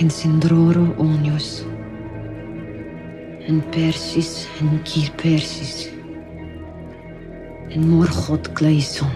[0.00, 1.66] En Sindroro Onios.
[3.46, 5.90] En Persis en Kir Persis.
[7.68, 9.10] En Morgot Gleison.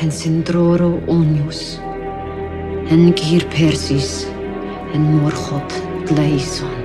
[0.00, 1.80] En Sindroro Onios.
[2.88, 4.28] En Kir Persis.
[4.94, 6.79] En Morgot Gleison.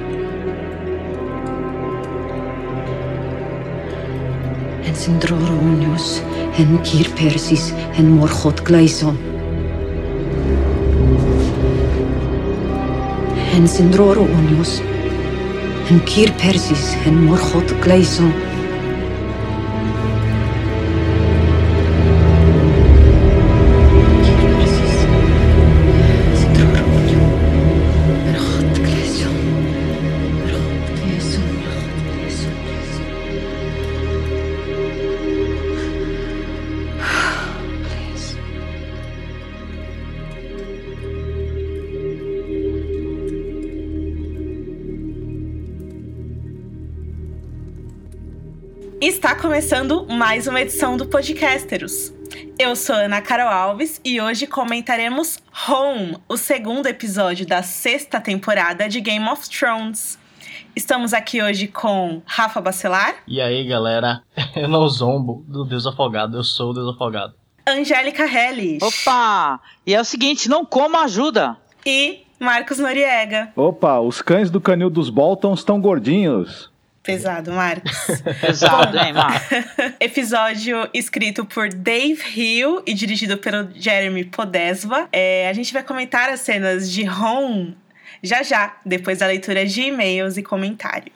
[5.07, 6.21] en Droronios
[6.57, 9.17] en Kierpersis en Morgoth Gleison.
[13.53, 14.81] En Sindroronios
[15.89, 18.54] en Kierpersis en morchot Gleison.
[50.25, 52.11] Mais uma edição do Podcasteros.
[52.57, 55.37] Eu sou Ana Carol Alves e hoje comentaremos
[55.69, 60.17] Home, o segundo episódio da sexta temporada de Game of Thrones.
[60.75, 64.23] Estamos aqui hoje com Rafa Bacelar, E aí, galera,
[64.57, 67.35] eu não zombo do Deus Afogado, eu sou o Deus Afogado.
[67.67, 69.59] Angélica Hellis Opa!
[69.85, 71.55] E é o seguinte, não coma ajuda.
[71.85, 73.53] e Marcos Noriega.
[73.55, 76.73] Opa, os cães do canil dos Boltons estão gordinhos.
[77.05, 77.91] Pesado, Marcos.
[78.41, 79.45] Pesado, hein, Marco?
[79.99, 85.07] Episódio escrito por Dave Hill e dirigido pelo Jeremy Podesva.
[85.11, 87.77] É, a gente vai comentar as cenas de Home
[88.23, 91.15] já já, depois da leitura de e-mails e comentários.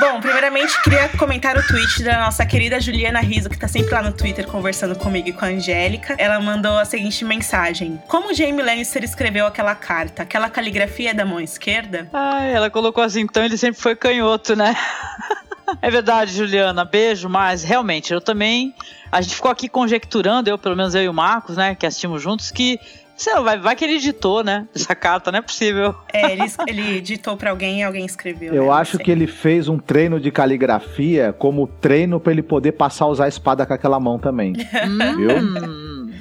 [0.00, 4.00] Bom, primeiramente queria comentar o tweet da nossa querida Juliana Riso, que tá sempre lá
[4.00, 6.14] no Twitter conversando comigo e com a Angélica.
[6.18, 10.22] Ela mandou a seguinte mensagem: Como Jamie Lannister escreveu aquela carta?
[10.22, 12.08] Aquela caligrafia é da mão esquerda?
[12.12, 14.76] Ai, ela colocou assim, então ele sempre foi canhoto, né?
[15.82, 16.82] É verdade, Juliana.
[16.82, 18.74] Beijo, mas realmente, eu também.
[19.12, 22.22] A gente ficou aqui conjecturando, eu, pelo menos eu e o Marcos, né, que assistimos
[22.22, 22.80] juntos, que.
[23.18, 24.68] Sei lá, vai, vai que ele editou, né?
[24.72, 25.92] Essa carta, não é possível.
[26.12, 28.52] É, ele, ele ditou pra alguém e alguém escreveu.
[28.52, 28.58] né?
[28.58, 32.72] Eu Não acho que ele fez um treino de caligrafia como treino pra ele poder
[32.72, 34.52] passar a usar a espada com aquela mão também.
[35.18, 35.36] Viu?
[35.36, 36.12] Hum,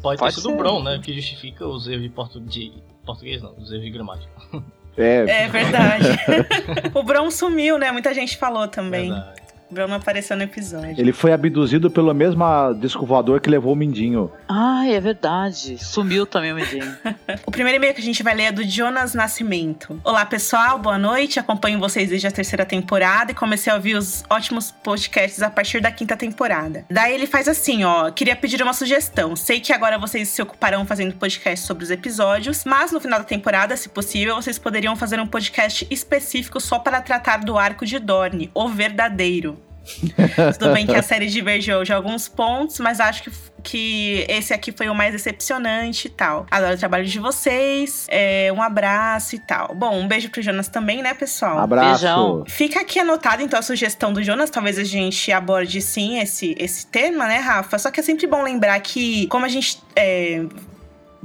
[0.00, 0.56] Pode, Pode ter sido o.
[0.56, 1.00] Bron, né?
[1.02, 2.40] Que justifica os erros de, portu...
[2.40, 2.72] de
[3.04, 4.30] português, não, os erros de gramática.
[4.96, 6.08] É, É verdade.
[6.94, 7.90] o Bron sumiu, né?
[7.90, 9.10] Muita gente falou também.
[9.10, 9.45] Verdade.
[9.68, 10.94] O Bron não apareceu no episódio.
[10.96, 12.44] ele foi abduzido pelo mesmo
[12.80, 14.30] disco voador que levou o Mindinho.
[14.48, 15.76] Ai, é verdade.
[15.82, 16.96] Sumiu também o Medinho.
[17.44, 20.00] O primeiro e-mail que a gente vai ler é do Jonas Nascimento.
[20.04, 21.38] Olá, pessoal, boa noite.
[21.40, 25.80] Acompanho vocês desde a terceira temporada e comecei a ouvir os ótimos podcasts a partir
[25.80, 26.84] da quinta temporada.
[26.90, 29.34] Daí ele faz assim, ó, queria pedir uma sugestão.
[29.34, 33.24] Sei que agora vocês se ocuparão fazendo podcast sobre os episódios, mas no final da
[33.24, 37.98] temporada, se possível, vocês poderiam fazer um podcast específico só para tratar do arco de
[37.98, 39.56] Dorne, o verdadeiro.
[40.58, 43.30] Tudo bem que a série divergiu de alguns pontos, mas acho que,
[43.62, 46.46] que esse aqui foi o mais decepcionante e tal.
[46.50, 48.06] Adoro o trabalho de vocês.
[48.10, 49.74] é, um abraço e tal.
[49.74, 51.58] Bom, um beijo pro Jonas também, né, pessoal?
[51.58, 51.90] Abraço.
[51.90, 52.44] Beijão.
[52.46, 54.50] Fica aqui anotado, então, a sugestão do Jonas.
[54.50, 57.78] Talvez a gente aborde sim esse, esse tema, né, Rafa?
[57.78, 59.80] Só que é sempre bom lembrar que, como a gente.
[59.94, 60.44] é,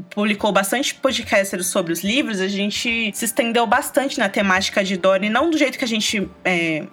[0.10, 5.30] publicou bastante podcasters sobre os livros, a gente se estendeu bastante na temática de Dorne,
[5.30, 6.84] não do jeito que a gente é,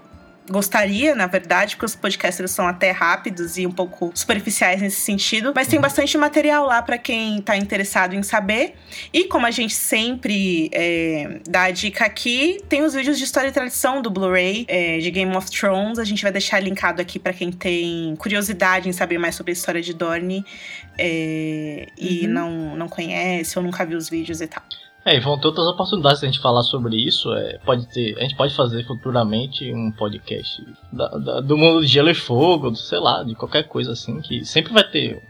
[0.49, 5.53] gostaria, na verdade, porque os podcasters são até rápidos e um pouco superficiais nesse sentido,
[5.55, 8.75] mas tem bastante material lá para quem tá interessado em saber.
[9.13, 13.49] E como a gente sempre é, dá a dica aqui, tem os vídeos de história
[13.49, 15.99] e tradição do Blu-ray é, de Game of Thrones.
[15.99, 19.55] A gente vai deixar linkado aqui para quem tem curiosidade em saber mais sobre a
[19.55, 20.45] história de Dorne
[20.99, 22.33] é, e Uhum.
[22.33, 24.63] não, não conhece ou nunca viu os vídeos e tal.
[25.09, 27.33] É, e vão ter outras oportunidades de a gente falar sobre isso.
[27.33, 30.63] É, pode ter, a gente pode fazer futuramente um podcast
[30.93, 34.21] da- da- do mundo de gelo e fogo, do- sei lá, de qualquer coisa assim,
[34.21, 35.23] que sempre vai ter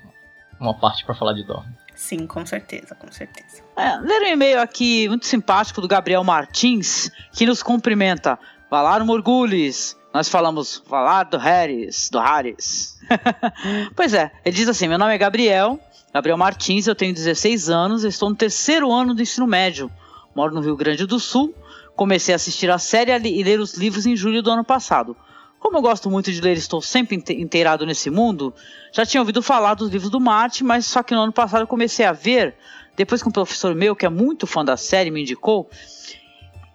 [0.61, 1.73] uma parte pra falar de Dorne.
[1.95, 3.63] Sim, com certeza, com certeza.
[3.77, 8.39] É, ler um e-mail aqui muito simpático do Gabriel Martins, que nos cumprimenta.
[8.71, 9.97] Valar Morgulis.
[10.13, 12.99] Nós falamos Valar do Harris, do Harris.
[13.95, 15.79] pois é, ele diz assim: meu nome é Gabriel,
[16.13, 19.91] Gabriel Martins, eu tenho 16 anos, estou no terceiro ano do ensino médio.
[20.35, 21.55] Moro no Rio Grande do Sul.
[21.95, 25.17] Comecei a assistir a série e ler os livros em julho do ano passado.
[25.59, 28.55] Como eu gosto muito de ler estou sempre inte- inteirado nesse mundo,
[28.93, 31.67] já tinha ouvido falar dos livros do Martin, mas só que no ano passado eu
[31.67, 32.55] comecei a ver,
[32.97, 35.69] depois que um professor meu, que é muito fã da série, me indicou,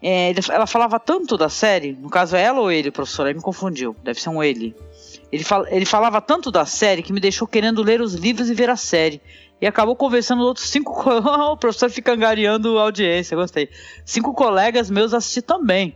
[0.01, 3.41] é, ela falava tanto da série, no caso é ela ou ele, professor, aí me
[3.41, 4.75] confundiu, deve ser um ele.
[5.33, 8.53] Ele, fal, ele falava tanto da série que me deixou querendo ler os livros e
[8.53, 9.19] ver a série.
[9.59, 10.93] E acabou conversando outros cinco.
[11.09, 13.67] o professor fica angariando audiência, gostei.
[14.05, 15.95] Cinco colegas meus assisti também.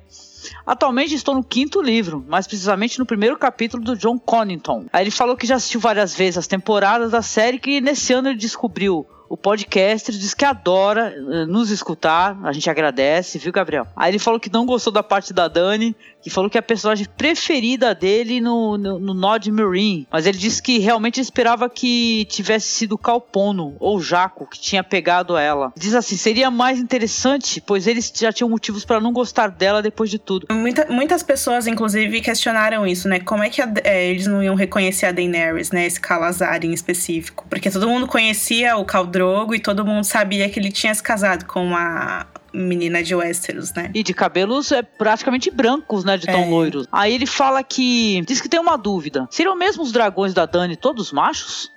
[0.66, 4.88] Atualmente estou no quinto livro, mais precisamente no primeiro capítulo do John Connington.
[4.92, 8.30] Aí ele falou que já assistiu várias vezes as temporadas da série que nesse ano
[8.30, 12.38] ele descobriu o podcast, diz que adora uh, nos escutar.
[12.44, 13.86] A gente agradece, viu, Gabriel?
[13.96, 15.96] Aí ele falou que não gostou da parte da Dani,
[16.28, 20.08] que falou que é a personagem preferida dele no, no, no Nod Marine.
[20.12, 25.38] Mas ele disse que realmente esperava que tivesse sido Calpono ou Jaco que tinha pegado
[25.38, 25.72] ela.
[25.76, 30.10] Diz assim: seria mais interessante, pois eles já tinham motivos para não gostar dela depois
[30.10, 30.48] de tudo.
[30.52, 33.20] Muita, muitas pessoas, inclusive, questionaram isso, né?
[33.20, 35.86] Como é que a, é, eles não iam reconhecer a Daenerys, né?
[35.86, 37.46] Esse Calazar em específico.
[37.50, 41.46] Porque todo mundo conhecia o Caldrogo e todo mundo sabia que ele tinha se casado
[41.46, 43.92] com a, menina de Westeros, né?
[43.94, 46.18] E de cabelos é, praticamente brancos, né?
[46.18, 46.50] De tão é.
[46.50, 46.88] loiros.
[46.92, 48.22] Aí ele fala que.
[48.28, 49.28] Diz que tem uma dúvida.
[49.30, 51.72] Seriam mesmo os dragões da Dani todos machos?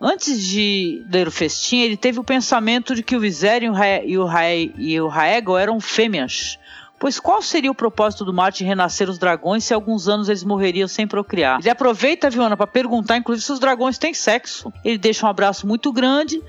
[0.00, 3.74] Antes de ler o festim, ele teve o pensamento de que o Viserion
[4.04, 4.28] e o,
[4.76, 6.58] e o eram fêmeas.
[6.98, 10.88] Pois qual seria o propósito do Martin renascer os dragões se alguns anos eles morreriam
[10.88, 11.58] sem procriar?
[11.60, 14.72] Ele aproveita, Viona, para perguntar, inclusive, se os dragões têm sexo.
[14.84, 16.42] Ele deixa um abraço muito grande,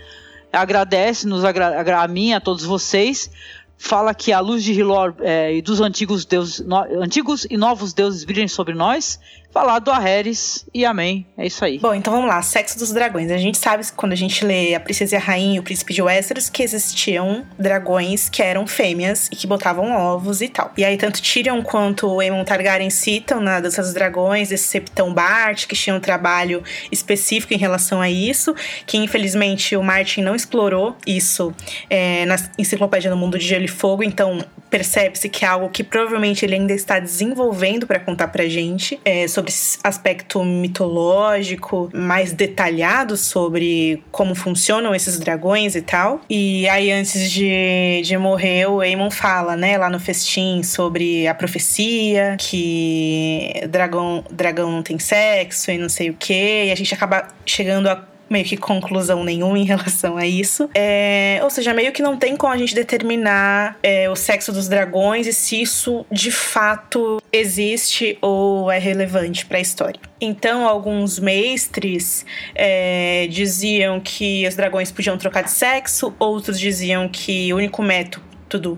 [0.56, 3.30] agradece nos agra a mim, a todos vocês,
[3.78, 7.94] fala que a luz de Hilor é, e dos antigos deuses, no, antigos e novos
[7.94, 9.20] deuses brilhem sobre nós
[9.56, 11.26] falar do Aheres e amém.
[11.38, 11.80] É isso aí.
[11.80, 12.42] Bom, então vamos lá.
[12.42, 13.32] Sexo dos dragões.
[13.32, 15.94] A gente sabe, quando a gente lê A Princesa e a Rainha e o Príncipe
[15.94, 20.74] de Westeros, que existiam dragões que eram fêmeas e que botavam ovos e tal.
[20.76, 25.14] E aí, tanto Tyrion quanto o Aemon Targaryen citam na Dança dos Dragões esse Septão
[25.14, 26.62] Bart, que tinha um trabalho
[26.92, 28.54] específico em relação a isso,
[28.86, 31.56] que infelizmente o Martin não explorou isso
[31.90, 35.86] é, na Enciclopédia do Mundo de Gelo e Fogo, então percebe-se que é algo que
[35.86, 42.32] provavelmente ele ainda está desenvolvendo para contar pra gente é, sobre esse aspecto mitológico, mais
[42.32, 46.22] detalhado sobre como funcionam esses dragões e tal.
[46.30, 51.34] E aí, antes de, de morrer, o Aemon fala, né, lá no festim, sobre a
[51.34, 56.94] profecia, que dragão, dragão não tem sexo e não sei o que, e a gente
[56.94, 60.70] acaba chegando a meio que conclusão nenhuma em relação a isso.
[60.74, 64.68] É, ou seja, meio que não tem como a gente determinar é, o sexo dos
[64.68, 70.00] dragões e se isso de fato existe ou é relevante para a história.
[70.20, 77.54] Então, alguns mestres é, diziam que os dragões podiam trocar de sexo, outros diziam que
[77.54, 78.26] o único método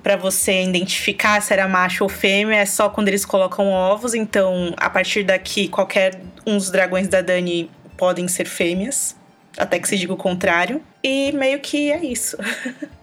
[0.02, 4.16] para você identificar se era macho ou fêmea é só quando eles colocam ovos.
[4.16, 9.17] Então, a partir daqui, qualquer um dos dragões da Dani podem ser fêmeas
[9.58, 10.82] até que se diga o contrário.
[11.04, 12.38] E meio que é isso.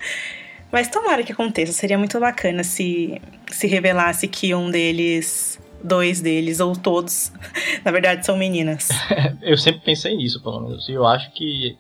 [0.71, 1.73] Mas tomara que aconteça.
[1.73, 3.21] Seria muito bacana se
[3.55, 7.33] se revelasse que um deles, dois deles, ou todos,
[7.85, 8.89] na verdade são meninas.
[9.43, 10.89] eu sempre pensei nisso, pelo menos.
[10.89, 11.77] E eu acho que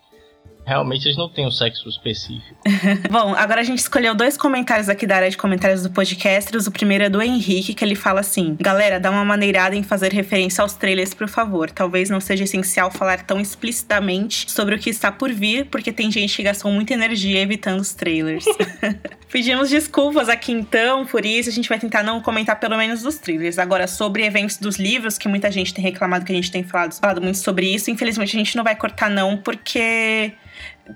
[0.66, 2.56] Realmente eles não têm um sexo específico.
[3.10, 6.56] Bom, agora a gente escolheu dois comentários aqui da área de comentários do podcast.
[6.56, 10.12] O primeiro é do Henrique, que ele fala assim: Galera, dá uma maneirada em fazer
[10.12, 11.70] referência aos trailers, por favor.
[11.70, 16.10] Talvez não seja essencial falar tão explicitamente sobre o que está por vir, porque tem
[16.10, 18.44] gente que gastou muita energia evitando os trailers.
[19.30, 21.50] Pedimos desculpas aqui então por isso.
[21.50, 23.58] A gente vai tentar não comentar pelo menos dos trailers.
[23.58, 26.94] Agora, sobre eventos dos livros, que muita gente tem reclamado que a gente tem falado,
[26.94, 27.90] falado muito sobre isso.
[27.90, 30.32] Infelizmente, a gente não vai cortar, não, porque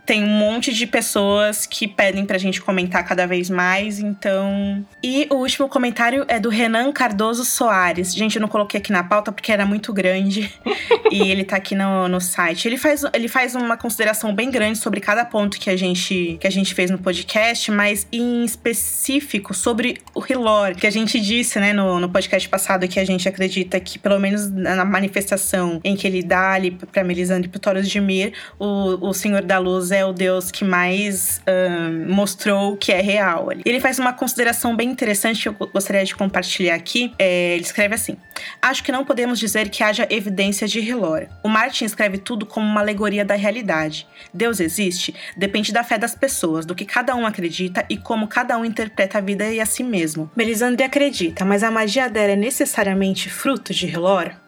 [0.05, 4.85] tem um monte de pessoas que pedem pra gente comentar cada vez mais, então.
[5.03, 8.15] E o último comentário é do Renan Cardoso Soares.
[8.15, 10.53] Gente, eu não coloquei aqui na pauta porque era muito grande
[11.11, 12.69] e ele tá aqui no, no site.
[12.69, 16.47] Ele faz, ele faz uma consideração bem grande sobre cada ponto que a gente, que
[16.47, 21.59] a gente fez no podcast, mas em específico sobre o Hilor, que a gente disse,
[21.59, 25.97] né, no, no podcast passado que a gente acredita que, pelo menos na manifestação em
[25.97, 29.59] que ele dá ali pra Melisandre e pro Taurus de Mir, o, o Senhor da
[29.59, 33.49] Luz Deus é o Deus que mais um, mostrou que é real.
[33.65, 37.13] Ele faz uma consideração bem interessante que eu gostaria de compartilhar aqui.
[37.17, 38.17] É, ele escreve assim:
[38.61, 41.29] Acho que não podemos dizer que haja evidência de Hilora.
[41.45, 44.05] O Martin escreve tudo como uma alegoria da realidade.
[44.35, 48.59] Deus existe depende da fé das pessoas, do que cada um acredita e como cada
[48.59, 50.29] um interpreta a vida e a si mesmo.
[50.35, 54.48] Melisandre acredita, mas a magia dela é necessariamente fruto de Hilora?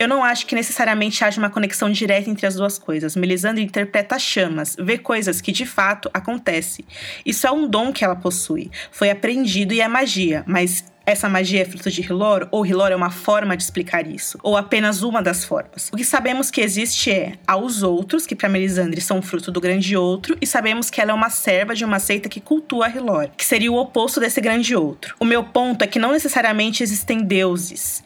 [0.00, 3.14] Eu não acho que necessariamente haja uma conexão direta entre as duas coisas.
[3.14, 6.86] Melisandre interpreta chamas, vê coisas que de fato acontecem.
[7.22, 8.70] Isso é um dom que ela possui.
[8.90, 12.96] Foi aprendido e é magia, mas essa magia é fruto de Hilor, ou Hilor é
[12.96, 15.90] uma forma de explicar isso, ou apenas uma das formas.
[15.92, 19.94] O que sabemos que existe é aos outros, que para Melisandre são fruto do grande
[19.98, 23.44] outro, e sabemos que ela é uma serva de uma seita que cultua Hilor, que
[23.44, 25.14] seria o oposto desse grande outro.
[25.20, 28.02] O meu ponto é que não necessariamente existem deuses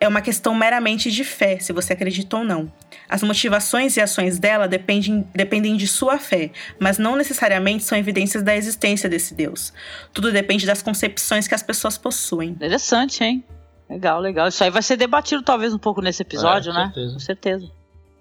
[0.00, 2.70] é uma questão meramente de fé, se você acredita ou não.
[3.08, 8.42] As motivações e ações dela dependem, dependem de sua fé, mas não necessariamente são evidências
[8.42, 9.72] da existência desse Deus.
[10.12, 12.50] Tudo depende das concepções que as pessoas possuem.
[12.50, 13.42] Interessante, hein?
[13.88, 14.48] Legal, legal.
[14.48, 16.84] Isso aí vai ser debatido talvez um pouco nesse episódio, É, né?
[16.86, 17.12] certeza.
[17.14, 17.70] Com certeza.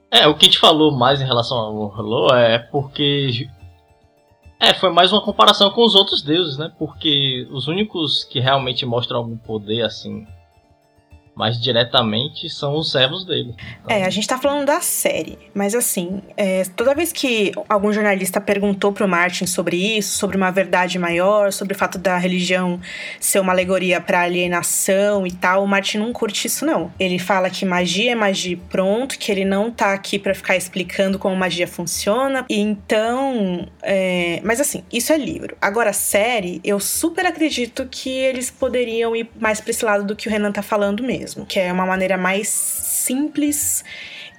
[0.10, 3.48] É, o que a gente falou mais em relação ao Hello é porque.
[4.60, 6.72] É, foi mais uma comparação com os outros deuses, né?
[6.80, 10.26] Porque os únicos que realmente mostram algum poder, assim,
[11.38, 13.54] mais diretamente, são os servos dele.
[13.88, 18.42] É, a gente tá falando da série, mas assim, é, toda vez que algum jornalista
[18.42, 22.80] perguntou pro Martin sobre isso, sobre uma verdade maior, sobre o fato da religião
[23.20, 26.92] ser uma alegoria pra alienação e tal, o Martin não curte isso não.
[27.00, 31.20] Ele fala que magia é magia pronto, que ele não tá aqui pra ficar explicando
[31.20, 35.56] como magia funciona, e então, é, mas assim, isso é livro.
[35.62, 40.28] Agora, série, eu super acredito que eles poderiam ir mais pra esse lado do que
[40.28, 43.84] o Renan tá falando mesmo, que é uma maneira mais simples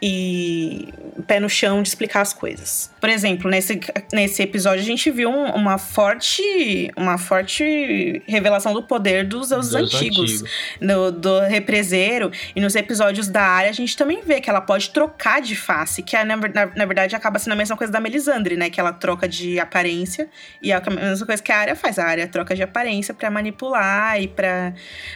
[0.00, 0.92] e
[1.26, 2.90] pé no chão de explicar as coisas.
[3.00, 3.80] Por exemplo, nesse,
[4.12, 9.72] nesse episódio a gente viu um- uma forte uma forte revelação do poder dos deuses
[9.72, 10.48] Deus antigos, antigo.
[10.80, 14.90] no- do represeiro e nos episódios da área a gente também vê que ela pode
[14.90, 18.00] trocar de face, que é, na, na- na verdade acaba sendo a mesma coisa da
[18.00, 20.28] Melisandre, né, que ela troca de aparência
[20.62, 23.30] e é a mesma coisa que a área faz, a área troca de aparência pra
[23.30, 24.72] manipular e pra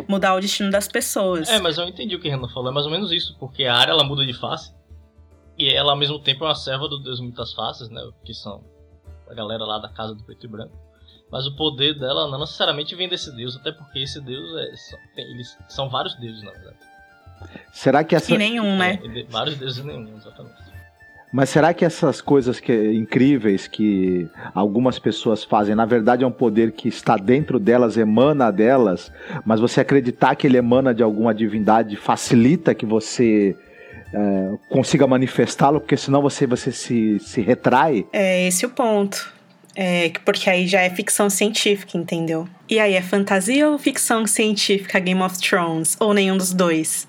[0.08, 1.48] mudar o destino das pessoas.
[1.48, 3.64] É, mas eu entendi o que o Renan falou, é mais ou menos isso, porque
[3.64, 4.70] a área ela muda de face.
[5.62, 8.00] E ela ao mesmo tempo é uma serva do Deus Muitas Faces, né?
[8.24, 8.64] Que são
[9.30, 10.76] a galera lá da casa do preto e branco.
[11.30, 14.76] Mas o poder dela não necessariamente vem desse Deus, até porque esse Deus é.
[14.76, 16.76] São, tem- eles são vários deuses, na verdade.
[17.72, 18.32] Será que essa.
[18.34, 18.98] E nenhum, né?
[19.02, 20.72] É, de- vários deuses e nenhum, exatamente.
[21.32, 26.30] Mas será que essas coisas que, incríveis que algumas pessoas fazem, na verdade é um
[26.32, 29.10] poder que está dentro delas, emana delas,
[29.42, 33.56] mas você acreditar que ele emana de alguma divindade facilita que você
[34.12, 38.06] é, consiga manifestá-lo, porque senão você, você se, se retrai?
[38.12, 39.32] É esse o ponto.
[39.74, 42.46] É, que- porque aí já é ficção científica, entendeu?
[42.68, 45.96] E aí, é fantasia ou ficção científica Game of Thrones?
[45.98, 47.08] Ou nenhum dos dois?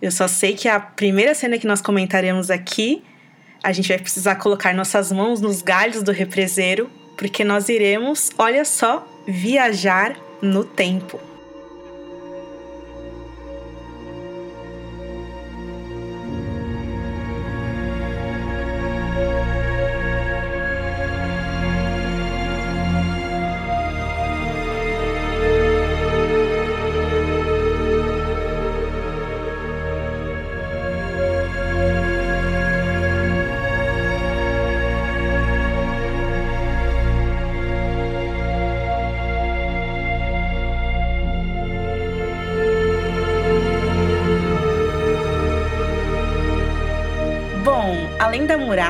[0.00, 3.02] Eu só sei que a primeira cena que nós comentaremos aqui,
[3.64, 8.64] a gente vai precisar colocar nossas mãos nos galhos do represeiro, porque nós iremos, olha
[8.64, 11.18] só, viajar no tempo.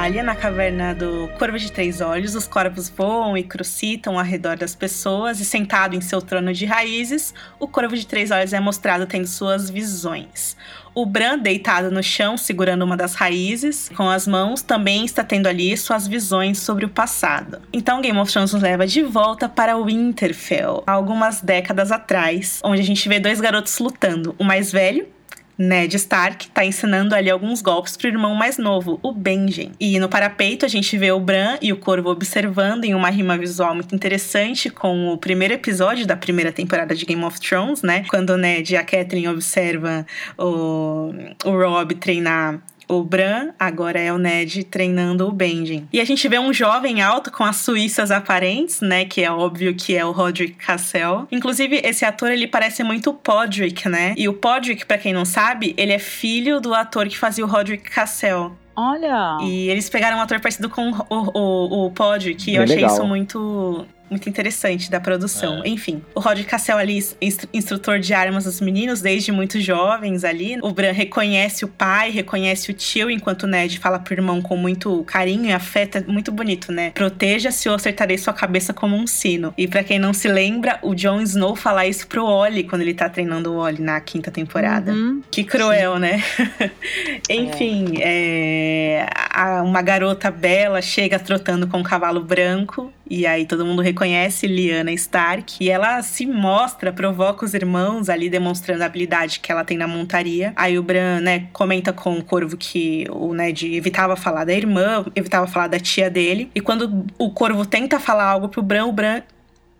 [0.09, 4.57] Muralha, na caverna do Corvo de Três Olhos, os corvos voam e crucitam ao redor
[4.57, 8.61] das pessoas, e sentado em seu trono de raízes, o Corvo de Três Olhos é
[8.61, 10.57] mostrado tendo suas visões.
[10.95, 15.47] O Bran, deitado no chão, segurando uma das raízes, com as mãos, também está tendo
[15.47, 17.61] ali suas visões sobre o passado.
[17.71, 22.85] Então, Game of Thrones nos leva de volta para Winterfell, algumas décadas atrás, onde a
[22.85, 24.35] gente vê dois garotos lutando.
[24.39, 25.07] O mais velho,
[25.59, 29.73] Ned Stark tá ensinando ali alguns golpes pro irmão mais novo, o Benjen.
[29.81, 33.37] E no parapeito a gente vê o Bran e o Corvo observando em uma rima
[33.37, 38.05] visual muito interessante com o primeiro episódio da primeira temporada de Game of Thrones, né?
[38.09, 40.07] Quando o Ned e a Catelyn observam
[40.39, 41.13] o,
[41.45, 45.87] o Rob treinar o Bran, agora é o Ned treinando o Benjen.
[45.93, 49.05] E a gente vê um jovem alto com as suíças aparentes, né?
[49.05, 51.29] Que é óbvio que é o Roderick Cassell.
[51.31, 54.15] Inclusive, esse ator, ele parece muito o Podrick, né?
[54.17, 57.49] E o Podrick, pra quem não sabe, ele é filho do ator que fazia o
[57.49, 58.57] Roderick Cassell.
[58.75, 59.39] Olha.
[59.43, 62.93] E eles pegaram um ator parecido com o, o, o Podrick, e eu achei legal.
[62.93, 65.63] isso muito muito interessante da produção.
[65.65, 65.69] É.
[65.69, 66.99] Enfim, o Rod Cassel ali,
[67.53, 70.59] instrutor de armas dos meninos desde muito jovens ali.
[70.63, 74.57] O Bran reconhece o pai, reconhece o tio, enquanto o Ned fala pro irmão com
[74.57, 75.99] muito carinho e afeto.
[75.99, 76.91] É muito bonito, né?
[76.91, 79.53] Proteja-se ou acertarei sua cabeça como um sino.
[79.57, 82.95] E para quem não se lembra, o Jon Snow fala isso pro Ollie quando ele
[82.95, 84.93] tá treinando o Ollie na quinta temporada.
[84.93, 85.23] Uhum.
[85.31, 86.01] Que cruel, Sim.
[86.01, 86.23] né?
[87.29, 88.79] Enfim, é.
[88.79, 89.07] É,
[89.63, 94.93] uma garota bela chega trotando com um cavalo branco e aí todo mundo reconhece Lyanna
[94.93, 95.57] Stark.
[95.61, 99.89] E ela se mostra, provoca os irmãos ali, demonstrando a habilidade que ela tem na
[99.89, 100.53] montaria.
[100.55, 105.05] Aí o Bran, né, comenta com o Corvo que o Ned evitava falar da irmã,
[105.17, 106.51] evitava falar da tia dele.
[106.55, 109.23] E quando o Corvo tenta falar algo pro Bran, o Bran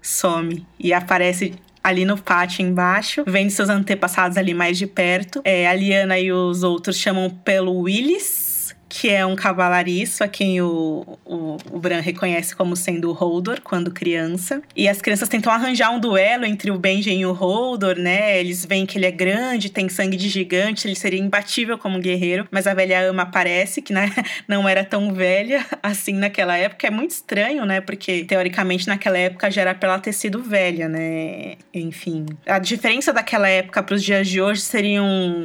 [0.01, 0.67] some.
[0.79, 5.41] E aparece ali no pátio embaixo, vendo seus antepassados ali mais de perto.
[5.45, 8.48] É, a Liana e os outros chamam pelo Willis
[8.89, 13.61] que é um cavalariço a quem o, o, o, Bran reconhece como sendo o Holdor
[13.63, 14.63] quando criança.
[14.75, 18.39] E as crianças tentam arranjar um duelo entre o Benjen e o Holdor, né?
[18.41, 22.49] Eles veem que ele é grande, tem sangue de gigante, ele seria imbatível como guerreiro,
[22.51, 24.11] mas a velha ama aparece, que né,
[24.49, 26.87] não era tão velha assim naquela época.
[26.87, 27.81] É muito estranho, né?
[27.81, 31.57] Porque teoricamente naquela época já era pra ela ter sido velha, né?
[31.75, 32.27] Enfim.
[32.47, 35.43] A diferença daquela época para os dias de hoje seriam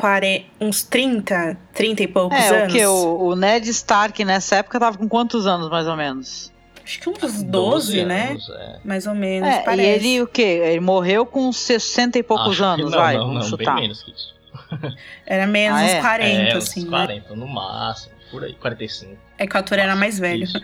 [0.60, 2.74] uns 30, 30 e poucos é, anos.
[2.74, 2.86] O que?
[2.86, 6.52] O, o Ned Stark nessa época tava com quantos anos, mais ou menos?
[6.84, 8.32] Acho que uns 12, 12 né?
[8.32, 8.80] Anos, é.
[8.84, 10.06] Mais ou menos, é, parece.
[10.06, 10.42] E ele o quê?
[10.42, 14.12] Ele morreu com 60 e poucos Acho anos, não, vai, não, não, bem menos que
[14.12, 14.34] isso.
[15.26, 16.02] Era menos ah, uns é?
[16.02, 17.36] 40, é, assim, uns 40 né?
[17.36, 19.18] no máximo, por aí, 45.
[19.38, 20.44] É que o ator era mais velho.
[20.44, 20.62] Isso.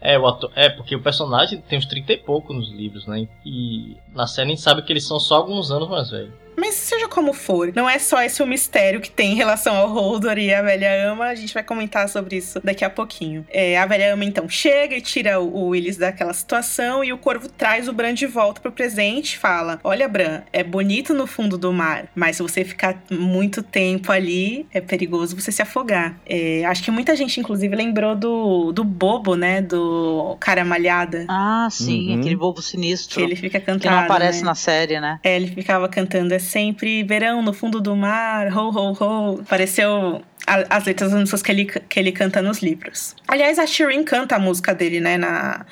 [0.00, 3.26] É, o ator, é, porque o personagem tem uns 30 e pouco nos livros, né?
[3.44, 6.32] E na série a gente sabe que eles são só alguns anos mais velhos.
[6.56, 9.88] Mas seja como for, não é só esse o mistério que tem em relação ao
[9.92, 11.26] Holdor e a velha ama.
[11.26, 13.46] A gente vai comentar sobre isso daqui a pouquinho.
[13.50, 17.48] É, a velha ama então chega e tira o, Willis daquela situação e o corvo
[17.48, 21.72] traz o Bran de volta pro presente fala: Olha, Bran, é bonito no fundo do
[21.72, 26.18] mar, mas se você ficar muito tempo ali, é perigoso você se afogar.
[26.24, 29.60] É, acho que muita gente, inclusive, lembrou do, do bobo, né?
[29.60, 31.26] Do cara malhada.
[31.28, 32.20] Ah, sim, uhum.
[32.20, 33.16] aquele bobo sinistro.
[33.16, 33.82] Que ele fica cantando.
[33.82, 34.46] Que não aparece né?
[34.46, 35.20] na série, né?
[35.22, 39.44] É, ele ficava cantando essa sempre verão no fundo do mar, ho, ho, ho.
[39.44, 43.16] Pareceu as letras das músicas que ele, que ele canta nos livros.
[43.26, 45.66] Aliás, a Shirin canta a música dele, né, na,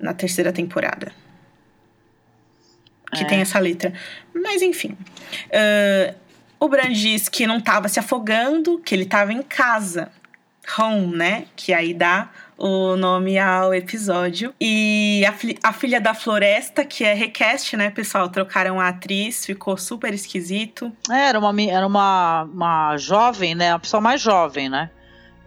[0.00, 1.12] na terceira temporada.
[3.12, 3.26] Que é.
[3.26, 3.92] tem essa letra.
[4.34, 4.96] Mas enfim.
[5.46, 6.14] Uh,
[6.58, 10.10] o Bran diz que não estava se afogando, que ele estava em casa.
[10.78, 11.44] Home, né?
[11.54, 14.54] Que aí dá o nome ao episódio.
[14.60, 18.28] E a, a Filha da Floresta, que é request, né, pessoal?
[18.28, 20.92] Trocaram a atriz, ficou super esquisito.
[21.10, 23.72] É, era uma, era uma, uma jovem, né?
[23.72, 24.90] Uma pessoa mais jovem, né?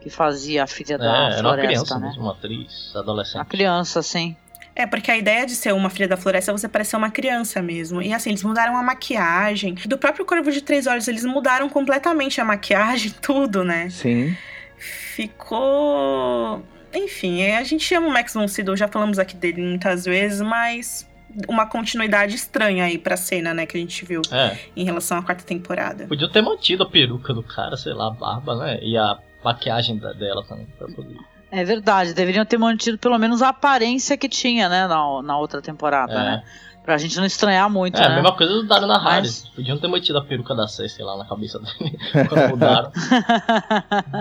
[0.02, 2.13] Que fazia a Filha da é, Floresta, era uma criança, né?
[2.17, 3.41] uma atriz, adolescente.
[3.41, 4.36] A criança, sim.
[4.76, 7.63] É, porque a ideia de ser uma filha da floresta é você parecer uma criança
[7.63, 8.00] mesmo.
[8.00, 9.74] E assim, eles mudaram a maquiagem.
[9.74, 13.89] Do próprio Corvo de Três Olhos, eles mudaram completamente a maquiagem, tudo, né?
[13.89, 14.38] Sim.
[14.78, 16.63] Ficou
[16.97, 20.41] enfim, é, a gente ama o Max von Sydow, já falamos aqui dele muitas vezes,
[20.41, 21.07] mas
[21.47, 24.57] uma continuidade estranha aí pra cena, né, que a gente viu é.
[24.75, 26.07] em relação à quarta temporada.
[26.07, 29.97] Podia ter mantido a peruca do cara, sei lá, a barba, né, e a maquiagem
[29.97, 31.17] dela também, pra poder...
[31.49, 35.62] É verdade, deveriam ter mantido pelo menos a aparência que tinha, né, na, na outra
[35.62, 36.15] temporada, é.
[36.15, 36.43] né?
[36.88, 38.06] Pra gente não estranhar muito, é, né?
[38.06, 39.39] a mesma coisa do Dario na Mas...
[39.54, 42.89] Podiam ter mantido a peruca da Cersei lá na cabeça dele quando mudaram.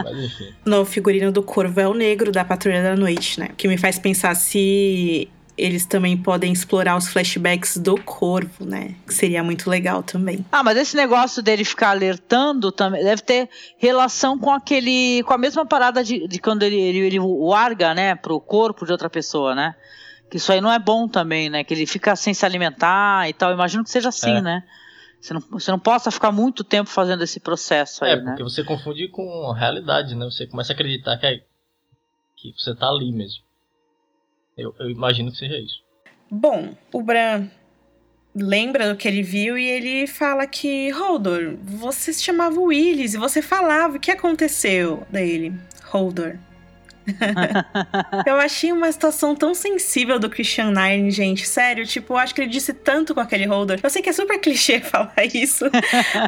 [0.02, 0.52] Mas enfim.
[0.64, 3.50] No figurino do Corvo é o negro da Patrulha da Noite, né?
[3.56, 8.96] Que me faz pensar se eles também podem explorar os flashbacks do corvo, né?
[9.06, 10.44] Que seria muito legal também.
[10.50, 13.48] Ah, mas esse negócio dele ficar alertando também deve ter
[13.78, 15.22] relação com aquele.
[15.22, 18.90] com a mesma parada de, de quando ele, ele, ele larga, né, pro corpo de
[18.90, 19.76] outra pessoa, né?
[20.36, 21.64] Isso aí não é bom também, né?
[21.64, 23.52] Que ele fica sem se alimentar e tal.
[23.52, 24.40] Imagino que seja assim, é.
[24.40, 24.64] né?
[25.20, 28.24] Você não, você não possa ficar muito tempo fazendo esse processo aí, é, né?
[28.30, 30.24] porque você confunde com a realidade, né?
[30.26, 31.40] Você começa a acreditar que, é,
[32.36, 33.42] que você tá ali mesmo.
[34.56, 35.82] Eu, eu imagino que seja isso.
[36.30, 37.48] Bom, o Bran
[38.34, 43.18] lembra do que ele viu e ele fala que, Holdor, você se chamava Willis e
[43.18, 45.54] você falava o que aconteceu dele.
[45.86, 46.38] Holdor,
[48.26, 51.46] eu achei uma situação tão sensível do Christian Nine, gente.
[51.46, 53.78] Sério, tipo, eu acho que ele disse tanto com aquele holder.
[53.82, 55.64] Eu sei que é super clichê falar isso,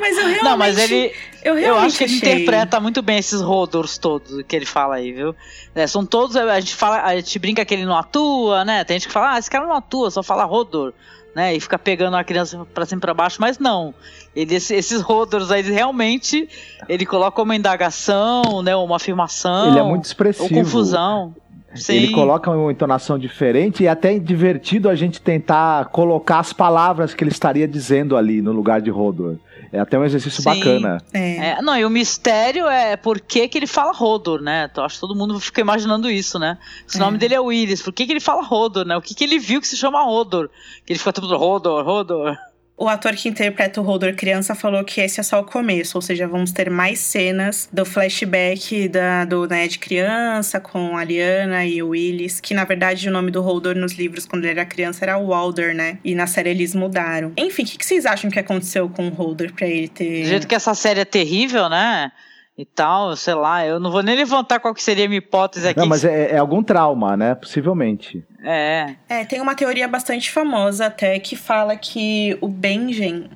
[0.00, 0.44] mas eu realmente.
[0.44, 1.12] Não, mas ele.
[1.42, 2.32] Eu, realmente eu acho que ele achei.
[2.32, 5.34] interpreta muito bem esses holders todos que ele fala aí, viu?
[5.74, 6.36] É, são todos.
[6.36, 8.84] A gente fala, a gente brinca que ele não atua, né?
[8.84, 10.92] Tem gente que fala, ah, esse cara não atua, só fala rodor
[11.34, 11.54] né?
[11.54, 13.94] E fica pegando a criança para cima e pra baixo, mas não.
[14.34, 16.48] Ele, esses rodos aí, realmente,
[16.88, 18.74] ele coloca uma indagação, né?
[18.74, 19.70] Uma afirmação.
[19.70, 20.44] Ele é muito expressivo.
[20.44, 21.34] Ou confusão.
[21.74, 21.94] Sim.
[21.94, 27.14] Ele coloca uma entonação diferente e é até divertido a gente tentar colocar as palavras
[27.14, 29.36] que ele estaria dizendo ali no lugar de Hodor.
[29.72, 30.48] É até um exercício Sim.
[30.48, 30.98] bacana.
[31.12, 31.36] É.
[31.50, 34.68] É, não, e o mistério é por que, que ele fala Rodor, né?
[34.70, 36.56] Então acho que todo mundo fica imaginando isso, né?
[36.86, 37.04] Se o É.
[37.04, 38.96] nome dele é Willis, por que, que ele fala Rodor, né?
[38.96, 40.48] O que, que ele viu que se chama Rodor?
[40.86, 42.36] Que ele fica todo mundo Rodor, Rodor.
[42.80, 46.02] O ator que interpreta o Hodor criança falou que esse é só o começo, ou
[46.02, 51.82] seja, vamos ter mais cenas do flashback da, do Ned criança com a Lyanna e
[51.82, 55.04] o Willis, que na verdade o nome do Hodor nos livros quando ele era criança
[55.04, 55.98] era Walder, né?
[56.04, 57.32] E na série eles mudaram.
[57.36, 60.22] Enfim, o que, que vocês acham que aconteceu com o Hodor pra ele ter...
[60.22, 62.12] Do jeito que essa série é terrível, né?
[62.58, 65.68] E tal, sei lá, eu não vou nem levantar qual que seria a minha hipótese
[65.68, 65.78] aqui.
[65.78, 67.36] Não, mas é, é algum trauma, né?
[67.36, 68.24] Possivelmente.
[68.42, 73.30] É, É, tem uma teoria bastante famosa até que fala que o Benjen,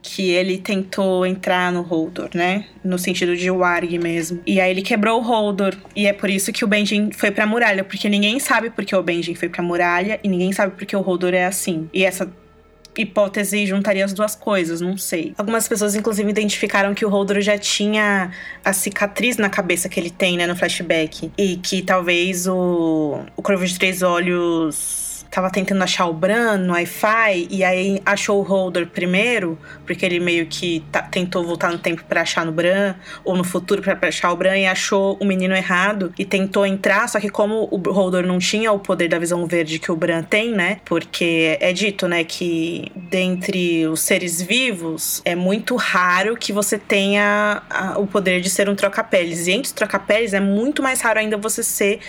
[0.00, 2.66] que ele tentou entrar no Holdor, né?
[2.84, 4.40] No sentido de Warg mesmo.
[4.46, 5.74] E aí ele quebrou o Holdor.
[5.96, 7.82] E é por isso que o Benjen foi pra muralha.
[7.82, 10.20] Porque ninguém sabe porque o Benjen foi pra muralha.
[10.22, 11.90] E ninguém sabe porque o Holdor é assim.
[11.92, 12.32] E essa
[12.96, 15.34] hipótese juntaria as duas coisas, não sei.
[15.36, 18.30] Algumas pessoas, inclusive, identificaram que o Holdor já tinha
[18.64, 21.30] a cicatriz na cabeça que ele tem, né, no flashback.
[21.36, 26.72] E que talvez o, o Corvo de Três Olhos tava tentando achar o Bran no
[26.72, 32.02] Wi-Fi e aí achou o Holdor primeiro, porque ele meio que tentou voltar no tempo
[32.08, 35.54] pra achar no Bran, ou no futuro pra achar o Bran e achou o menino
[35.54, 39.46] errado e tentou entrar, só que como o Holdor não tinha o poder da visão
[39.46, 40.80] verde que o Bran tem, né?
[40.84, 47.62] Porque é dito, né, que dentre os seres vivos é muito raro que você tenha
[47.70, 49.46] a- o poder de ser um troca-peles.
[49.46, 52.00] E entre os troca-peles é muito mais raro ainda você ser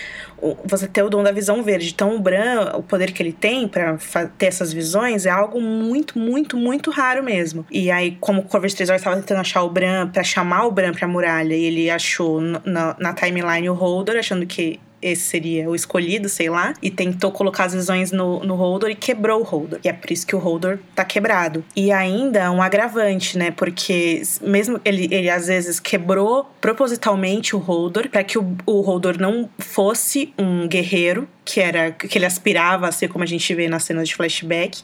[0.64, 1.90] você ter o dom da visão verde.
[1.94, 5.60] Então, o Bran, o poder que ele tem pra fa- ter essas visões é algo
[5.60, 7.64] muito, muito, muito raro mesmo.
[7.70, 10.92] E aí, como o Três Olhos estava tentando achar o Bran pra chamar o Bran
[10.92, 15.74] pra muralha, e ele achou na, na timeline o Holdor, achando que esse seria o
[15.74, 19.80] escolhido, sei lá, e tentou colocar as visões no, no Holdor e quebrou o Holdor.
[19.84, 21.64] E é por isso que o Holdor tá quebrado.
[21.74, 23.50] E ainda um agravante, né?
[23.50, 29.18] Porque mesmo ele, ele às vezes quebrou propositalmente o Holdor para que o, o Holdor
[29.18, 33.68] não fosse um guerreiro, que era que ele aspirava a ser como a gente vê
[33.68, 34.82] nas cenas de flashback,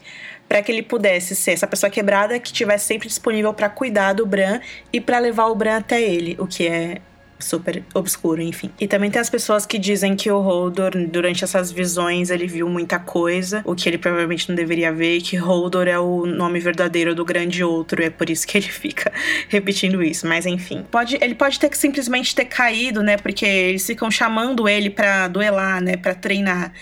[0.49, 4.27] para que ele pudesse ser essa pessoa quebrada que estivesse sempre disponível para cuidar do
[4.27, 4.61] Bran
[4.93, 7.01] e para levar o Bran até ele, o que é
[7.39, 8.71] super obscuro, enfim.
[8.81, 12.69] E também tem as pessoas que dizem que o Holdor, durante essas visões, ele viu
[12.69, 16.61] muita coisa, o que ele provavelmente não deveria ver, e que Holdor é o nome
[16.61, 19.13] verdadeiro do grande outro, é por isso que ele fica
[19.49, 20.27] repetindo isso.
[20.27, 23.17] Mas enfim, pode, ele pode ter que simplesmente ter caído, né?
[23.17, 25.97] Porque eles ficam chamando ele pra duelar, né?
[25.97, 26.73] Pra treinar.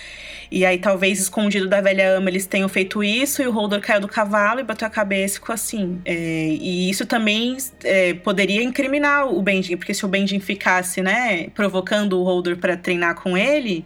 [0.50, 4.00] E aí, talvez escondido da velha ama, eles tenham feito isso e o Holdor caiu
[4.00, 6.00] do cavalo e bateu a cabeça e ficou assim.
[6.04, 6.12] É,
[6.60, 12.18] e isso também é, poderia incriminar o Benjen, porque se o Benjen ficasse, né, provocando
[12.18, 13.84] o Holdor para treinar com ele.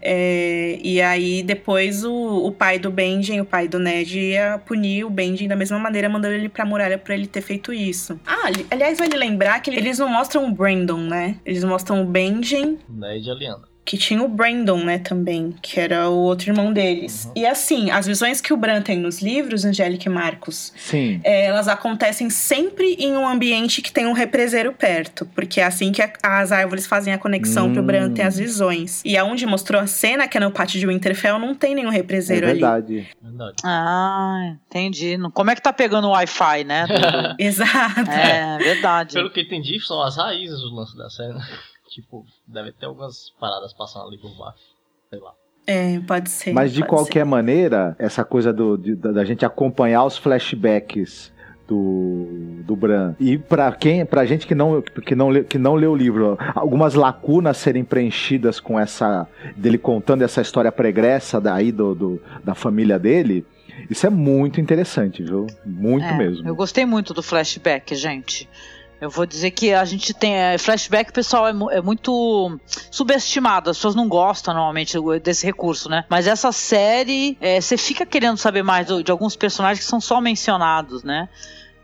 [0.00, 2.12] é, e aí depois o,
[2.46, 6.08] o pai do Benjen, o pai do Ned, ia punir o Benjen da mesma maneira,
[6.08, 8.18] mandando ele pra muralha pra ele ter feito isso.
[8.26, 11.36] Ah, ali- aliás, vale lembrar que eles não mostram o Brandon, né?
[11.44, 13.67] Eles mostram o Benjen Né, de Aliana.
[13.88, 17.24] Que tinha o Brandon, né, também, que era o outro irmão deles.
[17.24, 17.32] Uhum.
[17.36, 21.22] E assim, as visões que o Bran tem nos livros, Angélica e Marcos, Sim.
[21.24, 25.90] é, elas acontecem sempre em um ambiente que tem um represeiro perto, porque é assim
[25.90, 27.86] que a- as árvores fazem a conexão pro Hum.
[27.86, 29.00] Bran ter as visões.
[29.06, 31.94] E aonde mostrou a cena, que é no pátio de Winterfell, não tem nenhum É
[31.94, 32.60] represeiro ali.
[32.60, 33.08] verdade.
[33.22, 33.56] Verdade.
[33.64, 35.16] Ah, entendi.
[35.16, 36.84] Não- Como é que tá pegando o Wi-Fi, né?
[37.40, 38.10] Exato.
[38.10, 39.14] é, verdade.
[39.14, 41.38] Pelo que entendi, são as raízes do lance da série.
[41.88, 44.58] Tipo, deve ter algumas paradas passando ali por baixo.
[45.10, 45.32] Sei lá.
[45.66, 46.52] É, pode ser.
[46.52, 51.30] Mas de qualquer maneira, essa coisa do, de- da da gente acompanhar os flashbacks
[51.66, 53.14] do, do Bran.
[53.20, 56.38] E pra quem, pra gente que não, que, não, lê- que não lê o livro,
[56.54, 59.26] algumas lacunas serem preenchidas com essa.
[59.56, 63.44] dele contando essa história pregressa daí do, do- da família dele.
[63.90, 65.46] Isso é muito interessante, viu?
[65.64, 66.48] Muito É, mesmo.
[66.48, 68.48] Eu gostei muito do flashback, gente.
[69.00, 70.34] Eu vou dizer que a gente tem.
[70.34, 72.58] é, flashback, pessoal, é, mu- é muito
[72.90, 73.70] subestimado.
[73.70, 76.04] As pessoas não gostam normalmente desse recurso, né?
[76.08, 80.00] Mas essa série, é, você fica querendo saber mais do- de alguns personagens que são
[80.00, 81.28] só mencionados, né?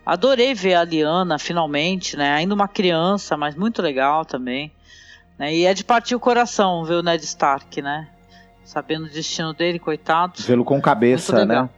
[0.04, 2.32] Adorei ver a Liana finalmente, né?
[2.32, 4.72] Ainda uma criança, mas muito legal também.
[5.38, 5.52] né?
[5.54, 8.08] E é de partir o coração ver o Ned Stark, né?
[8.64, 10.34] Sabendo o destino dele, coitado.
[10.42, 11.68] Vê-lo com cabeça, né?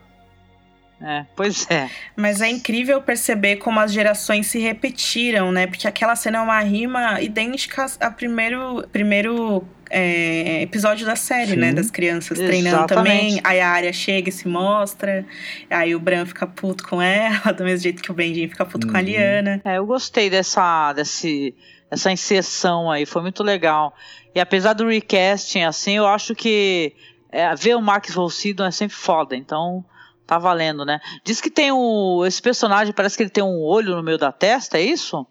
[1.00, 1.90] É, pois é.
[2.16, 5.66] Mas é incrível perceber como as gerações se repetiram, né?
[5.66, 11.56] Porque aquela cena é uma rima idêntica a primeiro, primeiro é, episódio da série, Sim.
[11.56, 11.72] né?
[11.72, 13.18] Das crianças treinando Exatamente.
[13.18, 13.40] também.
[13.44, 15.26] Aí a área chega e se mostra.
[15.70, 18.87] Aí o Bran fica puto com ela, do mesmo jeito que o Benjen fica puto
[18.87, 19.06] com a Uhum.
[19.06, 19.61] Liana.
[19.64, 21.54] É, eu gostei dessa, desse,
[21.90, 23.94] dessa inserção aí, foi muito legal.
[24.35, 26.94] E apesar do recasting, assim, eu acho que
[27.30, 29.85] é, ver o Max von Sydow é sempre foda, então
[30.26, 31.00] tá valendo, né?
[31.24, 32.24] Diz que tem o.
[32.26, 35.26] Esse personagem parece que ele tem um olho no meio da testa, é isso?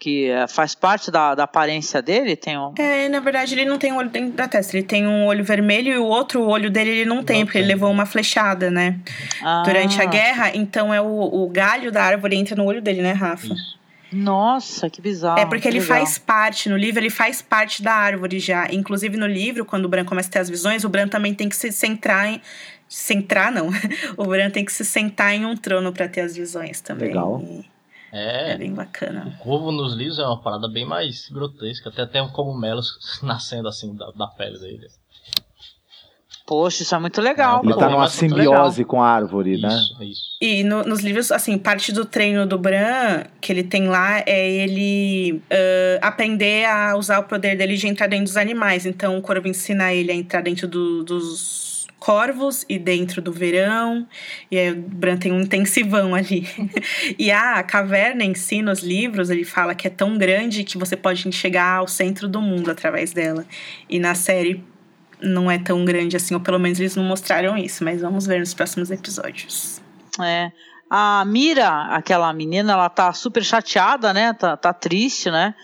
[0.00, 2.34] Que é, faz parte da, da aparência dele?
[2.34, 2.74] Tem um.
[2.76, 4.76] É, na verdade, ele não tem um olho dentro da testa.
[4.76, 7.58] Ele tem um olho vermelho e o outro olho dele ele não tem, Não porque
[7.58, 7.62] tem.
[7.66, 8.98] ele levou uma flechada, né?
[9.42, 10.50] Ah, Durante a guerra.
[10.56, 13.46] Então é o, o galho da árvore entra no olho dele, né, Rafa?
[13.46, 13.80] Isso.
[14.12, 15.38] Nossa, que bizarro.
[15.40, 15.96] É porque que ele legal.
[15.98, 18.66] faz parte, no livro ele faz parte da árvore já.
[18.70, 21.48] Inclusive no livro, quando o Bran começa a ter as visões, o Bran também tem
[21.48, 22.40] que se centrar em.
[22.94, 23.70] Centrar, não.
[24.18, 27.08] O Bran tem que se sentar em um trono pra ter as visões também.
[27.08, 27.42] Legal.
[28.12, 28.58] É É.
[28.58, 29.26] bem bacana.
[29.40, 31.88] O corvo nos livros é uma parada bem mais grotesca.
[31.88, 34.86] Até tem um cogumelos nascendo assim da, da pele dele.
[36.46, 37.60] Poxa, isso é muito legal.
[37.64, 39.68] Ele Pô, tá é numa muito simbiose com a árvore, né?
[39.68, 40.22] Isso, isso.
[40.40, 44.50] E no- nos livros, assim, parte do treino do Bran que ele tem lá é
[44.50, 48.84] ele ah, aprender a usar o poder dele de entrar dentro dos animais.
[48.84, 51.71] Então o Corvo ensina ele a entrar dentro do- dos
[52.02, 54.08] corvos e dentro do verão.
[54.50, 56.48] E aí o Bran tem um intensivão ali.
[57.16, 60.96] e a caverna em si, nos livros, ele fala que é tão grande que você
[60.96, 63.46] pode chegar ao centro do mundo através dela.
[63.88, 64.64] E na série
[65.20, 68.40] não é tão grande assim, ou pelo menos eles não mostraram isso, mas vamos ver
[68.40, 69.80] nos próximos episódios.
[70.20, 70.50] É.
[70.90, 74.32] A Mira, aquela menina, ela tá super chateada, né?
[74.32, 75.54] Tá, tá triste, né?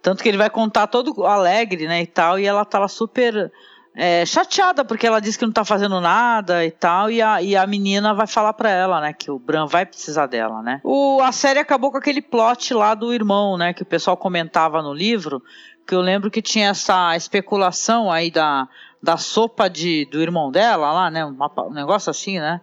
[0.00, 2.02] Tanto que ele vai contar todo alegre, né?
[2.02, 3.50] E tal, e ela tá lá super
[4.00, 7.56] é, chateada, porque ela diz que não tá fazendo nada e tal, e a, e
[7.56, 9.12] a menina vai falar pra ela, né?
[9.12, 10.80] Que o Bran vai precisar dela, né?
[10.84, 13.74] O, a série acabou com aquele plot lá do irmão, né?
[13.74, 15.42] Que o pessoal comentava no livro,
[15.84, 18.68] que eu lembro que tinha essa especulação aí da,
[19.02, 21.26] da sopa de, do irmão dela lá, né?
[21.26, 22.60] Um negócio assim, né?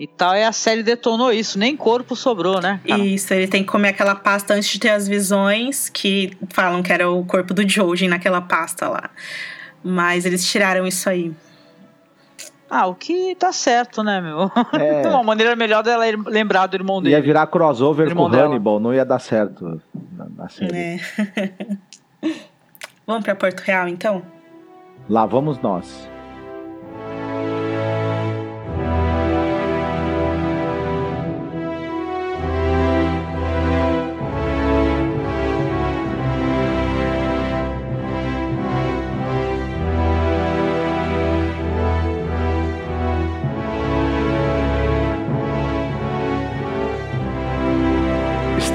[0.00, 2.80] E tal, e a série detonou isso, nem corpo sobrou, né?
[2.88, 3.00] cara?
[3.04, 6.92] Isso, ele tem que comer aquela pasta antes de ter as visões, que falam que
[6.92, 9.10] era o corpo do Jojen naquela pasta lá.
[9.82, 11.32] Mas eles tiraram isso aí.
[12.70, 14.50] Ah, o que tá certo, né, meu?
[14.80, 15.06] É.
[15.08, 17.14] Uma maneira melhor dela lembrar do irmão dele.
[17.14, 18.46] Ia virar crossover Irmão com dela.
[18.46, 19.80] Hannibal, não ia dar certo
[20.34, 20.72] na, série.
[20.72, 21.00] né?
[23.06, 24.22] Vamos pra Porto Real, então?
[25.08, 26.08] Lá vamos nós.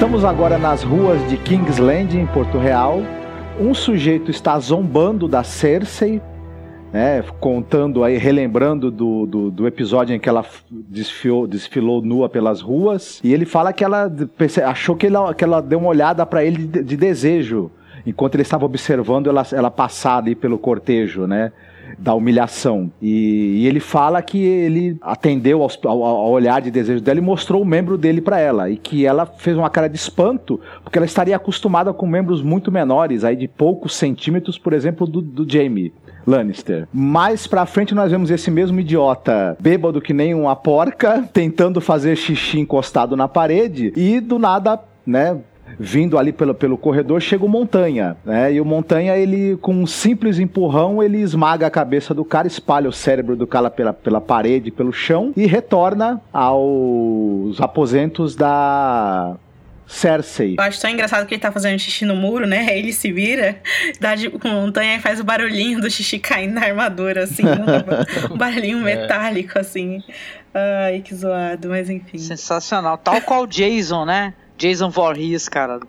[0.08, 3.02] Estamos agora nas ruas de King's Landing, em Porto Real.
[3.60, 6.22] Um sujeito está zombando da Cersei,
[6.90, 12.62] né, contando aí, relembrando do, do, do episódio em que ela desfiou, desfilou nua pelas
[12.62, 13.20] ruas.
[13.22, 14.10] E ele fala que ela
[14.66, 17.70] achou que ela, que ela deu uma olhada para ele de, de desejo,
[18.06, 21.52] enquanto ele estava observando ela, ela passar ali pelo cortejo, né?
[21.96, 22.90] Da humilhação.
[23.00, 27.22] E, e ele fala que ele atendeu aos- ao, ao olhar de desejo dela e
[27.22, 28.68] mostrou o membro dele para ela.
[28.70, 32.70] E que ela fez uma cara de espanto, porque ela estaria acostumada com membros muito
[32.70, 35.92] menores, aí de poucos centímetros, por exemplo, do, do Jamie.
[36.26, 36.86] Lannister.
[36.92, 42.16] Mais pra frente nós vemos esse mesmo idiota bêbado que nem uma porca, tentando fazer
[42.16, 45.38] xixi encostado na parede e do nada, né,
[45.78, 48.52] vindo ali pelo, pelo corredor, chega o Montanha, né?
[48.52, 52.88] E o Montanha, ele, com um simples empurrão, ele esmaga a cabeça do cara, espalha
[52.88, 59.36] o cérebro do cara pela, pela parede, pelo chão e retorna aos aposentos da
[59.86, 60.56] Cersei.
[60.58, 62.66] Eu acho tão engraçado que ele tá fazendo xixi no muro, né?
[62.68, 63.56] Aí ele se vira,
[63.98, 67.42] dá de com montanha e faz o barulhinho do xixi caindo na armadura, assim.
[67.44, 70.02] um, um barulhinho metálico, assim.
[70.52, 72.18] Ai, que zoado, mas enfim.
[72.18, 72.98] Sensacional.
[72.98, 74.34] Tal qual Jason, né?
[74.58, 75.80] Jason Voorhees, cara.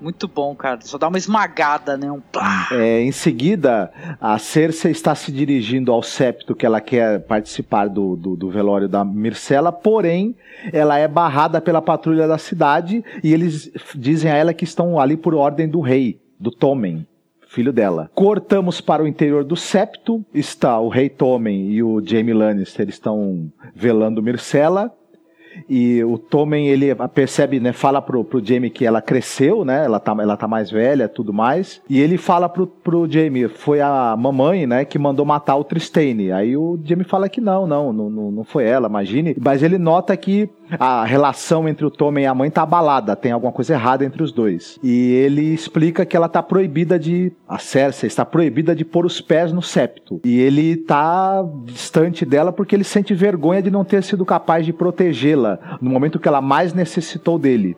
[0.00, 0.78] Muito bom, cara.
[0.82, 2.10] Só dá uma esmagada, né?
[2.10, 2.68] Um plá.
[2.70, 8.14] É, em seguida, a Cersei está se dirigindo ao septo que ela quer participar do,
[8.14, 10.36] do, do velório da Mircela, porém,
[10.72, 15.16] ela é barrada pela patrulha da cidade e eles dizem a ela que estão ali
[15.16, 17.04] por ordem do rei, do Tommen,
[17.48, 18.08] filho dela.
[18.14, 23.50] Cortamos para o interior do septo, está o rei Tommen e o Jaime Lannister estão
[23.74, 24.92] velando Mircela.
[25.68, 29.98] E o Tommen, ele percebe, né, fala pro, pro Jamie que ela cresceu, né, ela
[30.00, 31.80] tá, ela tá mais velha, tudo mais.
[31.88, 36.32] E ele fala pro, pro Jamie, foi a mamãe, né, que mandou matar o Tristane.
[36.32, 39.36] Aí o Jamie fala que não, não, não, não foi ela, imagine.
[39.40, 43.32] Mas ele nota que a relação entre o Tommen e a mãe tá abalada, tem
[43.32, 44.78] alguma coisa errada entre os dois.
[44.82, 47.32] E ele explica que ela tá proibida de.
[47.48, 50.20] A Cersei está proibida de pôr os pés no septo.
[50.24, 54.72] E ele tá distante dela porque ele sente vergonha de não ter sido capaz de
[54.72, 55.47] protegê-la
[55.80, 57.76] no momento que ela mais necessitou dele.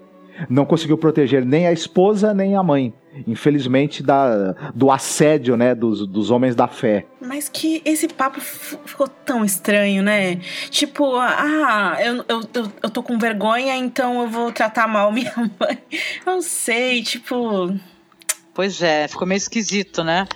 [0.49, 2.95] Não conseguiu proteger nem a esposa nem a mãe
[3.27, 7.07] infelizmente, da, do assédio, né, dos, dos homens da fé.
[7.21, 10.37] Mas que esse papo ficou tão estranho, né?
[10.71, 15.35] Tipo, ah, eu, eu, eu, eu tô com vergonha, então eu vou tratar mal minha
[15.37, 15.79] mãe.
[16.25, 17.75] Não sei, tipo.
[18.55, 20.27] Pois é, ficou meio esquisito, né?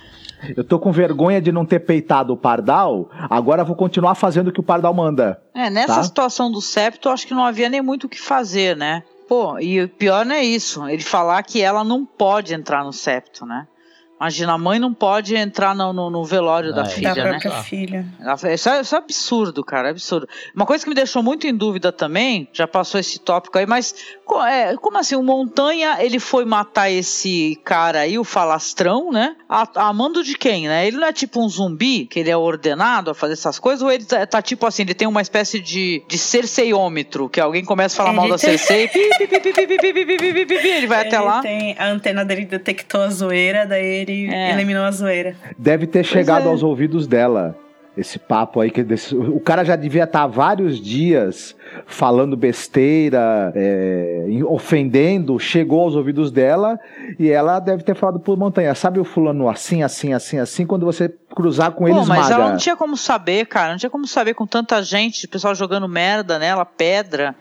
[0.56, 4.52] Eu tô com vergonha de não ter peitado o Pardal, agora vou continuar fazendo o
[4.52, 5.40] que o Pardal manda.
[5.54, 6.02] É, nessa tá?
[6.02, 9.02] situação do septo, acho que não havia nem muito o que fazer, né?
[9.28, 12.92] Pô, e o pior não é isso, ele falar que ela não pode entrar no
[12.92, 13.66] septo, né?
[14.20, 17.40] Imagina, a mãe não pode entrar no, no, no velório da filha, da né?
[17.64, 18.06] filha.
[18.54, 20.28] Isso é, isso é, absurdo, cara, é absurdo.
[20.54, 23.94] Uma coisa que me deixou muito em dúvida também, já passou esse tópico aí, mas
[24.48, 29.34] é, como assim, o Montanha, ele foi matar esse cara aí, o falastrão, né?
[29.48, 30.86] A, a mando de quem, né?
[30.86, 33.90] Ele não é tipo um zumbi, que ele é ordenado a fazer essas coisas, ou
[33.90, 37.94] ele tá, tá tipo assim, ele tem uma espécie de, de cerceiômetro, que alguém começa
[37.94, 38.56] a falar ele mal da tem...
[38.56, 38.88] Cersei,
[40.68, 41.42] ele vai ele até lá.
[41.42, 44.52] Tem, a antena dele detectou a zoeira, daí ele é.
[44.52, 45.34] eliminou a zoeira.
[45.58, 46.48] Deve ter pois chegado é.
[46.48, 47.56] aos ouvidos dela.
[47.96, 51.54] Esse papo aí que desse, o cara já devia estar vários dias
[51.86, 56.76] falando besteira, é, ofendendo, chegou aos ouvidos dela
[57.20, 58.74] e ela deve ter falado por montanha.
[58.74, 62.50] Sabe o fulano assim, assim, assim, assim, quando você cruzar com ele, Pô, mas ela
[62.50, 65.88] não tinha como saber, cara, não tinha como saber com tanta gente, o pessoal jogando
[65.88, 67.36] merda nela, pedra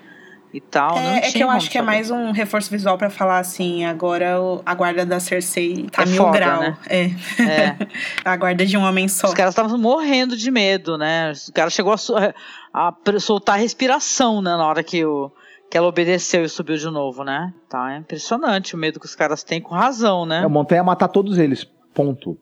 [0.54, 0.98] e tal.
[0.98, 4.36] É, é que eu acho que é mais um reforço visual para falar assim, agora
[4.64, 6.62] a guarda da Cersei tá é mil foda, grau.
[6.62, 6.78] Né?
[6.88, 7.04] É.
[7.42, 7.78] é.
[8.24, 9.28] a guarda de um homem só.
[9.28, 11.34] Os caras estavam morrendo de medo, né?
[11.50, 12.34] O cara chegou a,
[12.72, 15.32] a, soltar a respiração, né, na hora que o
[15.72, 17.52] que ela obedeceu e subiu de novo, né?
[17.68, 20.44] Tá, é impressionante o medo que os caras têm com razão, né?
[20.44, 22.38] É, o Montanha matar todos eles, ponto.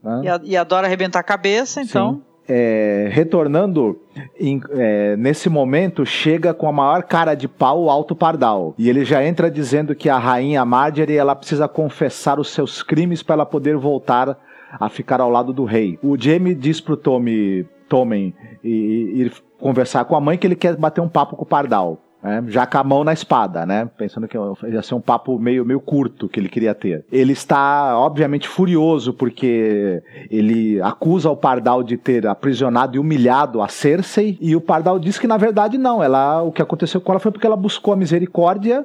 [0.00, 0.22] Né?
[0.44, 2.14] E, e adora arrebentar a cabeça, então.
[2.14, 3.98] Sim é, retornando
[4.38, 8.74] em, é, nesse momento, chega com a maior cara de pau o Alto Pardal.
[8.78, 13.22] E ele já entra dizendo que a rainha Marjorie ela precisa confessar os seus crimes
[13.22, 14.38] para ela poder voltar
[14.78, 15.98] a ficar ao lado do rei.
[16.02, 21.00] O Jamie diz pro Tommy, Tommen ir conversar com a mãe que ele quer bater
[21.00, 22.00] um papo com o Pardal.
[22.26, 22.44] Né?
[22.48, 23.88] já com a mão na espada, né?
[23.96, 27.04] Pensando que ia ser um papo meio, meio curto que ele queria ter.
[27.12, 33.68] Ele está, obviamente, furioso porque ele acusa o Pardal de ter aprisionado e humilhado a
[33.68, 36.02] Cersei, e o Pardal diz que, na verdade, não.
[36.02, 38.84] Ela, o que aconteceu com ela foi porque ela buscou a misericórdia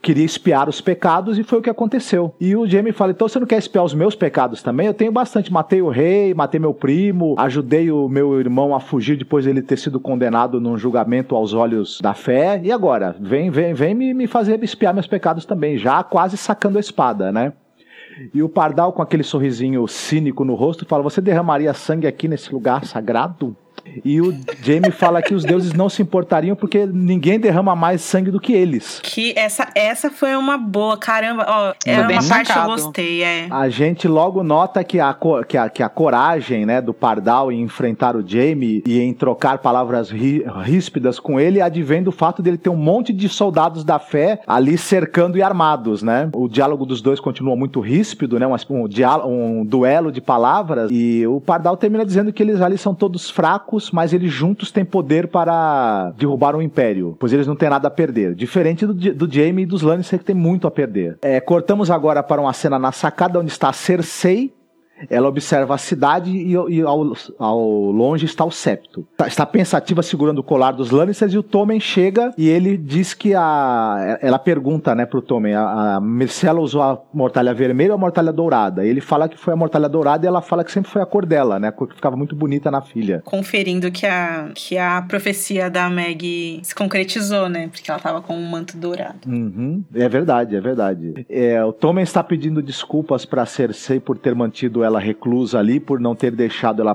[0.00, 2.34] queria espiar os pecados e foi o que aconteceu.
[2.40, 4.86] E o Jamie fala: então você não quer espiar os meus pecados também?
[4.86, 5.52] Eu tenho bastante.
[5.52, 9.78] Matei o rei, matei meu primo, ajudei o meu irmão a fugir depois dele ter
[9.78, 12.60] sido condenado num julgamento aos olhos da fé.
[12.62, 13.16] E agora?
[13.20, 17.32] Vem, vem, vem me, me fazer espiar meus pecados também, já quase sacando a espada,
[17.32, 17.52] né?
[18.34, 22.52] E o Pardal, com aquele sorrisinho cínico no rosto, fala: Você derramaria sangue aqui nesse
[22.52, 23.56] lugar sagrado?
[24.04, 24.32] E o
[24.62, 28.52] Jamie fala que os deuses não se importariam porque ninguém derrama mais sangue do que
[28.52, 29.00] eles.
[29.02, 31.44] Que essa, essa foi uma boa, caramba.
[31.48, 32.52] Ó, é uma parte sacado.
[32.52, 33.48] que eu gostei, é.
[33.50, 37.60] A gente logo nota que a, que a, que a coragem né, do Pardal em
[37.62, 42.58] enfrentar o Jamie e em trocar palavras rí, ríspidas com ele advém do fato dele
[42.58, 46.28] ter um monte de soldados da fé ali cercando e armados, né?
[46.34, 48.46] O diálogo dos dois continua muito ríspido, né?
[48.46, 52.94] Um, um, um duelo de palavras e o Pardal termina dizendo que eles ali são
[52.94, 57.56] todos fracos fracos, mas eles juntos têm poder para derrubar um império, pois eles não
[57.56, 58.34] têm nada a perder.
[58.34, 61.18] Diferente do, do Jaime e dos Lannister que tem muito a perder.
[61.22, 64.52] É, cortamos agora para uma cena na sacada onde está Cersei
[65.08, 67.60] ela observa a cidade e, e ao, ao,
[67.90, 69.06] longe está o septo.
[69.16, 73.14] Tá, está pensativa segurando o colar dos Lannisters e o Tommen chega e ele diz
[73.14, 74.18] que a.
[74.20, 78.32] Ela pergunta, né, pro Tommen, a, a Myrcella usou a mortalha vermelha ou a mortalha
[78.32, 78.84] dourada?
[78.84, 81.26] Ele fala que foi a mortalha dourada e ela fala que sempre foi a cor
[81.26, 81.68] dela, né?
[81.68, 83.22] A cor que ficava muito bonita na filha.
[83.24, 87.68] Conferindo que a, que a profecia da Meg se concretizou, né?
[87.68, 89.18] Porque ela tava com um manto dourado.
[89.26, 89.84] Uhum.
[89.94, 91.26] É verdade, é verdade.
[91.28, 95.80] É, o Tommen está pedindo desculpas para Cersei por ter mantido ela ela reclusa ali
[95.80, 96.94] por não ter deixado ela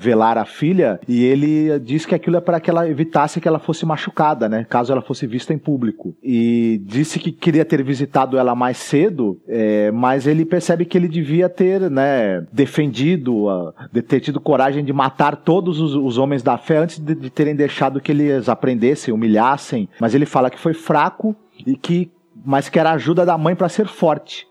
[0.00, 3.58] velar a filha e ele diz que aquilo é para que ela evitasse que ela
[3.58, 4.64] fosse machucada, né?
[4.68, 6.14] Caso ela fosse vista em público.
[6.22, 11.08] E disse que queria ter visitado ela mais cedo, é, mas ele percebe que ele
[11.08, 16.42] devia ter, né, defendido, uh, de ter tido coragem de matar todos os, os homens
[16.42, 19.88] da fé antes de, de terem deixado que eles aprendessem, humilhassem.
[20.00, 22.10] Mas ele fala que foi fraco e que
[22.42, 24.46] mas que era a ajuda da mãe para ser forte.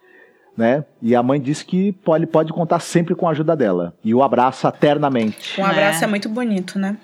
[0.59, 0.83] Né?
[1.01, 3.93] E a mãe diz que pode, pode contar sempre com a ajuda dela.
[4.03, 5.61] E o abraça eternamente.
[5.61, 6.97] Um abraço é, é muito bonito, né?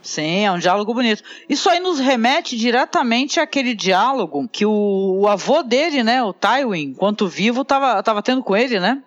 [0.00, 1.22] Sim, é um diálogo bonito.
[1.46, 6.84] Isso aí nos remete diretamente àquele diálogo que o, o avô dele, né, o Tywin,
[6.84, 9.02] enquanto vivo, tava, tava tendo com ele, né?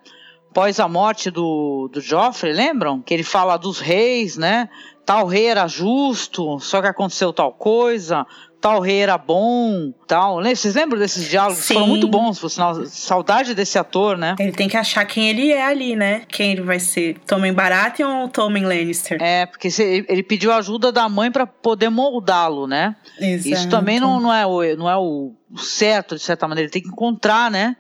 [0.52, 3.02] Após a morte do, do Joffrey, lembram?
[3.02, 4.70] Que ele fala dos reis, né?
[5.04, 8.24] Tal rei era justo, só que aconteceu tal coisa
[8.66, 10.42] tal rei era bom, tal.
[10.42, 11.60] Vocês lembram desses diálogos?
[11.60, 11.76] Sim.
[11.76, 12.84] Foram muito bons, por sinal.
[12.88, 14.36] Saudade desse ator, né?
[14.40, 16.24] Ele tem que achar quem ele é ali, né?
[16.28, 17.20] Quem ele vai ser.
[17.28, 19.22] Tommen Baratheon ou Tommen Lannister?
[19.22, 19.68] É, porque
[20.08, 22.96] ele pediu ajuda da mãe para poder moldá-lo, né?
[23.20, 23.50] Exato.
[23.50, 26.66] Isso também não, não, é, o, não é o certo, de certa maneira.
[26.66, 27.78] Ele tem que encontrar, né?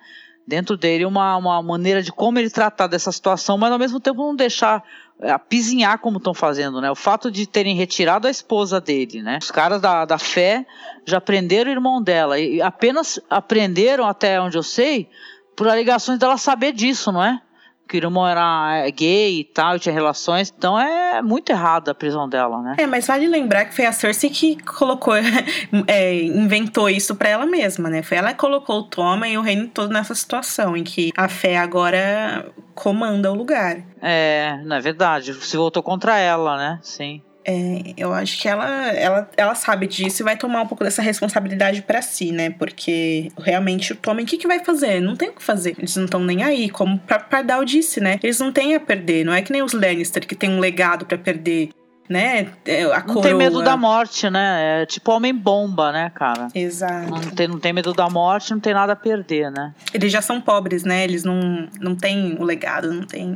[0.48, 4.20] Dentro dele uma, uma maneira de como ele tratar dessa situação, mas ao mesmo tempo
[4.20, 4.84] não deixar
[5.22, 6.92] apizinhar como estão fazendo, né?
[6.92, 9.40] O fato de terem retirado a esposa dele, né?
[9.42, 10.66] Os caras da, da fé
[11.06, 15.10] já prenderam o irmão dela e apenas aprenderam, até onde eu sei,
[15.56, 17.42] por alegações dela saber disso, não é?
[17.88, 20.54] Que o irmão era gay e tal, tinha relações.
[20.56, 22.76] Então é muito errado a prisão dela, né?
[22.78, 25.14] É, mas vale lembrar que foi a Cersei que colocou,
[25.88, 28.02] é, inventou isso para ela mesma, né?
[28.02, 31.28] Foi ela que colocou o Toma e o reino todo nessa situação, em que a
[31.28, 33.78] fé agora comanda o lugar.
[34.02, 35.34] É, não é verdade.
[35.34, 36.80] Se voltou contra ela, né?
[36.82, 37.22] Sim.
[37.48, 41.04] É, eu acho que ela, ela, ela sabe disso e vai tomar um pouco dessa
[41.04, 42.50] responsabilidade para si, né?
[42.50, 45.00] Porque realmente o Tommen, o que, que vai fazer?
[45.00, 45.76] Não tem o que fazer.
[45.78, 46.72] Eles não estão nem aí.
[46.72, 48.20] Como pra Pardal disse, né?
[48.24, 49.24] Eles não têm a perder.
[49.24, 51.70] Não é que nem os Lannister que tem um legado para perder.
[52.08, 52.50] Né?
[52.66, 54.82] É, a não tem medo da morte, né?
[54.82, 56.50] É tipo homem-bomba, né, cara?
[56.54, 57.10] Exato.
[57.10, 59.74] Não tem, não tem medo da morte, não tem nada a perder, né?
[59.92, 61.04] Eles já são pobres, né?
[61.04, 63.36] Eles não, não têm o legado, não tem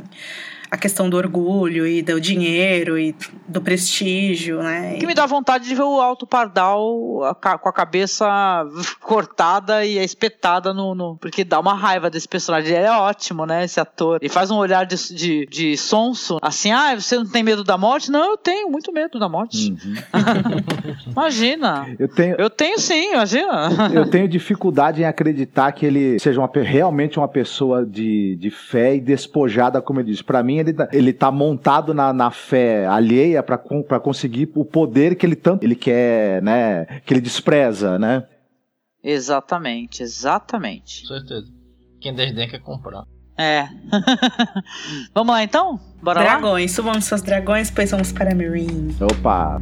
[0.70, 3.14] a questão do orgulho e do dinheiro e
[3.48, 4.96] do prestígio, né?
[4.98, 8.64] Que me dá vontade de ver o Alto Pardal com a cabeça
[9.02, 12.76] cortada e espetada no, no, Porque dá uma raiva desse personagem.
[12.76, 13.64] Ele é ótimo, né?
[13.64, 14.18] Esse ator.
[14.20, 17.76] Ele faz um olhar de, de, de sonso, assim, ah, você não tem medo da
[17.76, 18.10] morte?
[18.10, 19.72] Não, eu tenho muito medo da morte.
[19.72, 19.94] Uhum.
[21.10, 21.88] imagina.
[21.98, 22.36] Eu tenho...
[22.38, 23.70] eu tenho sim, imagina.
[23.92, 28.94] eu tenho dificuldade em acreditar que ele seja uma, realmente uma pessoa de, de fé
[28.94, 30.22] e despojada, como ele disse.
[30.22, 33.58] Para mim, ele, tá, ele tá montado na, na fé alheia para
[34.00, 36.84] conseguir o poder que ele tanto ele quer, né?
[37.04, 38.24] Que ele despreza, né?
[39.02, 41.02] Exatamente, exatamente.
[41.02, 41.46] Com certeza.
[42.00, 43.04] Quem desdém quer comprar.
[43.38, 43.66] É.
[45.14, 45.80] vamos lá então?
[46.02, 46.76] Bora dragões, lá?
[46.76, 48.94] subam seus dragões, pois vamos para Marine.
[49.00, 49.60] Opa!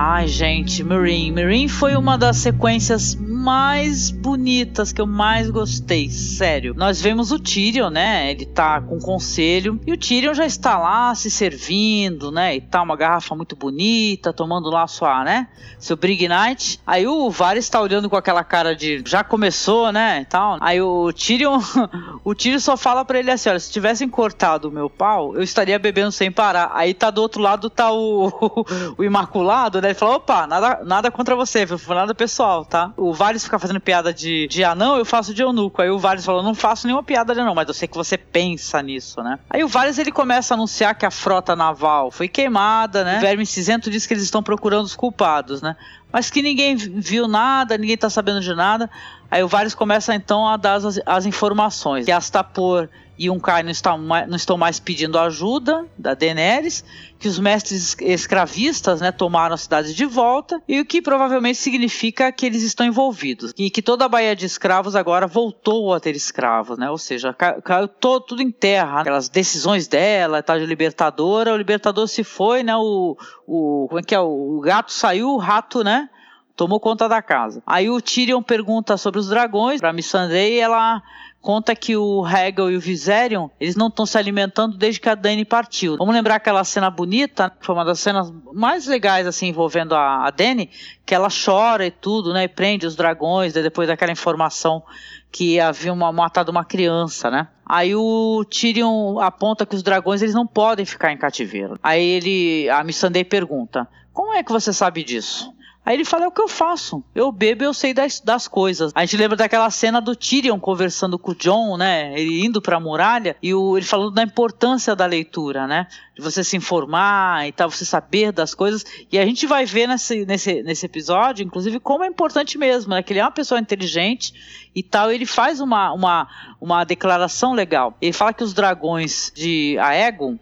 [0.00, 1.32] Ai, gente, Marine.
[1.32, 6.74] Marine foi uma das sequências mais bonitas que eu mais gostei, sério.
[6.76, 8.30] Nós vemos o Tyrion, né?
[8.30, 12.56] Ele tá com conselho e o Tyrion já está lá se servindo, né?
[12.56, 15.48] E tá uma garrafa muito bonita, tomando lá sua, né?
[15.78, 16.80] Seu Brig Night.
[16.84, 20.22] Aí o Varys está olhando com aquela cara de já começou, né?
[20.22, 20.58] E tal.
[20.60, 21.60] Aí o Tyrion,
[22.24, 25.42] o Tyrion só fala para ele assim: olha, se tivessem cortado o meu pau, eu
[25.42, 26.72] estaria bebendo sem parar.
[26.74, 28.64] Aí tá do outro lado tá o,
[28.98, 29.88] o Imaculado, né?
[29.88, 31.66] Ele fala: opa, nada, nada contra você?
[31.88, 32.92] Nada pessoal, tá?
[32.96, 35.80] O Varys Varys fazendo piada de, de anão, eu faço de eunuco.
[35.80, 38.18] Aí o Varys falou, não faço nenhuma piada de anão, mas eu sei que você
[38.18, 39.38] pensa nisso, né?
[39.48, 43.18] Aí o Varys ele começa a anunciar que a frota naval foi queimada, né?
[43.18, 45.76] O Verme Cinzento diz que eles estão procurando os culpados, né?
[46.12, 48.90] Mas que ninguém viu nada, ninguém tá sabendo de nada.
[49.30, 52.06] Aí o Varys começa então a dar as, as informações.
[52.06, 56.84] Que Astapor e um Kai não estão, não estão mais pedindo ajuda da Daenerys,
[57.18, 62.30] que os mestres escravistas né, tomaram a cidade de volta, e o que provavelmente significa
[62.30, 63.52] que eles estão envolvidos.
[63.58, 66.88] E que toda a Baía de Escravos agora voltou a ter escravos, né?
[66.88, 69.00] Ou seja, caiu todo, tudo em terra.
[69.00, 72.76] Aquelas decisões dela, tal de libertadora, o libertador se foi, né?
[72.76, 73.16] O,
[73.46, 74.20] o, como é que é?
[74.20, 76.08] O gato saiu, o rato, né?
[76.54, 77.62] Tomou conta da casa.
[77.66, 81.02] Aí o Tyrion pergunta sobre os dragões pra Missandei e ela
[81.40, 85.14] conta que o Hegel e o Viserion, eles não estão se alimentando desde que a
[85.14, 85.96] Dani partiu.
[85.96, 90.30] Vamos lembrar aquela cena bonita, foi uma das cenas mais legais, assim, envolvendo a, a
[90.30, 90.70] Dani,
[91.06, 94.82] que ela chora e tudo, né, e prende os dragões, depois daquela informação
[95.30, 97.48] que havia uma, matado uma criança, né?
[97.64, 101.78] Aí o Tyrion aponta que os dragões eles não podem ficar em cativeiro.
[101.82, 105.52] Aí ele, a Missandei pergunta: "Como é que você sabe disso?"
[105.84, 107.02] Aí ele fala: é o que eu faço.
[107.14, 108.92] Eu bebo eu sei das, das coisas.
[108.94, 112.12] A gente lembra daquela cena do Tyrion conversando com o John, né?
[112.18, 115.86] Ele indo pra muralha e o, ele falando da importância da leitura, né?
[116.14, 118.84] De você se informar e tal, você saber das coisas.
[119.10, 123.02] E a gente vai ver nesse, nesse, nesse episódio, inclusive, como é importante mesmo, né?
[123.02, 124.34] Que ele é uma pessoa inteligente
[124.74, 125.10] e tal.
[125.10, 126.28] Ele faz uma, uma,
[126.60, 127.96] uma declaração legal.
[128.00, 130.38] Ele fala que os dragões de Aegon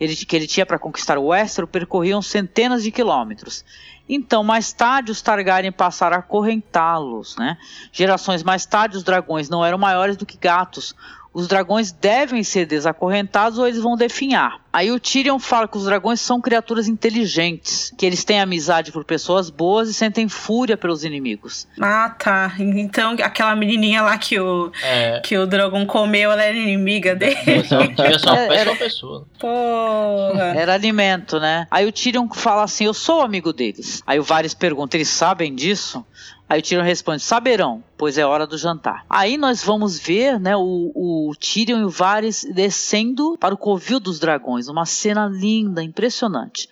[0.00, 3.64] ele, que ele tinha para conquistar o Westeros percorriam centenas de quilômetros.
[4.08, 7.36] Então, mais tarde, os Targaryen passaram a acorrentá-los.
[7.36, 7.58] Né?
[7.92, 10.94] Gerações mais tarde, os dragões não eram maiores do que gatos,
[11.32, 14.60] os dragões devem ser desacorrentados ou eles vão definhar.
[14.78, 19.04] Aí o Tyrion fala que os dragões são criaturas inteligentes, que eles têm amizade por
[19.04, 21.66] pessoas boas e sentem fúria pelos inimigos.
[21.80, 22.54] Ah, tá.
[22.60, 25.20] Então aquela menininha lá que o, é.
[25.24, 27.34] que o dragão comeu, ela era inimiga dele.
[27.44, 29.26] Devia ser uma é, péssima pessoa.
[29.36, 30.54] Porra.
[30.56, 31.66] Era alimento, né?
[31.72, 34.00] Aí o Tyrion fala assim, eu sou amigo deles.
[34.06, 36.06] Aí o Varys pergunta, eles sabem disso?
[36.48, 39.04] Aí o Tyrion responde: Saberão, pois é hora do jantar.
[39.10, 44.00] Aí nós vamos ver, né, o, o Tyrion e o Varys descendo para o covil
[44.00, 46.68] dos dragões, uma cena linda, impressionante.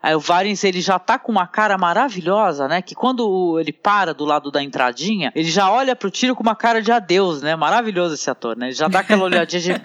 [0.00, 2.80] Aí o Varys ele já tá com uma cara maravilhosa, né?
[2.80, 6.54] Que quando ele para do lado da entradinha, ele já olha pro Tyrion com uma
[6.54, 7.56] cara de adeus, né?
[7.56, 8.66] Maravilhoso esse ator, né?
[8.66, 9.82] Ele já dá aquela olhadinha de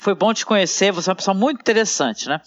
[0.00, 2.40] foi bom te conhecer, você é uma pessoa muito interessante, né?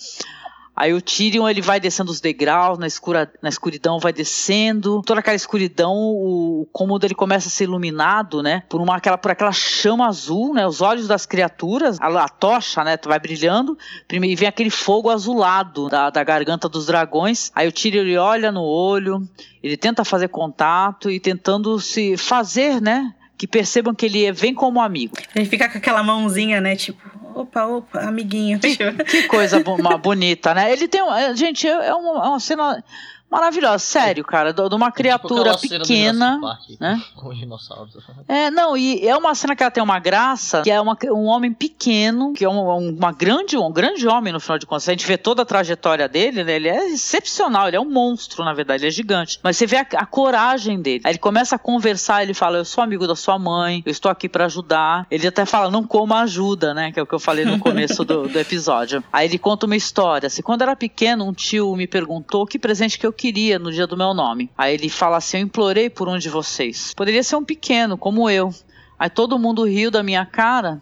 [0.76, 5.02] Aí o Tyrion ele vai descendo os degraus na, escura, na escuridão, vai descendo.
[5.06, 8.64] Toda aquela escuridão, o, o cômodo ele começa a ser iluminado, né?
[8.68, 10.68] Por uma aquela por aquela chama azul, né?
[10.68, 12.98] Os olhos das criaturas, a, a tocha, né?
[13.06, 13.78] Vai brilhando.
[14.08, 17.52] Primeiro e vem aquele fogo azulado da, da garganta dos dragões.
[17.56, 19.22] Aí o Tyrion ele olha no olho,
[19.64, 23.14] ele tenta fazer contato e tentando se fazer, né?
[23.38, 25.18] Que percebam que ele vem como amigo.
[25.36, 26.76] Ele fica com aquela mãozinha, né?
[26.76, 27.02] Tipo,
[27.34, 28.60] opa, opa, amiguinho.
[28.60, 29.62] Que, que coisa
[30.02, 30.72] bonita, né?
[30.72, 31.02] Ele tem.
[31.36, 32.84] Gente, é uma, é uma cena
[33.30, 36.40] maravilhosa, sério, cara, de uma criatura tipo pequena,
[36.80, 37.02] né?
[37.16, 37.96] Com dinossauros.
[38.28, 41.26] É, não, e é uma cena que ela tem uma graça, que é uma, um
[41.26, 44.88] homem pequeno, que é um, uma grande, um grande homem no final de contas.
[44.88, 46.56] A gente vê toda a trajetória dele, né?
[46.56, 49.40] Ele é excepcional, ele é um monstro, na verdade, ele é gigante.
[49.44, 51.02] Mas você vê a, a coragem dele.
[51.04, 54.10] Aí ele começa a conversar, ele fala: "Eu sou amigo da sua mãe, eu estou
[54.10, 55.06] aqui para ajudar".
[55.10, 56.92] Ele até fala: "Não coma ajuda", né?
[56.92, 59.04] Que é o que eu falei no começo do, do episódio.
[59.12, 60.28] Aí ele conta uma história.
[60.28, 63.88] Assim, quando era pequeno, um tio me perguntou que presente que eu queria no dia
[63.88, 64.52] do meu nome.
[64.58, 66.94] Aí ele fala assim: Eu implorei por um de vocês.
[66.96, 68.54] Poderia ser um pequeno, como eu.
[69.00, 70.82] Aí todo mundo riu da minha cara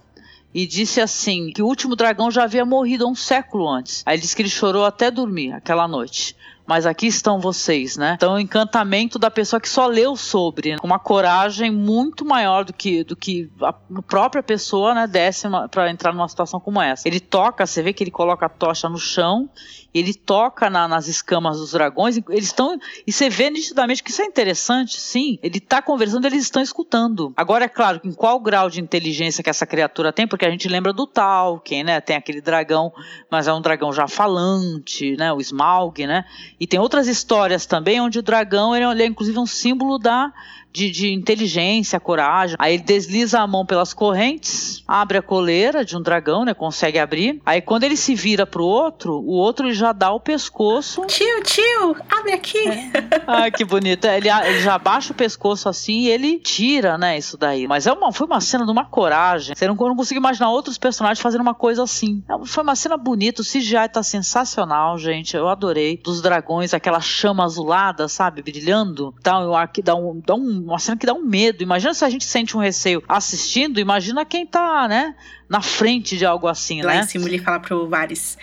[0.54, 4.04] e disse assim: que o último dragão já havia morrido há um século antes.
[4.06, 8.14] Aí ele disse que ele chorou até dormir aquela noite mas aqui estão vocês, né?
[8.16, 10.78] Então, o encantamento da pessoa que só leu sobre, né?
[10.78, 13.74] com uma coragem muito maior do que, do que a
[14.08, 17.08] própria pessoa, né, desce para entrar numa situação como essa.
[17.08, 19.50] Ele toca, você vê que ele coloca a tocha no chão,
[19.94, 22.80] ele toca na, nas escamas dos dragões, eles estão.
[23.06, 25.38] E você vê nitidamente que isso é interessante, sim.
[25.44, 27.32] Ele está conversando, eles estão escutando.
[27.38, 30.68] Agora, é claro, em qual grau de inteligência que essa criatura tem, porque a gente
[30.68, 32.02] lembra do Tolkien, né?
[32.02, 32.92] Tem aquele dragão,
[33.30, 35.32] mas é um dragão já falante, né?
[35.32, 36.26] O Smaug, né?
[36.64, 40.00] E tem outras histórias também onde o dragão ele é, ele é inclusive um símbolo
[40.00, 40.32] da
[40.74, 42.56] de, de, inteligência, coragem.
[42.60, 46.54] Aí ele desliza a mão pelas correntes, abre a coleira de um dragão, né?
[46.54, 47.40] Consegue abrir.
[47.46, 51.06] Aí quando ele se vira pro outro, o outro já dá o pescoço.
[51.06, 52.68] Tio, tio, abre aqui.
[52.68, 52.92] É.
[53.28, 54.06] Ai, que bonito.
[54.06, 57.18] Ele, ele, já baixa o pescoço assim e ele tira, né?
[57.18, 57.68] Isso daí.
[57.68, 59.56] Mas é uma, foi uma cena de uma coragem.
[59.56, 62.24] Você não, não consigo imaginar outros personagens fazendo uma coisa assim.
[62.28, 63.42] É, foi uma cena bonita.
[63.42, 65.36] O CGI tá sensacional, gente.
[65.38, 65.98] Eu adorei.
[66.04, 68.42] Dos dragões, aquela chama azulada, sabe?
[68.42, 69.14] Brilhando.
[69.22, 69.40] Dá,
[69.84, 71.64] dá, um, dá um uma cena que dá um medo.
[71.64, 75.16] Imagina se a gente sente um receio assistindo, imagina quem tá, né,
[75.48, 77.00] na frente de algo assim, Lá né?
[77.00, 78.38] Lá em cima ele fala pro Vares,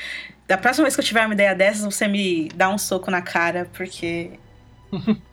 [0.46, 3.22] da próxima vez que eu tiver uma ideia dessas, você me dá um soco na
[3.22, 4.32] cara, porque...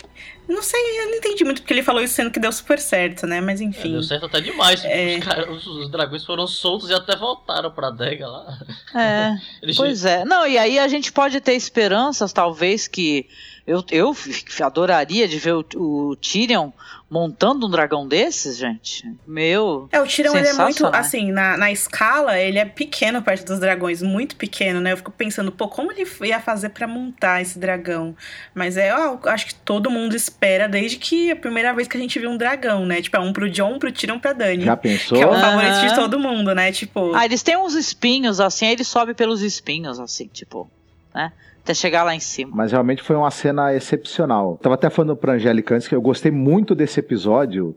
[0.47, 3.27] Não sei, eu não entendi muito porque ele falou isso sendo que deu super certo,
[3.27, 3.41] né?
[3.41, 3.89] Mas enfim.
[3.89, 4.83] É, deu certo até demais.
[4.85, 5.17] É...
[5.17, 8.57] Os, cara, os, os, dragões foram soltos e até voltaram pra adega lá.
[8.95, 9.37] É.
[9.61, 9.75] Eles...
[9.75, 10.23] Pois é.
[10.23, 13.27] Não, e aí a gente pode ter esperanças, talvez, que
[13.67, 14.15] Eu, eu
[14.61, 16.71] adoraria de ver o, o Tyrion
[17.09, 19.03] montando um dragão desses, gente.
[19.27, 19.89] Meu.
[19.91, 23.59] É, o Tyrion ele é muito, assim, na, na escala, ele é pequeno perto dos
[23.59, 24.93] dragões, muito pequeno, né?
[24.93, 28.15] Eu fico pensando, pô, como ele ia fazer para montar esse dragão?
[28.55, 31.99] Mas é, eu acho que todo mundo espera desde que a primeira vez que a
[31.99, 33.01] gente viu um dragão, né?
[33.01, 34.63] Tipo, é um pro John, um pro Tyrion, pra Dani.
[34.63, 35.17] Já pensou?
[35.17, 35.87] Que é o favorito uhum.
[35.87, 36.71] de todo mundo, né?
[36.71, 37.13] Tipo.
[37.13, 40.69] Ah, eles têm uns espinhos, assim, aí ele sobe pelos espinhos, assim, tipo,
[41.13, 41.33] né?
[41.67, 42.51] Até chegar lá em cima.
[42.55, 44.57] Mas realmente foi uma cena excepcional.
[44.61, 47.75] Tava até falando pra Angélica antes que eu gostei muito desse episódio,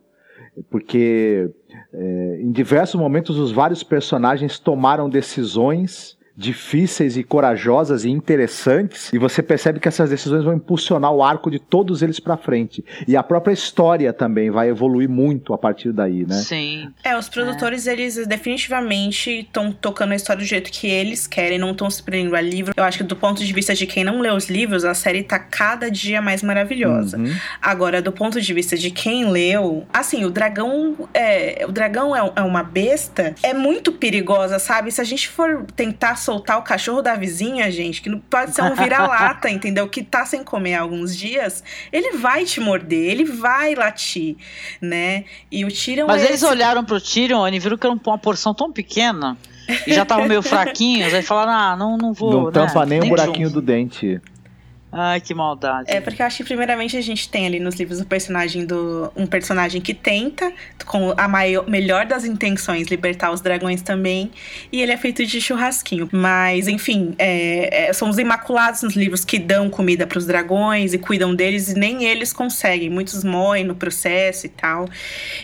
[0.71, 1.51] porque
[1.93, 9.19] é, em diversos momentos os vários personagens tomaram decisões difíceis e corajosas e interessantes, e
[9.19, 12.83] você percebe que essas decisões vão impulsionar o arco de todos eles para frente.
[13.07, 16.37] E a própria história também vai evoluir muito a partir daí, né?
[16.37, 16.89] Sim.
[17.05, 17.93] É, os produtores, é.
[17.93, 22.35] eles definitivamente estão tocando a história do jeito que eles querem, não estão se prendendo
[22.35, 22.73] a livro.
[22.75, 25.23] Eu acho que do ponto de vista de quem não lê os livros, a série
[25.23, 27.19] tá cada dia mais maravilhosa.
[27.19, 27.35] Uhum.
[27.61, 32.33] Agora, do ponto de vista de quem leu, assim, o dragão é, o dragão é,
[32.37, 34.91] é uma besta, é muito perigosa, sabe?
[34.91, 38.63] Se a gente for tentar soltar o cachorro da vizinha, gente, que não pode ser
[38.63, 39.89] um vira-lata, entendeu?
[39.89, 44.37] Que tá sem comer há alguns dias, ele vai te morder, ele vai latir,
[44.81, 45.25] né?
[45.51, 46.07] E o Tyrion.
[46.07, 46.47] Mas é eles esse...
[46.47, 49.37] olharam pro Tyrion e viram que era uma porção tão pequena.
[49.87, 52.33] E já estavam meio fraquinhos, aí falaram: ah, não, não vou.
[52.33, 52.53] Não né?
[52.53, 53.61] tampa nem, nem um buraquinho junto.
[53.61, 54.21] do dente.
[54.93, 55.89] Ai, que maldade.
[55.89, 59.13] É, porque eu acho que primeiramente a gente tem ali nos livros o personagem do.
[59.15, 60.53] um personagem que tenta,
[60.85, 64.33] com a maior, melhor das intenções, libertar os dragões também.
[64.73, 66.09] E ele é feito de churrasquinho.
[66.11, 70.93] Mas, enfim, é, é, são os imaculados nos livros que dão comida para os dragões
[70.93, 72.91] e cuidam deles, e nem eles conseguem.
[72.91, 74.89] Muitos morrem no processo e tal.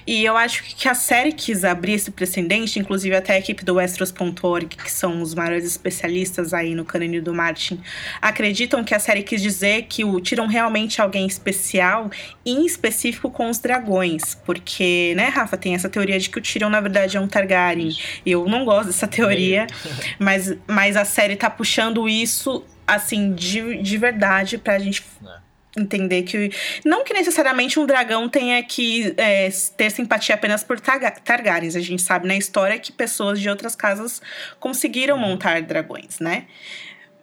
[0.04, 3.74] E eu acho que a série quis abrir esse precedente, inclusive até a equipe do
[3.74, 7.80] Westeros.org, que são os maiores especialistas aí no canônico do Martin,
[8.20, 12.10] acreditam que a série quis quis dizer que o Tyrion realmente é alguém especial,
[12.44, 14.34] em específico com os dragões.
[14.34, 17.96] Porque, né, Rafa, tem essa teoria de que o Tyrion, na verdade, é um Targaryen.
[18.24, 19.66] Eu não gosto dessa teoria,
[20.18, 25.04] mas, mas a série tá puxando isso, assim, de, de verdade pra gente.
[25.24, 25.46] É
[25.78, 26.50] entender que
[26.86, 31.76] não que necessariamente um dragão tenha que é, ter simpatia apenas por Targaryens.
[31.76, 34.22] A gente sabe na história que pessoas de outras casas
[34.58, 35.28] conseguiram uhum.
[35.28, 36.46] montar dragões, né?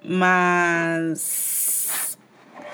[0.04, 1.53] Mas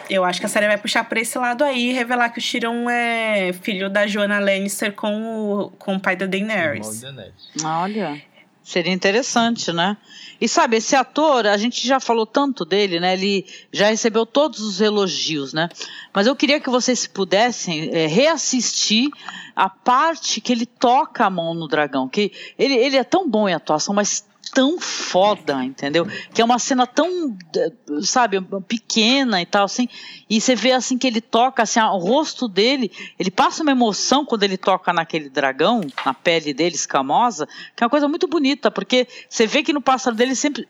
[0.10, 2.44] eu acho que a série vai puxar pra esse lado aí e revelar que o
[2.44, 7.04] Tyrion é filho da Joanna Lannister com o, com o pai da Daenerys.
[7.64, 8.22] Olha,
[8.64, 9.98] seria interessante, né?
[10.40, 13.14] E sabe, esse ator, a gente já falou tanto dele, né?
[13.14, 15.68] Ele já recebeu todos os elogios, né?
[16.14, 19.10] Mas eu queria que vocês pudessem é, reassistir
[19.56, 22.08] a parte que ele toca a mão no dragão.
[22.08, 26.08] Que ele, ele é tão bom em atuação, mas tão foda, entendeu?
[26.34, 27.38] Que é uma cena tão,
[28.02, 29.88] sabe, pequena e tal, assim.
[30.30, 34.26] E você vê assim que ele toca, assim, o rosto dele, ele passa uma emoção
[34.26, 38.72] quando ele toca naquele dragão, na pele dele escamosa, que é uma coisa muito bonita,
[38.72, 40.68] porque você vê que no passado dele sempre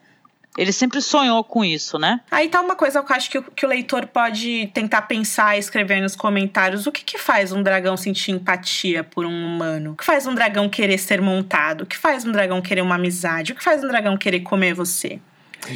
[0.57, 2.21] ele sempre sonhou com isso, né?
[2.29, 5.55] Aí tá uma coisa que eu acho que o, que o leitor pode tentar pensar
[5.55, 6.87] e escrever nos comentários.
[6.87, 9.91] O que que faz um dragão sentir empatia por um humano?
[9.91, 11.81] O que faz um dragão querer ser montado?
[11.81, 13.53] O que faz um dragão querer uma amizade?
[13.53, 15.19] O que faz um dragão querer comer você?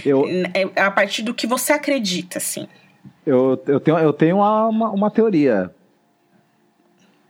[0.05, 0.25] Eu...
[0.53, 2.67] É, é a partir do que você acredita, assim.
[3.25, 5.71] Eu, eu tenho, eu tenho uma, uma, uma teoria.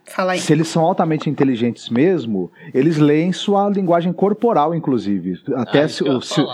[0.06, 0.38] Fala aí.
[0.38, 5.40] Se eles são altamente inteligentes mesmo, eles leem sua linguagem corporal, inclusive.
[5.54, 6.44] Até ah, se, se,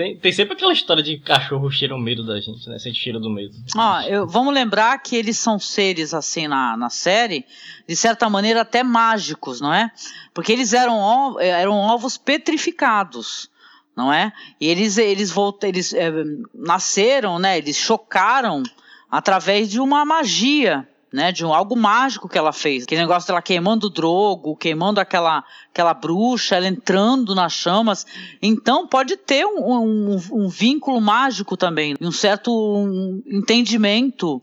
[0.00, 2.78] tem, tem sempre aquela história de cachorro cheira o medo da gente, né?
[2.78, 3.54] Sente cheiro do medo.
[3.76, 7.44] Ah, eu, vamos lembrar que eles são seres, assim, na, na série,
[7.86, 9.90] de certa maneira até mágicos, não é?
[10.32, 13.50] Porque eles eram, eram ovos petrificados
[13.94, 14.32] não é?
[14.58, 16.10] E eles eles voltam, eles é,
[16.54, 17.58] nasceram, né?
[17.58, 18.62] Eles chocaram
[19.10, 22.84] através de uma magia, né, de um, algo mágico que ela fez.
[22.84, 28.06] Aquele negócio dela queimando o drogo, queimando aquela, aquela bruxa, ela entrando nas chamas.
[28.40, 34.40] Então pode ter um, um, um vínculo mágico também, um certo um entendimento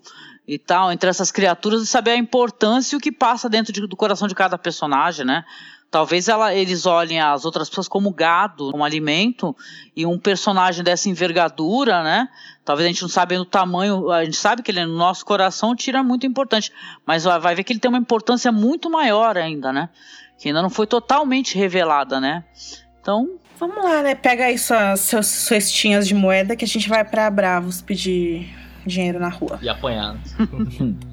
[0.47, 3.85] e tal entre essas criaturas e saber a importância e o que passa dentro de,
[3.85, 5.43] do coração de cada personagem, né?
[5.89, 9.55] Talvez ela, eles olhem as outras pessoas como gado, um alimento,
[9.95, 12.27] e um personagem dessa envergadura, né?
[12.67, 15.73] Talvez a gente não sabe o tamanho, a gente sabe que ele no nosso coração
[15.73, 16.69] tira muito importante,
[17.05, 19.87] mas vai ver que ele tem uma importância muito maior ainda, né?
[20.37, 22.43] Que ainda não foi totalmente revelada, né?
[22.99, 23.39] Então.
[23.57, 24.15] Vamos lá, né?
[24.15, 28.53] Pega aí suas, suas cestinhas de moeda que a gente vai para Bravos pedir
[28.85, 29.59] dinheiro na rua.
[29.61, 30.17] E apanhar.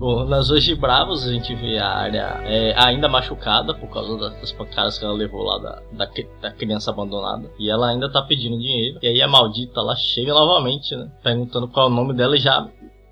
[0.00, 4.50] Bom, nas Hoje Bravos a gente vê a área é, ainda machucada por causa das
[4.50, 7.50] pancadas que ela levou lá da, da, da, criança abandonada.
[7.58, 8.98] E ela ainda tá pedindo dinheiro.
[9.02, 11.12] E aí a maldita ela chega novamente, né?
[11.22, 12.66] Perguntando qual é o nome dela e já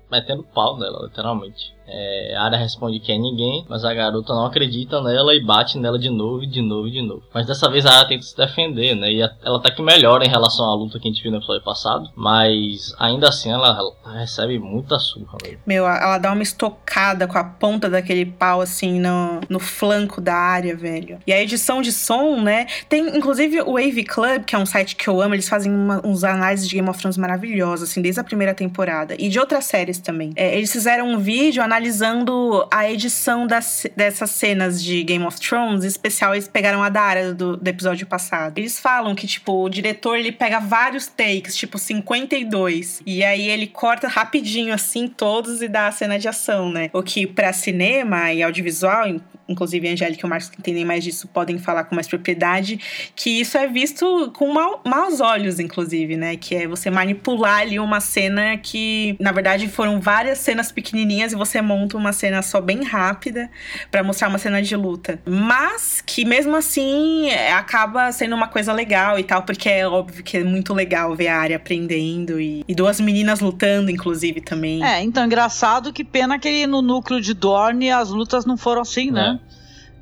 [0.09, 1.75] metendo pau nela, literalmente.
[1.91, 5.77] É, a área responde que é ninguém, mas a garota não acredita nela e bate
[5.77, 7.23] nela de novo, de novo, de novo.
[7.33, 9.11] Mas dessa vez a área tenta se defender, né?
[9.11, 11.63] E ela tá que melhora em relação à luta que a gente viu no episódio
[11.63, 15.37] passado, mas ainda assim ela, ela recebe muita surra.
[15.65, 20.35] Meu, ela dá uma estocada com a ponta daquele pau assim no, no flanco da
[20.35, 21.19] área, velho.
[21.25, 22.67] E a edição de som, né?
[22.87, 26.05] Tem inclusive o Wave Club, que é um site que eu amo, eles fazem uma,
[26.05, 29.15] uns análises de Game of Thrones maravilhosos, assim, desde a primeira temporada.
[29.17, 30.33] E de outras séries também.
[30.35, 35.39] É, eles fizeram um vídeo analisando analisando a edição das, dessas cenas de Game of
[35.39, 38.57] Thrones, em especial eles pegaram a da área do, do episódio passado.
[38.57, 43.65] Eles falam que, tipo, o diretor ele pega vários takes, tipo 52, e aí ele
[43.65, 46.89] corta rapidinho assim todos e dá a cena de ação, né?
[46.91, 49.07] O que para cinema e audiovisual,
[49.49, 52.79] inclusive a Angélica e o Marcos que entendem mais disso podem falar com mais propriedade,
[53.15, 56.37] que isso é visto com mal, maus olhos, inclusive, né?
[56.37, 61.35] Que é você manipular ali uma cena que, na verdade, foram várias cenas pequenininhas e
[61.35, 63.49] você monta uma cena só bem rápida
[63.89, 65.19] para mostrar uma cena de luta.
[65.25, 70.37] Mas que mesmo assim acaba sendo uma coisa legal e tal, porque é óbvio que
[70.37, 74.83] é muito legal ver a área aprendendo e, e duas meninas lutando, inclusive, também.
[74.83, 79.11] É, então engraçado que pena que no núcleo de Dorne as lutas não foram assim,
[79.11, 79.38] né?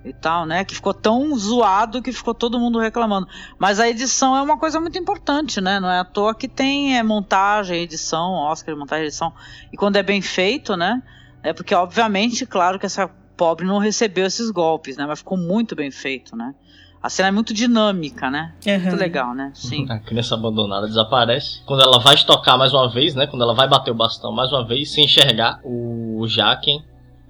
[0.09, 0.63] E tal, né?
[0.63, 3.27] Que ficou tão zoado que ficou todo mundo reclamando.
[3.59, 5.79] Mas a edição é uma coisa muito importante, né?
[5.79, 9.33] Não é à toa que tem é, montagem, edição, Oscar, montagem, edição.
[9.71, 11.01] E quando é bem feito, né?
[11.43, 15.05] É porque, obviamente, claro que essa pobre não recebeu esses golpes, né?
[15.05, 16.53] Mas ficou muito bem feito, né?
[17.01, 18.53] A cena é muito dinâmica, né?
[18.65, 18.79] Uhum.
[18.79, 19.51] Muito legal, né?
[19.53, 19.85] Sim.
[19.89, 21.61] A criança abandonada desaparece.
[21.65, 23.27] Quando ela vai estocar mais uma vez, né?
[23.27, 26.83] Quando ela vai bater o bastão mais uma vez, sem enxergar, o Jaquen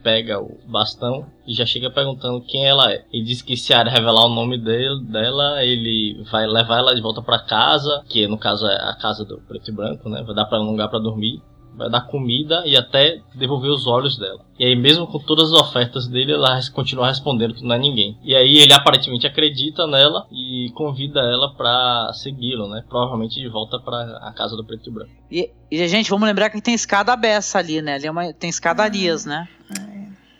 [0.07, 3.03] pega o bastão e já chega perguntando quem ela é.
[3.11, 6.95] Ele diz que se a área revelar o nome dele, dela, ele vai levar ela
[6.95, 10.23] de volta para casa, que no caso é a casa do preto e branco, né?
[10.23, 11.41] Vai dar para ela um lugar para dormir
[11.77, 14.43] vai dar comida e até devolver os olhos dela.
[14.57, 18.17] E aí, mesmo com todas as ofertas dele, ela continua respondendo que não é ninguém.
[18.23, 22.83] E aí, ele aparentemente acredita nela e convida ela para segui-lo, né?
[22.89, 25.11] Provavelmente de volta para a casa do preto e branco.
[25.29, 27.93] E, e, gente, vamos lembrar que tem escada aberta ali, né?
[27.93, 29.47] Ali é uma, tem escadarias, né?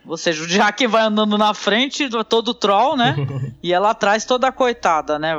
[0.08, 3.16] Ou seja, o Jack vai andando na frente, todo troll, né?
[3.62, 5.36] e ela atrás toda coitada, né?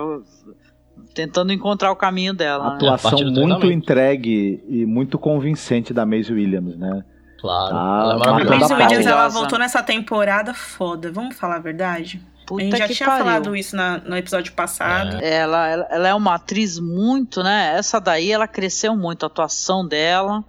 [1.15, 2.71] tentando encontrar o caminho dela.
[2.71, 2.77] Né?
[2.77, 3.45] Atuação né?
[3.45, 7.03] muito entregue e muito convincente da Maisie Williams, né?
[7.41, 7.71] Claro.
[7.71, 12.21] Tá ela é Maisie Williams, ela voltou nessa temporada foda, vamos falar a verdade?
[12.47, 13.25] Puta a gente já tinha pariu.
[13.25, 15.17] falado isso na, no episódio passado.
[15.21, 15.39] É.
[15.39, 17.75] Ela, ela, ela, é uma atriz muito, né?
[17.77, 20.45] Essa daí, ela cresceu muito, a atuação dela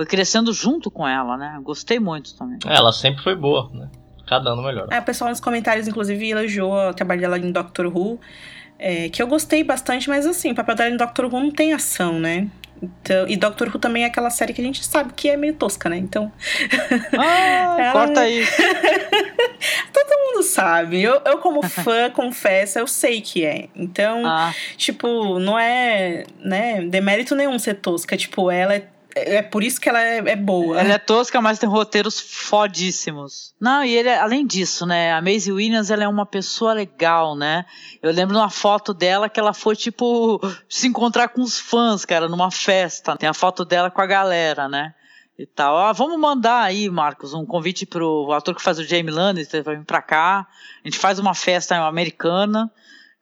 [0.00, 1.60] foi crescendo junto com ela, né?
[1.62, 2.58] Gostei muito também.
[2.66, 3.86] É, ela sempre foi boa, né?
[4.26, 4.88] Cada ano melhor.
[4.90, 8.18] É, o pessoal nos comentários, inclusive, elogiou o trabalho dela em Doctor Who.
[8.78, 11.74] É, que eu gostei bastante, mas assim, o papel dela em Doctor Who não tem
[11.74, 12.48] ação, né?
[12.82, 15.52] Então, e Doctor Who também é aquela série que a gente sabe que é meio
[15.52, 15.98] tosca, né?
[15.98, 16.32] Então.
[17.18, 17.92] Ah, ela...
[17.92, 18.56] corta isso.
[19.92, 21.02] Todo mundo sabe.
[21.02, 23.68] Eu, eu como fã, confesso, eu sei que é.
[23.76, 24.54] Então, ah.
[24.78, 28.16] tipo, não é, né, demérito nenhum ser tosca.
[28.16, 28.86] Tipo, ela é
[29.20, 30.80] é, é por isso que ela é, é, boa.
[30.80, 33.54] Ela é tosca, mas tem roteiros fodíssimos.
[33.60, 35.12] Não, e ele, além disso, né?
[35.12, 37.64] A Maisie Williams, ela é uma pessoa legal, né?
[38.02, 42.28] Eu lembro uma foto dela que ela foi, tipo, se encontrar com os fãs, cara,
[42.28, 43.16] numa festa.
[43.16, 44.94] Tem a foto dela com a galera, né?
[45.38, 45.78] E tal.
[45.78, 49.74] Ah, vamos mandar aí, Marcos, um convite pro ator que faz o Jamie Lannister pra
[49.74, 50.46] vir pra cá.
[50.84, 52.70] A gente faz uma festa americana.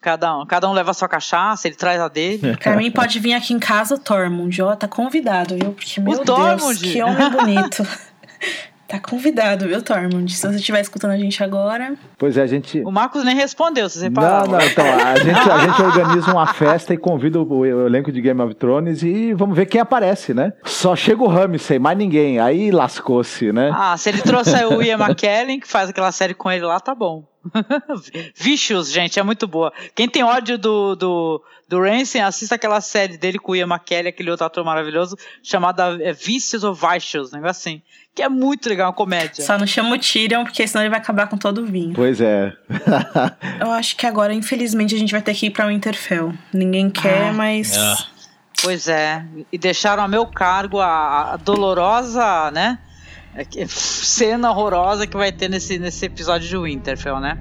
[0.01, 2.57] Cada um, cada um leva a sua cachaça, ele traz a dele.
[2.63, 5.73] Pra mim pode vir aqui em casa o Tormund, ó, tá convidado, viu?
[5.73, 7.87] Porque, meu o Deus, que homem bonito.
[8.89, 10.35] Tá convidado, viu, Tormund?
[10.35, 11.95] Se você estiver escutando a gente agora.
[12.17, 12.81] Pois é, a gente.
[12.81, 16.47] O Marcos nem respondeu, se você Não, não, então, a gente, a gente organiza uma
[16.55, 20.33] festa e convida o, o, elenco de Game of Thrones e vamos ver quem aparece,
[20.33, 20.55] né?
[20.65, 22.41] Só chega o Ramsay, mais ninguém.
[22.41, 23.71] Aí lascou-se, né?
[23.75, 26.95] Ah, se ele trouxer o Ian McKellen, que faz aquela série com ele lá, tá
[26.95, 27.25] bom.
[28.35, 29.73] Vicious, gente, é muito boa.
[29.95, 34.09] Quem tem ódio do, do, do Ransome, assista aquela série dele com o Ian McKellen,
[34.09, 37.83] aquele outro ator maravilhoso, chamada é, Vicious ou Vicious, um negócio assim.
[38.15, 39.45] Que é muito legal, uma comédia.
[39.45, 41.95] Só não chama o Tyrion, porque senão ele vai acabar com todo o vinho.
[41.95, 42.53] Pois é.
[43.61, 46.33] Eu acho que agora, infelizmente, a gente vai ter que ir pra Winterfell.
[46.53, 47.77] Ninguém quer, ah, mas...
[47.77, 48.19] É.
[48.61, 49.25] Pois é.
[49.53, 52.79] E deixaram a meu cargo a, a dolorosa, né?
[53.39, 57.39] É cena horrorosa que vai ter nesse, nesse episódio de Winterfell, né?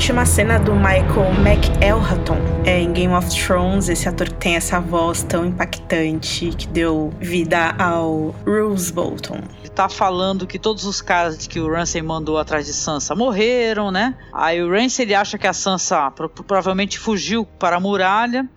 [0.00, 4.80] Última cena do Michael McElhatton é, em Game of Thrones, esse ator que tem essa
[4.80, 9.42] voz tão impactante que deu vida ao Roose Bolton.
[9.60, 13.90] Ele tá falando que todos os caras que o Ramsay mandou atrás de Sansa morreram,
[13.90, 14.16] né?
[14.32, 18.48] Aí o Ramsay ele acha que a Sansa provavelmente fugiu para a muralha.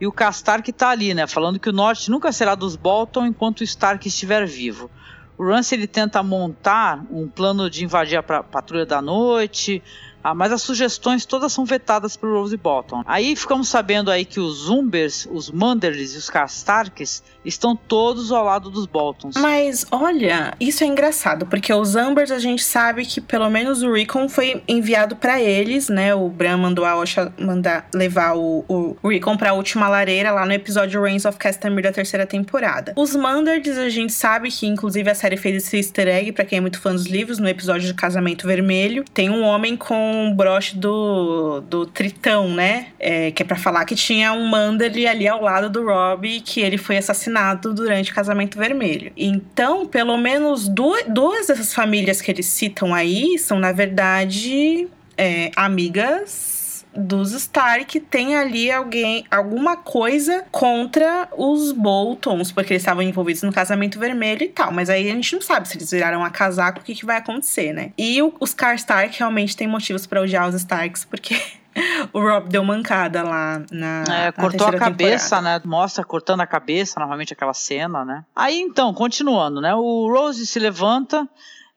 [0.00, 1.24] E o Castark tá ali, né?
[1.28, 4.90] Falando que o norte nunca será dos Bolton enquanto o Stark estiver vivo.
[5.38, 9.82] O Ramsay ele tenta montar um plano de invadir a Patrulha da Noite,
[10.22, 13.02] ah, mas as sugestões todas são vetadas por Rose Bottom.
[13.06, 18.44] Aí ficamos sabendo aí que os Zumbers, os Manderlys e os Castarks estão todos ao
[18.44, 19.36] lado dos Boltons.
[19.38, 23.92] Mas olha, isso é engraçado, porque os Zumbers a gente sabe que pelo menos o
[23.92, 26.14] Recon foi enviado para eles, né?
[26.14, 30.52] O Bran mandou a Osha mandar levar o, o Recon pra última lareira lá no
[30.52, 32.92] episódio Reigns of Castamere da terceira temporada.
[32.96, 36.58] Os Manderlys a gente sabe que inclusive a série fez esse easter egg para quem
[36.58, 40.34] é muito fã dos livros, no episódio de Casamento Vermelho, tem um homem com um
[40.34, 42.88] broche do, do Tritão, né?
[42.98, 46.60] É, que é pra falar que tinha um Manderly ali ao lado do Rob que
[46.60, 49.12] ele foi assassinado durante o Casamento Vermelho.
[49.16, 55.50] Então, pelo menos duas, duas dessas famílias que eles citam aí são, na verdade, é,
[55.56, 56.49] amigas
[56.94, 63.52] dos Stark tem ali alguém, alguma coisa contra os Boltons, porque eles estavam envolvidos no
[63.52, 64.72] casamento vermelho e tal.
[64.72, 67.16] Mas aí a gente não sabe se eles viraram a casaco, o que, que vai
[67.16, 67.92] acontecer, né?
[67.96, 71.40] E o, os Karstark realmente têm motivos para odiar os Starks, porque
[72.12, 74.04] o Rob deu mancada lá na.
[74.26, 75.64] É, cortou a cabeça, temporada.
[75.64, 75.70] né?
[75.70, 78.24] Mostra cortando a cabeça, novamente aquela cena, né?
[78.34, 79.74] Aí então, continuando, né?
[79.74, 81.28] O Rose se levanta.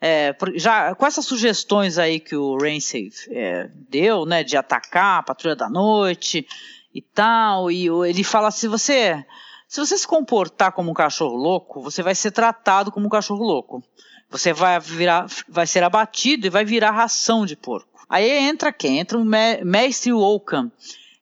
[0.05, 5.23] É, já com essas sugestões aí que o Ramsay é, deu, né, de atacar a
[5.23, 6.45] patrulha da noite
[6.93, 9.25] e tal, e ele fala se você
[9.65, 13.45] se você se comportar como um cachorro louco, você vai ser tratado como um cachorro
[13.45, 13.81] louco.
[14.29, 18.05] Você vai virar, vai ser abatido e vai virar ração de porco.
[18.09, 18.99] Aí entra quem?
[18.99, 20.69] Entra o mestre Wokan.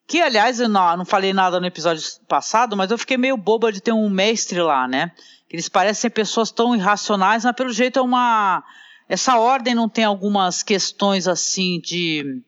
[0.08, 3.72] Que, aliás, eu não, não falei nada no episódio passado, mas eu fiquei meio boba
[3.72, 5.12] de ter um mestre lá, né?
[5.52, 8.64] Eles parecem pessoas tão irracionais, mas pelo jeito é uma.
[9.10, 12.42] Essa ordem não tem algumas questões assim de.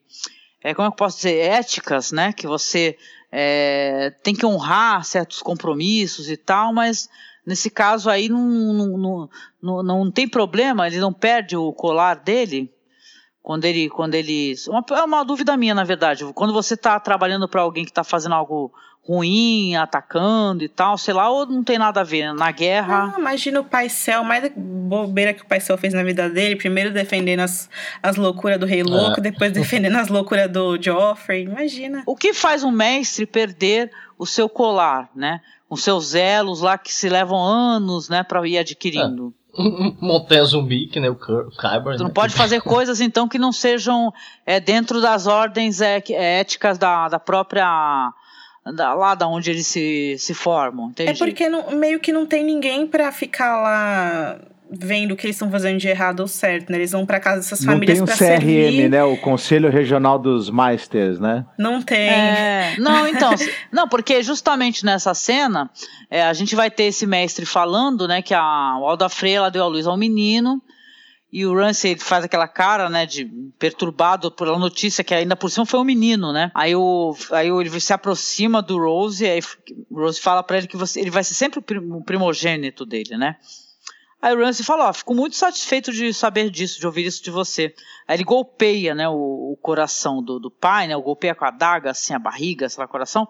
[0.63, 1.37] É, como é que eu posso dizer?
[1.37, 2.31] Éticas, né?
[2.31, 2.97] Que você
[3.29, 7.09] é, tem que honrar certos compromissos e tal, mas
[7.45, 9.29] nesse caso aí não, não,
[9.61, 12.72] não, não, tem problema, ele não perde o colar dele
[13.43, 17.47] quando ele quando ele uma, é uma dúvida minha na verdade quando você está trabalhando
[17.47, 18.73] para alguém que está fazendo algo
[19.05, 23.13] ruim, atacando e tal, sei lá, ou não tem nada a ver na guerra.
[23.13, 27.41] Ah, imagina o Paisel, mais bobeira que o Paisel fez na vida dele, primeiro defendendo
[27.41, 27.69] as,
[28.01, 28.83] as loucuras do Rei é.
[28.83, 29.23] Louco, é.
[29.23, 32.03] depois defendendo as loucuras do Joffrey, imagina.
[32.05, 35.41] O que faz um mestre perder o seu colar, né?
[35.69, 39.33] Os seus elos lá que se levam anos, né, para ir adquirindo.
[39.39, 39.42] É.
[40.01, 41.95] Montanha zumbi, que nem o Kyber.
[41.95, 42.13] Tu não né?
[42.13, 44.11] pode fazer coisas então que não sejam
[44.45, 48.11] é, dentro das ordens é, é éticas da, da própria
[48.75, 51.11] da, lá da onde eles se, se formam, entende?
[51.11, 54.39] É porque não, meio que não tem ninguém para ficar lá
[54.79, 56.77] vendo o que eles estão fazendo de errado ou certo, né?
[56.77, 58.33] Eles vão para casa dessas não famílias para servir.
[58.33, 59.03] Não tem um CRM, né?
[59.03, 61.45] O Conselho Regional dos Meisters, né?
[61.57, 62.09] Não tem.
[62.09, 63.31] É, não, então,
[63.71, 65.69] não, porque justamente nessa cena
[66.09, 69.51] é, a gente vai ter esse mestre falando, né, que a o Alda Freire ela
[69.51, 70.61] deu a luz ao menino
[71.33, 73.25] e o Ramsey faz aquela cara, né, de
[73.57, 76.51] perturbado pela notícia que ainda por cima foi um menino, né?
[76.53, 79.39] Aí, o, aí ele se aproxima do Rose e aí
[79.89, 83.37] o Rose fala para ele que você, ele vai ser sempre o primogênito dele, né?
[84.23, 87.29] Aí o Ramsey fala, ó, fico muito satisfeito de saber disso, de ouvir isso de
[87.29, 87.75] você.
[88.07, 91.51] Aí ele golpeia, né, o, o coração do, do pai, né, o golpeia com a
[91.51, 93.27] daga, assim, a barriga, sei lá, coração.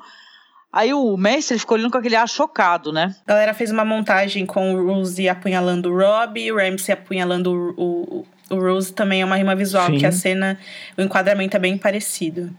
[0.71, 3.15] Aí o mestre ficou olhando com aquele ar chocado, né?
[3.25, 8.25] A galera fez uma montagem com o Rose apunhalando o Rob, o Ramsey apunhalando o,
[8.51, 9.97] o, o Rose também é uma rima visual, sim.
[9.97, 10.59] que a cena,
[10.95, 12.55] o enquadramento é bem parecido.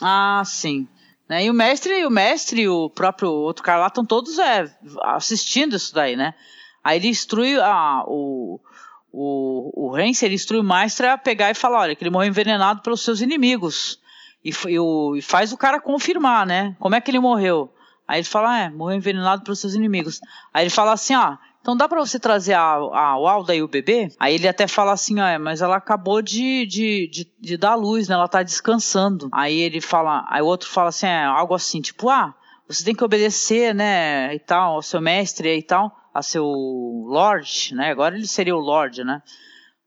[0.00, 0.86] Ah, sim.
[1.28, 1.46] Né?
[1.46, 4.70] E o mestre, o mestre e o próprio outro cara lá estão todos é,
[5.02, 6.34] assistindo isso daí, né?
[6.84, 8.60] Aí ele instrui a, o,
[9.10, 12.28] o, o Hens, ele instrui o mestre a pegar e falar, olha, que ele morreu
[12.28, 13.98] envenenado pelos seus inimigos.
[14.44, 16.76] E, e, e, faz o cara confirmar, né?
[16.78, 17.72] Como é que ele morreu?
[18.06, 20.20] Aí ele fala, é, morreu envenenado pelos seus inimigos.
[20.52, 23.68] Aí ele fala assim, ah, então dá para você trazer a, a, Alda e o
[23.68, 24.08] bebê?
[24.20, 27.74] Aí ele até fala assim, ah, é, mas ela acabou de, de, de, de, dar
[27.74, 28.14] luz, né?
[28.14, 29.30] Ela tá descansando.
[29.32, 32.34] Aí ele fala, aí o outro fala assim, é, algo assim, tipo, ah,
[32.68, 37.74] você tem que obedecer, né, e tal, ao seu mestre e tal, a seu lord,
[37.74, 37.90] né?
[37.90, 39.20] Agora ele seria o lord, né?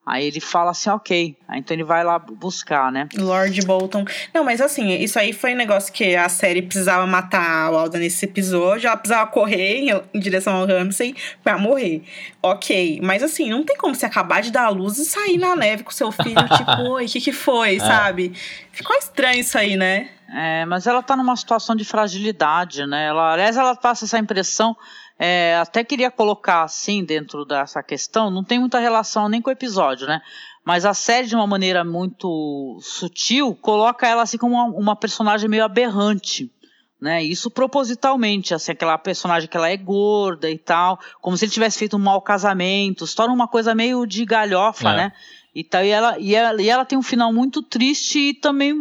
[0.07, 1.37] Aí ele fala assim, ok.
[1.49, 3.09] Aí então ele vai lá buscar, né?
[3.17, 4.05] Lord Bolton.
[4.33, 7.99] Não, mas assim, isso aí foi um negócio que a série precisava matar a Alda
[7.99, 8.87] nesse episódio.
[8.87, 11.13] Ela precisava correr em, direção ao Ramsay
[11.43, 12.03] pra morrer.
[12.41, 13.01] Ok.
[13.03, 15.83] Mas assim, não tem como você acabar de dar a luz e sair na neve
[15.83, 17.79] com seu filho, tipo, oi, o que que foi, é.
[17.79, 18.31] sabe?
[18.71, 20.09] Ficou estranho isso aí, né?
[20.33, 23.07] É, mas ela tá numa situação de fragilidade, né?
[23.07, 24.75] Ela, aliás, ela passa essa impressão
[25.19, 29.53] é, até queria colocar assim dentro dessa questão, não tem muita relação nem com o
[29.53, 30.21] episódio, né?
[30.63, 35.49] Mas a série, de uma maneira muito sutil, coloca ela assim como uma, uma personagem
[35.49, 36.51] meio aberrante.
[36.99, 41.51] Né, isso propositalmente, assim, aquela personagem que ela é gorda e tal, como se ele
[41.51, 44.95] tivesse feito um mau casamento, se torna uma coisa meio de galhofa, é.
[44.95, 45.11] né?
[45.57, 48.75] E, tal, e, ela, e, ela, e ela tem um final muito triste e também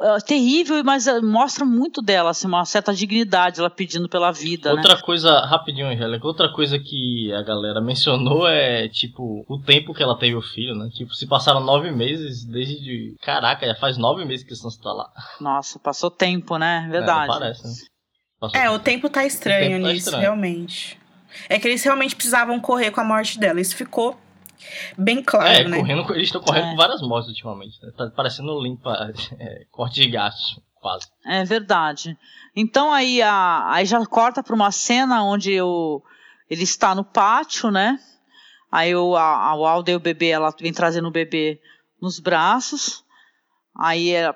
[0.00, 4.72] uh, terrível, mas uh, mostra muito dela, assim, uma certa dignidade, ela pedindo pela vida.
[4.72, 5.02] Outra né?
[5.02, 10.18] coisa, rapidinho, Angélica, outra coisa que a galera mencionou é, tipo, o tempo que ela
[10.18, 10.88] teve o filho, né?
[10.92, 13.14] Tipo, se passaram nove meses desde.
[13.22, 15.10] Caraca, já faz nove meses que estão tá lá.
[15.40, 16.86] Nossa, passou tempo, né?
[16.88, 17.24] É, Verdade.
[17.24, 17.74] É, parece, né?
[18.40, 18.74] Passou é, tempo.
[18.74, 20.22] o tempo tá estranho tempo tá nisso, tá estranho.
[20.22, 20.98] realmente.
[21.48, 23.60] É que eles realmente precisavam correr com a morte dela.
[23.60, 24.18] Isso ficou
[24.96, 25.78] bem claro, é, né?
[25.78, 26.70] Correndo, eles estão correndo é.
[26.70, 27.78] com várias mortes ultimamente.
[27.82, 27.92] Né?
[27.96, 31.06] Tá parecendo limpa, é, corte de gasto, quase.
[31.24, 32.16] É verdade.
[32.54, 36.02] Então aí, a, aí já corta para uma cena onde o,
[36.48, 37.98] ele está no pátio, né?
[38.70, 41.60] Aí o, a, a Alda e o bebê, ela vem trazendo o bebê
[42.00, 43.04] nos braços.
[43.78, 44.32] Aí é,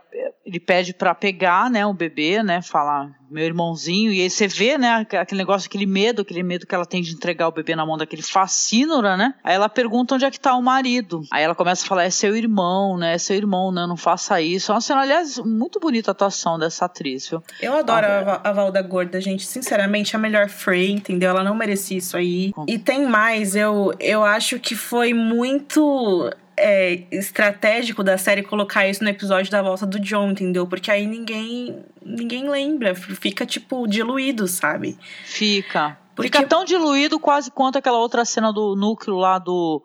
[0.47, 4.78] ele pede para pegar, né, o bebê, né, fala meu irmãozinho e aí você vê,
[4.78, 7.85] né, aquele negócio, aquele medo, aquele medo que ela tem de entregar o bebê na
[7.85, 9.35] mão daquele fascínora, né?
[9.43, 11.22] Aí ela pergunta onde é que tá o marido.
[11.32, 14.41] Aí ela começa a falar é seu irmão, né, é seu irmão, né, não faça
[14.41, 14.70] isso.
[14.70, 17.43] É uma cena, aliás, muito bonita a atuação dessa atriz, viu?
[17.61, 21.30] Eu adoro a, a Valda Gorda, gente, sinceramente, a melhor Frey, entendeu?
[21.30, 22.53] Ela não merecia isso aí.
[22.68, 29.02] E tem mais, eu eu acho que foi muito é, estratégico da série colocar isso
[29.02, 30.66] no episódio da volta do John, entendeu?
[30.66, 34.98] Porque aí ninguém ninguém lembra, fica tipo diluído, sabe?
[35.24, 35.98] Fica.
[36.14, 36.38] Porque...
[36.38, 39.82] Fica tão diluído quase quanto aquela outra cena do núcleo lá do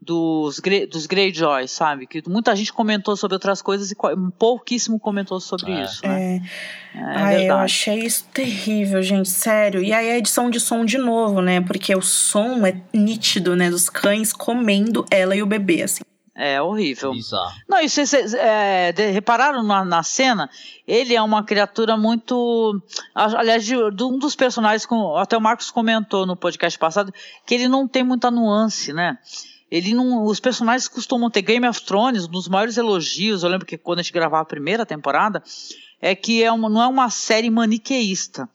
[0.00, 2.06] dos, dos Greyjoy, sabe?
[2.06, 3.96] Que muita gente comentou sobre outras coisas e
[4.38, 5.82] pouquíssimo comentou sobre é.
[5.82, 6.42] isso, né?
[6.94, 6.98] É.
[6.98, 9.82] é Ai, eu achei isso terrível, gente, sério.
[9.82, 11.60] E aí a edição de som de novo, né?
[11.60, 13.68] Porque o som é nítido, né?
[13.68, 16.02] Dos cães comendo ela e o bebê, assim.
[16.34, 17.12] É horrível.
[17.12, 17.52] Bizarro.
[17.68, 20.48] Não, e vocês é, repararam na, na, cena?
[20.88, 22.80] Ele é uma criatura muito.
[23.14, 27.12] Aliás, de, de, um dos personagens, com, até o Marcos comentou no podcast passado,
[27.44, 29.18] que ele não tem muita nuance, né?
[29.70, 33.42] Ele não, os personagens costumam ter Game of Thrones, um dos maiores elogios.
[33.42, 35.42] Eu lembro que quando a gente gravava a primeira temporada,
[36.00, 38.48] é que é uma, não é uma série maniqueísta.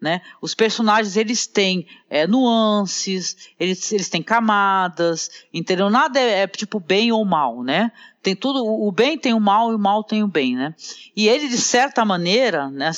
[0.00, 0.20] Né?
[0.40, 5.88] Os personagens eles têm é, nuances, eles, eles têm camadas, entendeu?
[5.88, 7.92] Nada é, é, tipo bem ou mal, né?
[8.20, 10.74] Tem tudo, o bem tem o mal e o mal tem o bem, né?
[11.14, 12.90] E ele de certa maneira, né,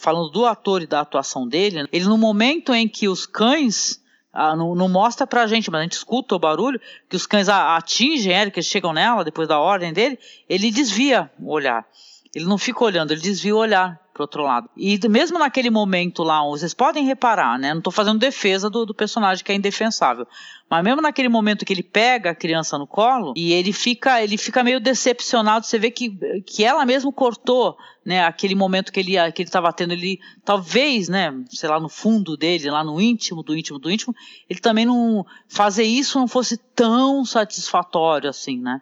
[0.00, 4.00] falando do ator e da atuação dele, ele no momento em que os cães
[4.36, 7.48] ah, não, não, mostra pra gente, mas a gente escuta o barulho, que os cães
[7.48, 10.18] atingem ela, que eles chegam nela depois da ordem dele,
[10.48, 11.86] ele desvia o olhar.
[12.34, 14.70] Ele não fica olhando, ele desvia o olhar pro outro lado.
[14.74, 17.74] E mesmo naquele momento lá, vocês podem reparar, né?
[17.74, 20.26] Não tô fazendo defesa do, do, personagem que é indefensável.
[20.70, 24.38] Mas mesmo naquele momento que ele pega a criança no colo e ele fica, ele
[24.38, 26.10] fica meio decepcionado, você vê que,
[26.46, 31.10] que ela mesmo cortou, né, aquele momento que ele que ele estava tendo, ele talvez,
[31.10, 34.14] né, sei lá, no fundo dele, lá no íntimo do íntimo do íntimo,
[34.48, 38.80] ele também não fazer isso não fosse tão satisfatório assim, né?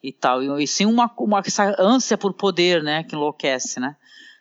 [0.00, 3.96] E tal, e, e sim uma, uma essa ânsia por poder, né, que enlouquece, né?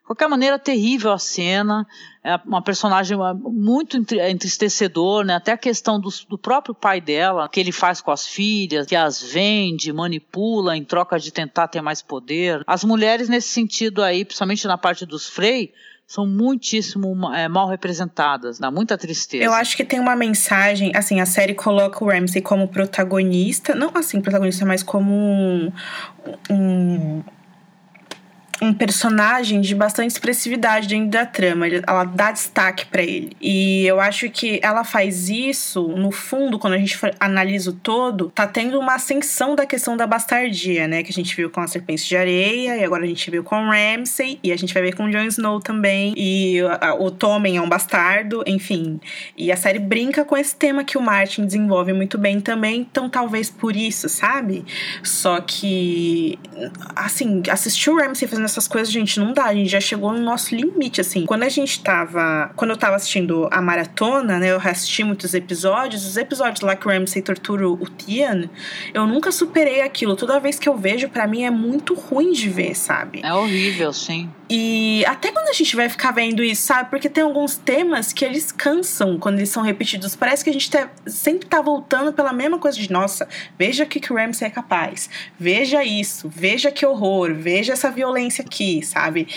[0.06, 1.88] Qualquer maneira, terrível a cena,
[2.24, 5.34] é uma personagem muito entristecedor, né?
[5.34, 8.96] Até a questão do, do, próprio pai dela, que ele faz com as filhas, que
[8.96, 12.64] as vende, manipula em troca de tentar ter mais poder.
[12.68, 15.74] As mulheres nesse sentido aí, principalmente na parte dos Frey,
[16.08, 19.44] são muitíssimo é, mal representadas, dá muita tristeza.
[19.44, 23.90] Eu acho que tem uma mensagem, assim, a série coloca o Ramsey como protagonista, não
[23.96, 25.72] assim protagonista, mas como um,
[26.52, 27.24] um
[28.62, 31.68] um personagem de bastante expressividade dentro da trama.
[31.68, 33.36] Ela dá destaque para ele.
[33.42, 38.32] E eu acho que ela faz isso, no fundo, quando a gente analisa o todo,
[38.34, 41.04] tá tendo uma ascensão da questão da bastardia, né?
[41.04, 43.70] Que a gente viu com a Serpente de Areia, e agora a gente viu com
[43.70, 46.14] Ramsay, e a gente vai ver com Jon Snow também.
[46.16, 46.60] E
[47.00, 49.00] o Tommen é um bastardo, enfim.
[49.38, 53.10] E a série brinca com esse tema que o Martin desenvolve muito bem também, então
[53.10, 54.66] talvez por isso, sabe?
[55.04, 56.40] Só que,
[56.96, 59.46] assim, assistir o Ramsay fazendo essas coisas, gente, não dá.
[59.46, 61.26] A gente já chegou no nosso limite, assim.
[61.26, 62.52] Quando a gente tava.
[62.56, 64.52] Quando eu tava assistindo a maratona, né?
[64.52, 66.06] Eu assisti muitos episódios.
[66.06, 68.50] Os episódios lá que o Ramsey tortura o Tian,
[68.94, 70.16] eu nunca superei aquilo.
[70.16, 73.22] Toda vez que eu vejo, para mim é muito ruim de ver, sabe?
[73.24, 74.30] É horrível, sim.
[74.50, 76.90] E até quando a gente vai ficar vendo isso, sabe?
[76.90, 80.16] Porque tem alguns temas que eles cansam quando eles são repetidos.
[80.16, 83.28] Parece que a gente tá, sempre tá voltando pela mesma coisa de, nossa,
[83.58, 85.10] veja o que, que o Ramsey é capaz.
[85.40, 89.28] Veja isso, veja que horror, veja essa violência aqui, sabe?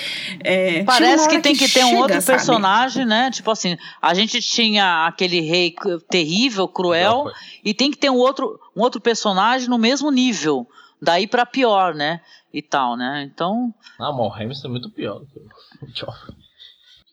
[0.40, 2.38] É, Parece que tem que, que ter chega, um outro sabe?
[2.38, 3.30] personagem, né?
[3.30, 5.74] Tipo assim, a gente tinha aquele rei
[6.08, 7.30] terrível, cruel,
[7.64, 10.66] e tem que ter um outro, um outro personagem no mesmo nível.
[11.00, 12.20] Daí para pior, né?
[12.52, 13.28] E tal, né?
[13.32, 13.72] Então.
[14.00, 15.38] Ah, o Hamilton é muito pior do que
[15.84, 16.36] o Joffrey.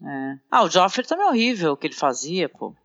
[0.03, 0.35] É.
[0.51, 2.75] Ah, o Joffrey também é horrível o que ele fazia, pô.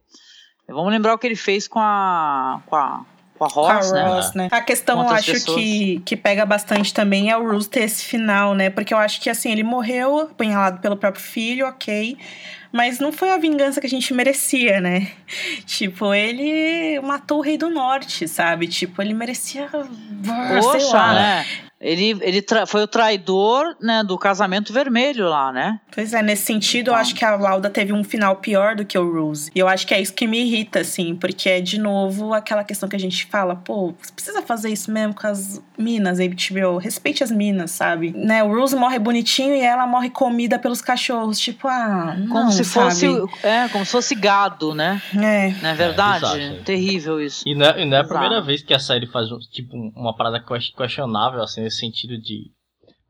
[0.69, 2.63] Vamos lembrar o que ele fez com a.
[2.67, 3.05] com a
[3.41, 4.03] com a Ross, né?
[4.07, 4.49] Ross, né?
[4.51, 8.55] A questão, eu acho que, que pega bastante também é o Roose ter esse final,
[8.55, 8.69] né?
[8.69, 12.19] Porque eu acho que, assim, ele morreu apunhalado pelo próprio filho, ok.
[12.73, 15.09] Mas não foi a vingança que a gente merecia, né?
[15.67, 18.69] Tipo, ele matou o Rei do Norte, sabe?
[18.69, 19.69] Tipo, ele merecia.
[19.69, 21.47] Poxa, né?
[21.81, 25.81] Ele, ele foi o traidor né, do casamento vermelho lá, né?
[25.91, 28.99] Pois é, nesse sentido, eu acho que a Lauda teve um final pior do que
[28.99, 29.51] o Rose.
[29.55, 32.63] E eu acho que é isso que me irrita, assim, porque é de novo aquela
[32.63, 36.77] questão que a gente fala, pô, você precisa fazer isso mesmo com as minas, HBO.
[36.77, 38.13] Respeite as minas, sabe?
[38.15, 41.39] Né, o Rose morre bonitinho e ela morre comida pelos cachorros.
[41.39, 42.91] Tipo, ah, não, Como se sabe?
[42.91, 43.47] fosse.
[43.47, 45.03] É, como se fosse gado, né?
[45.15, 45.51] É.
[45.63, 46.41] Não é verdade?
[46.41, 47.43] É, Terrível isso.
[47.47, 50.15] E não é, e não é a primeira vez que a série faz, tipo, uma
[50.15, 50.45] parada
[50.77, 52.51] questionável, assim, nesse sentido de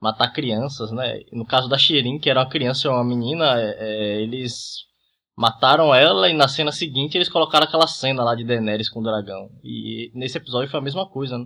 [0.01, 1.21] matar crianças, né?
[1.33, 4.89] No caso da Shirin, que era uma criança e uma menina, é, é, eles
[5.37, 9.03] mataram ela e na cena seguinte eles colocaram aquela cena lá de Daenerys com o
[9.03, 9.49] dragão.
[9.63, 11.45] E nesse episódio foi a mesma coisa, né?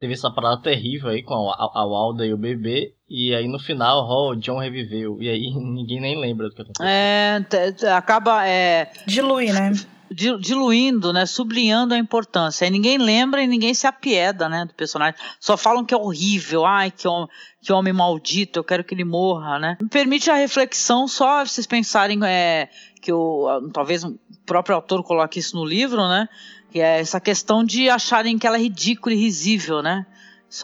[0.00, 3.48] Teve essa parada terrível aí com a, a, a Walda e o bebê, e aí
[3.48, 5.20] no final, oh, o John reviveu.
[5.20, 6.86] E aí ninguém nem lembra do que aconteceu.
[6.86, 7.44] É,
[7.96, 8.46] acaba.
[8.46, 8.90] É...
[9.06, 9.72] Dilui, né?
[10.10, 12.64] diluindo, né, sublinhando a importância.
[12.64, 15.20] Aí ninguém lembra e ninguém se apieda, né, do personagem.
[15.38, 17.28] Só falam que é horrível, ai, que homem,
[17.62, 19.76] que homem maldito, eu quero que ele morra, né.
[19.80, 22.68] Me permite a reflexão só vocês pensarem é,
[23.02, 26.28] que o, talvez o próprio autor coloque isso no livro, né,
[26.70, 30.06] que é essa questão de acharem que ela é ridícula e risível, né.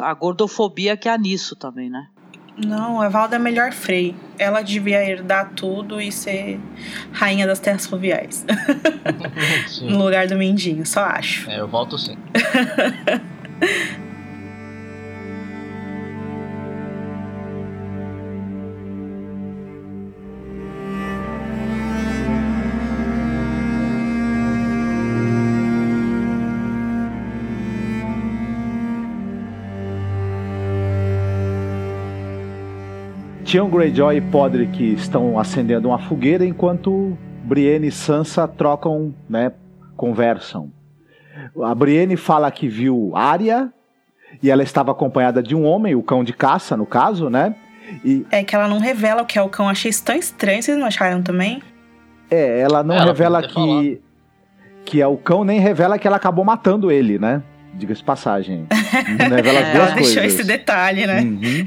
[0.00, 2.08] A gordofobia que há nisso também, né.
[2.56, 4.14] Não, a Valda é melhor Frei.
[4.38, 6.60] Ela devia herdar tudo e ser
[7.12, 8.46] rainha das terras fluviais.
[9.82, 11.50] no lugar do Mendinho, só acho.
[11.50, 12.16] É, eu volto sim.
[33.54, 39.52] Theon Greyjoy e Podrick estão acendendo uma fogueira enquanto Brienne e Sansa trocam, né,
[39.96, 40.72] conversam.
[41.62, 43.72] A Brienne fala que viu Arya
[44.42, 47.54] e ela estava acompanhada de um homem, o cão de caça, no caso, né?
[48.04, 48.26] E...
[48.28, 49.68] É que ela não revela o que é o cão.
[49.68, 51.62] Achei isso tão estranho, vocês não acharam também?
[52.28, 54.02] É, ela não ela revela que,
[54.84, 57.40] que é o cão, nem revela que ela acabou matando ele, né?
[57.74, 58.66] Diga-se passagem.
[59.18, 60.14] Não revela as duas ela coisas.
[60.14, 61.22] deixou esse detalhe, né?
[61.22, 61.64] Uhum.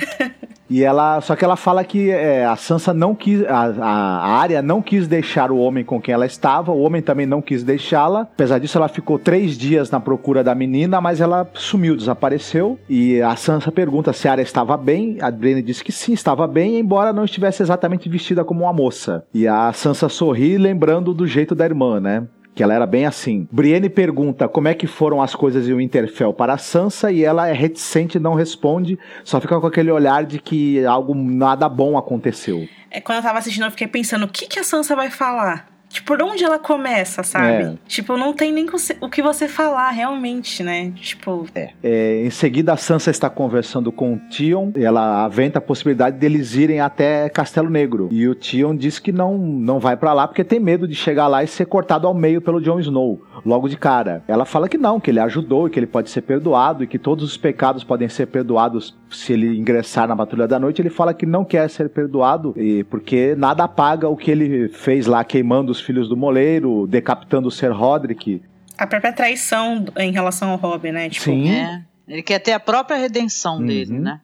[0.70, 4.62] E ela, só que ela fala que é, a Sansa não quis, a, a área
[4.62, 8.22] não quis deixar o homem com quem ela estava, o homem também não quis deixá-la.
[8.22, 12.78] Apesar disso, ela ficou três dias na procura da menina, mas ela sumiu, desapareceu.
[12.90, 15.18] E a Sansa pergunta se a área estava bem.
[15.22, 19.24] A Brienne disse que sim, estava bem, embora não estivesse exatamente vestida como uma moça.
[19.34, 22.24] E a Sansa sorri, lembrando do jeito da irmã, né?
[22.58, 23.48] Que ela era bem assim.
[23.52, 27.54] Brienne pergunta como é que foram as coisas em Winterfell para Sansa e ela é
[27.54, 32.68] reticente, não responde, só fica com aquele olhar de que algo nada bom aconteceu.
[32.90, 35.77] É quando eu tava assistindo eu fiquei pensando, o que que a Sansa vai falar?
[35.98, 37.64] Tipo, por onde ela começa, sabe?
[37.64, 37.74] É.
[37.88, 38.68] Tipo, não tem nem
[39.02, 40.92] o que você falar realmente, né?
[40.96, 41.48] Tipo.
[41.56, 41.72] É.
[41.82, 42.24] é.
[42.24, 46.54] em seguida, a Sansa está conversando com o Tion e ela aventa a possibilidade deles
[46.54, 48.10] irem até Castelo Negro.
[48.12, 51.28] E o Tion diz que não, não vai para lá porque tem medo de chegar
[51.28, 54.24] lá e ser cortado ao meio pelo Jon Snow, logo de cara.
[54.28, 57.00] Ela fala que não, que ele ajudou e que ele pode ser perdoado e que
[57.00, 60.80] todos os pecados podem ser perdoados se ele ingressar na Patrulha da Noite.
[60.80, 65.08] Ele fala que não quer ser perdoado e porque nada apaga o que ele fez
[65.08, 68.42] lá queimando os filhos do moleiro, decapitando o Ser Roderick.
[68.78, 71.10] A própria traição em relação ao Robin, né?
[71.10, 71.50] Tipo, Sim.
[71.50, 71.82] É.
[72.08, 73.66] Ele quer ter a própria redenção uhum.
[73.66, 74.20] dele, né?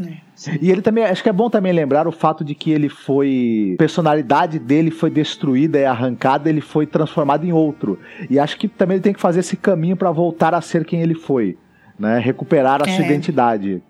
[0.00, 0.56] É.
[0.62, 3.72] E ele também, acho que é bom também lembrar o fato de que ele foi.
[3.74, 7.98] A personalidade dele foi destruída e arrancada, ele foi transformado em outro.
[8.30, 11.02] E acho que também ele tem que fazer esse caminho para voltar a ser quem
[11.02, 11.58] ele foi,
[11.98, 12.18] né?
[12.18, 12.96] Recuperar a é.
[12.96, 13.82] sua identidade.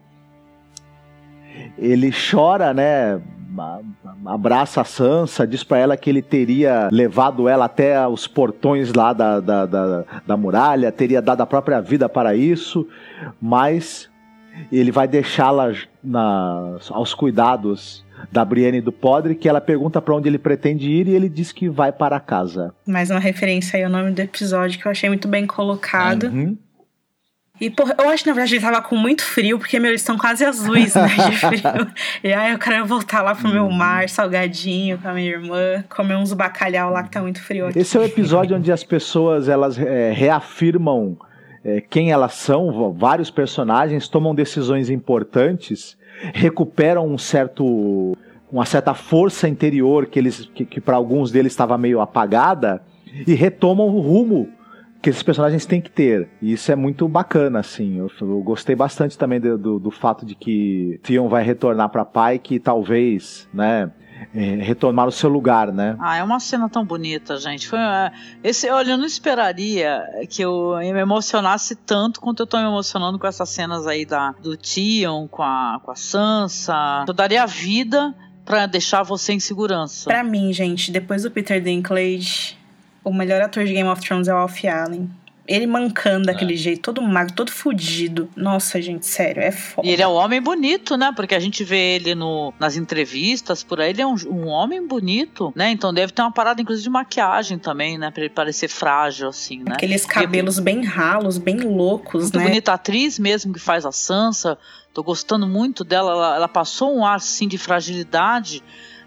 [1.78, 3.20] ele chora, né?
[4.26, 9.12] Abraça a Sansa, diz para ela que ele teria levado ela até os portões lá
[9.12, 12.86] da, da, da, da muralha, teria dado a própria vida para isso,
[13.40, 14.09] mas
[14.70, 15.72] ele vai deixá-la
[16.90, 21.09] aos cuidados da Brienne e do Podre, que ela pergunta para onde ele pretende ir
[21.09, 22.74] e ele diz que vai para casa.
[22.86, 26.24] Mais uma referência aí ao nome do episódio que eu achei muito bem colocado.
[26.24, 26.57] Uhum.
[27.61, 30.00] E, porra, eu acho que na verdade ele tava com muito frio, porque, meu, eles
[30.00, 31.92] estão quase azuis, né, de frio.
[32.24, 33.72] e aí eu quero voltar lá pro meu uhum.
[33.72, 37.78] mar, salgadinho, com a minha irmã, comer uns bacalhau lá que tá muito frio aqui.
[37.78, 41.18] Esse é o episódio onde as pessoas, elas é, reafirmam
[41.62, 45.98] é, quem elas são, vários personagens tomam decisões importantes,
[46.32, 48.16] recuperam um certo
[48.51, 52.82] uma certa força interior que eles que, que para alguns deles estava meio apagada
[53.26, 54.48] e retomam o rumo
[55.01, 56.28] que esses personagens têm que ter.
[56.43, 57.98] E isso é muito bacana, assim.
[57.98, 62.05] Eu, eu gostei bastante também do, do, do, fato de que Theon vai retornar para
[62.05, 63.90] pai que talvez, né?
[64.35, 65.97] É, retomar o seu lugar, né?
[65.98, 67.66] Ah, é uma cena tão bonita, gente.
[67.66, 68.12] Foi, é,
[68.44, 73.18] esse, olha, eu não esperaria que eu me emocionasse tanto quanto eu tô me emocionando
[73.18, 77.05] com essas cenas aí da, do Tion, com a, com a Sansa.
[77.09, 78.14] Eu daria a vida
[78.44, 80.10] para deixar você em segurança.
[80.10, 82.60] Para mim, gente, depois do Peter Dinklage,
[83.02, 85.09] o melhor ator de Game of Thrones é o Alfie Allen.
[85.48, 86.56] Ele mancando daquele é.
[86.56, 88.31] jeito, todo magro, todo fudido.
[88.36, 89.89] Nossa, gente, sério, é foda.
[89.89, 91.12] E ele é um homem bonito, né?
[91.16, 94.86] Porque a gente vê ele no, nas entrevistas por aí, ele é um, um homem
[94.86, 95.72] bonito, né?
[95.72, 98.12] Então deve ter uma parada, inclusive, de maquiagem também, né?
[98.12, 99.72] Pra ele parecer frágil, assim, né?
[99.72, 102.44] Aqueles cabelos e, bem ralos, bem loucos, muito né?
[102.44, 104.56] bonita atriz mesmo que faz a Sansa.
[104.94, 106.12] Tô gostando muito dela.
[106.12, 108.62] Ela, ela passou um ar, assim, de fragilidade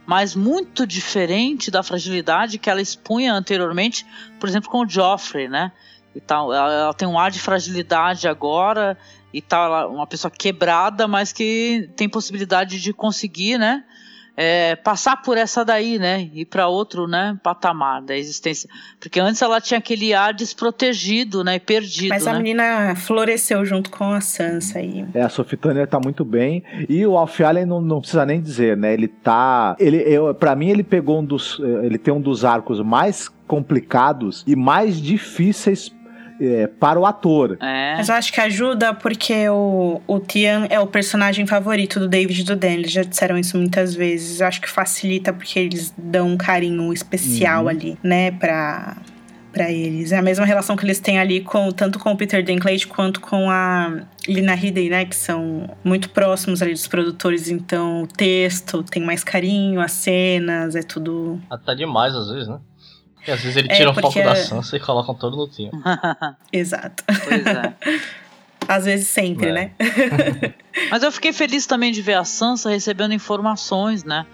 [0.05, 4.05] mas muito diferente da fragilidade que ela expunha anteriormente,
[4.39, 5.71] por exemplo, com o Joffrey, né?
[6.15, 8.97] E tal, ela, ela tem um ar de fragilidade agora
[9.33, 13.83] e tal, ela, uma pessoa quebrada, mas que tem possibilidade de conseguir, né?
[14.35, 16.29] É, passar por essa daí, né?
[16.33, 17.37] Ir para outro, né?
[17.43, 18.69] Patamar da existência.
[18.99, 21.59] Porque antes ela tinha aquele ar desprotegido, né?
[21.59, 22.09] Perdido.
[22.09, 22.39] Mas a né?
[22.39, 25.05] menina floresceu junto com a Sansa aí.
[25.13, 26.63] É, a Sophie Turner tá muito bem.
[26.89, 28.93] E o Alfie Allen não, não precisa nem dizer, né?
[28.93, 29.75] Ele tá.
[29.79, 31.59] Ele, eu, pra mim, ele pegou um dos.
[31.83, 35.93] Ele tem um dos arcos mais complicados e mais difíceis
[36.43, 37.57] é, para o ator.
[37.61, 37.95] É.
[37.95, 42.41] Mas eu acho que ajuda porque o, o Tian é o personagem favorito do David
[42.41, 42.73] e do Dan.
[42.73, 44.41] Eles já disseram isso muitas vezes.
[44.41, 47.69] Eu acho que facilita porque eles dão um carinho especial uhum.
[47.69, 48.97] ali, né, pra,
[49.53, 50.11] para eles.
[50.11, 53.21] É a mesma relação que eles têm ali com tanto com o Peter Dinklage quanto
[53.21, 58.81] com a Lina Headey, né, que são muito próximos ali dos produtores, então o texto
[58.83, 62.59] tem mais carinho, as cenas, é tudo até tá demais às vezes, né?
[63.25, 65.71] E às vezes ele tira é, o foco da Sansa e coloca todo no time.
[66.51, 67.03] Exato.
[67.05, 67.73] Pois é.
[68.65, 69.51] Às vezes sempre, é.
[69.51, 69.71] né?
[70.89, 74.25] Mas eu fiquei feliz também de ver a Sansa recebendo informações, né?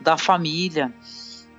[0.00, 0.92] Da família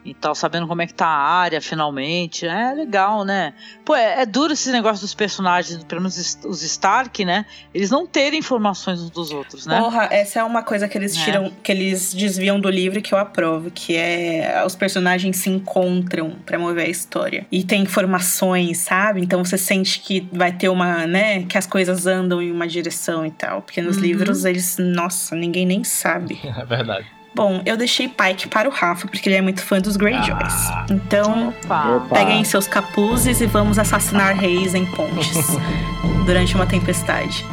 [0.06, 2.46] e tal, sabendo como é que tá a área finalmente.
[2.46, 3.54] É legal, né?
[3.86, 7.46] Pô, é, é duro esse negócio dos personagens, pelo menos os Stark, né?
[7.74, 9.80] Eles não terem informações uns dos outros, né?
[9.80, 11.24] Porra, essa é uma coisa que eles é.
[11.24, 11.52] tiram, é.
[11.64, 16.60] que eles desviam do livro que eu aprovo, que é os personagens se encontram para
[16.60, 17.46] mover a história.
[17.52, 19.22] E tem informações, sabe?
[19.22, 23.26] Então você sente que vai ter uma, né, que as coisas andam em uma direção
[23.26, 24.04] e tal, porque nos uhum.
[24.04, 26.40] livros eles, nossa, ninguém nem sabe.
[26.64, 27.23] É verdade.
[27.36, 30.54] Bom, eu deixei Pike para o Rafa, porque ele é muito fã dos Greyjoys.
[30.70, 30.86] Ah.
[30.90, 32.06] Então, Opa.
[32.14, 35.48] peguem seus capuzes e vamos assassinar reis em pontes
[36.26, 37.44] durante uma tempestade.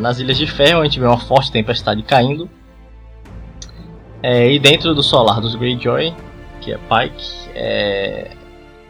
[0.00, 2.48] Nas Ilhas de Ferro, a gente vê uma forte tempestade caindo.
[4.22, 6.14] É, e dentro do solar dos Greyjoy,
[6.60, 8.30] que é Pike, é,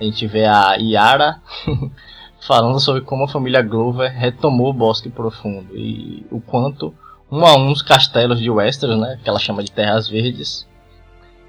[0.00, 1.40] a gente vê a Yara
[2.40, 6.94] falando sobre como a família Glover retomou o Bosque Profundo e o quanto
[7.30, 10.66] um a um os castelos de Westeros, né, que ela chama de Terras Verdes,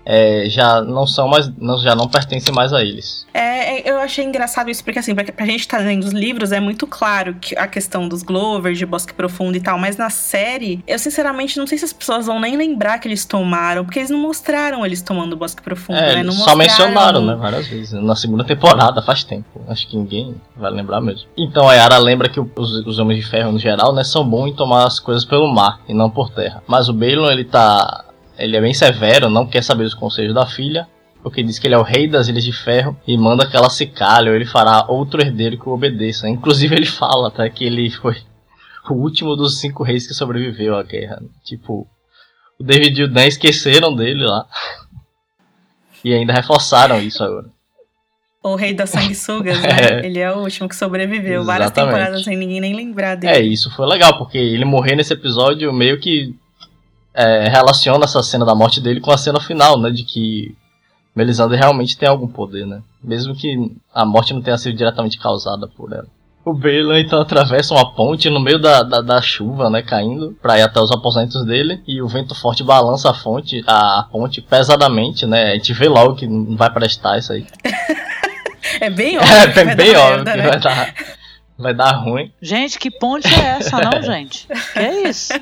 [0.05, 3.25] é, já não são mais, não, já não pertencem mais a eles.
[3.33, 6.11] É, é, eu achei engraçado isso, porque assim, pra, pra gente estar tá lendo os
[6.11, 9.97] livros, é muito claro que a questão dos Glovers, de Bosque Profundo e tal, mas
[9.97, 13.83] na série, eu sinceramente não sei se as pessoas vão nem lembrar que eles tomaram,
[13.85, 16.23] porque eles não mostraram eles tomando Bosque Profundo, é, né?
[16.23, 17.91] Não só mencionaram, né, várias vezes.
[17.91, 19.61] Na segunda temporada, faz tempo.
[19.67, 21.27] Acho que ninguém vai lembrar mesmo.
[21.37, 24.47] Então a Yara lembra que os, os Homens de Ferro, no geral, né, são bons
[24.47, 26.61] em tomar as coisas pelo mar e não por terra.
[26.67, 28.05] Mas o Balon, ele tá
[28.41, 30.87] ele é bem severo, não quer saber os conselhos da filha,
[31.21, 33.69] porque diz que ele é o rei das Ilhas de Ferro e manda que ela
[33.69, 36.27] se calhe ou ele fará outro herdeiro que o obedeça.
[36.27, 38.17] Inclusive ele fala até que ele foi
[38.89, 41.21] o último dos cinco reis que sobreviveu à guerra.
[41.45, 41.87] Tipo,
[42.59, 44.45] o David e o Dan esqueceram dele lá.
[46.03, 47.45] E ainda reforçaram isso agora.
[48.41, 49.69] O rei das sanguessugas, né?
[50.01, 50.05] É.
[50.07, 51.41] Ele é o último que sobreviveu.
[51.41, 51.45] Exatamente.
[51.45, 53.31] Várias temporadas sem ninguém nem lembrar dele.
[53.31, 56.35] É, isso foi legal, porque ele morrer nesse episódio meio que
[57.13, 59.89] é, relaciona essa cena da morte dele com a cena final, né?
[59.89, 60.55] De que
[61.15, 62.81] Melisandre realmente tem algum poder, né?
[63.03, 63.57] Mesmo que
[63.93, 66.07] a morte não tenha sido diretamente causada por ela.
[66.43, 70.57] O Balon então atravessa uma ponte no meio da, da, da, chuva, né, caindo, pra
[70.57, 75.27] ir até os aposentos dele, e o vento forte balança a fonte, a ponte pesadamente,
[75.27, 77.45] né, a gente vê logo que não vai prestar isso aí.
[78.81, 79.35] é bem óbvio.
[79.35, 80.47] É, bem, bem óbvio merda, que né?
[80.47, 80.95] vai dar,
[81.59, 82.31] vai dar ruim.
[82.41, 84.47] Gente, que ponte é essa, não, gente?
[84.73, 85.33] Que é isso?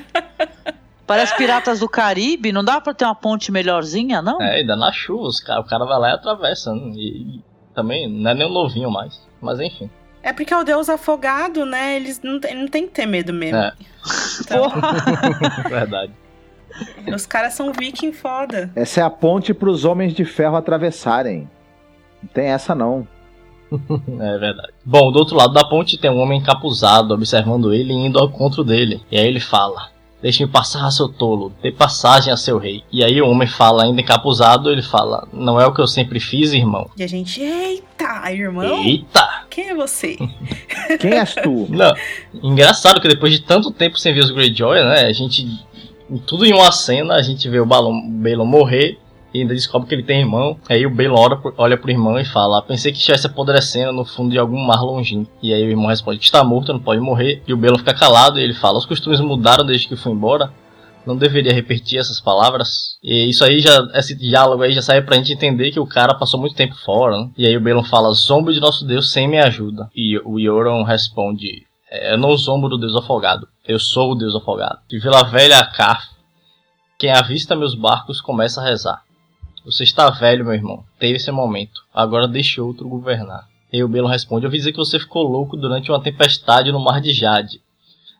[1.10, 4.40] Parece Piratas do Caribe, não dá pra ter uma ponte melhorzinha, não?
[4.40, 6.72] É, ainda na chuva, os cara, o cara vai lá e atravessa.
[6.72, 6.92] Né?
[6.94, 9.20] E, e, também não é nem um novinho mais.
[9.42, 9.90] Mas enfim.
[10.22, 11.96] É porque é o deus afogado, né?
[11.96, 13.58] Eles não, tem, não tem que ter medo mesmo.
[13.58, 13.72] É.
[14.40, 14.70] Então...
[15.68, 16.12] Verdade.
[17.12, 18.70] Os caras são viking foda.
[18.76, 21.50] Essa é a ponte pros homens de ferro atravessarem.
[22.22, 23.04] Não tem essa não.
[24.20, 24.72] é verdade.
[24.84, 28.28] Bom, do outro lado da ponte tem um homem encapuzado observando ele e indo ao
[28.28, 29.02] encontro dele.
[29.10, 29.90] E aí ele fala:
[30.22, 32.84] Deixe-me passar, seu tolo, dê passagem a seu rei.
[32.92, 36.20] E aí o homem fala, ainda encapuzado, ele fala, não é o que eu sempre
[36.20, 36.90] fiz, irmão.
[36.96, 38.82] E a gente, eita, irmão.
[38.82, 39.44] Eita!
[39.48, 40.16] Quem é você?
[41.00, 41.66] Quem és tu?
[41.70, 41.94] Não,
[42.42, 45.46] engraçado que depois de tanto tempo sem ver os Greyjoy, né, a gente,
[46.26, 47.92] tudo em uma cena, a gente vê o Balon,
[48.44, 48.98] morrer,
[49.32, 50.58] e ainda descobre que ele tem irmão.
[50.68, 54.30] Aí o Balon olha, olha pro irmão e fala: Pensei que estivesse apodrecendo no fundo
[54.30, 55.30] de algum mar longínquo.
[55.42, 57.42] E aí o irmão responde está morto, não pode morrer.
[57.46, 60.52] E o Balon fica calado e ele fala: Os costumes mudaram desde que foi embora.
[61.06, 62.98] Não deveria repetir essas palavras.
[63.02, 66.14] E isso aí já, esse diálogo aí já sai pra gente entender que o cara
[66.14, 67.18] passou muito tempo fora.
[67.18, 67.30] Né?
[67.38, 69.88] E aí o Balon fala: Zombo de nosso Deus sem me ajuda.
[69.94, 73.48] E o Yoron responde: é, Eu não zombo do Deus afogado.
[73.66, 74.78] Eu sou o Deus afogado.
[74.88, 75.66] De Vila Velha a
[77.00, 79.02] quem avista meus barcos começa a rezar.
[79.64, 80.84] Você está velho, meu irmão.
[80.98, 81.82] Teve esse momento.
[81.94, 83.46] Agora deixe outro governar.
[83.72, 86.80] E o Belo responde: Eu vi dizer que você ficou louco durante uma tempestade no
[86.80, 87.60] mar de Jade.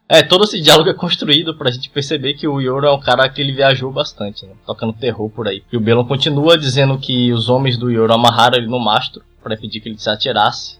[0.09, 3.29] É, todo esse diálogo é construído pra gente perceber que o Yoro é um cara
[3.29, 4.53] que ele viajou bastante, né?
[4.67, 5.63] Tocando terror por aí.
[5.73, 9.55] E o Belon continua dizendo que os homens do Yoro amarraram ele no mastro para
[9.55, 10.79] impedir que ele se atirasse.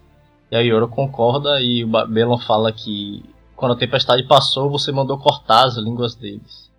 [0.51, 3.25] E aí o Yoro concorda e o Belon fala que
[3.57, 6.70] quando a tempestade passou, você mandou cortar as línguas deles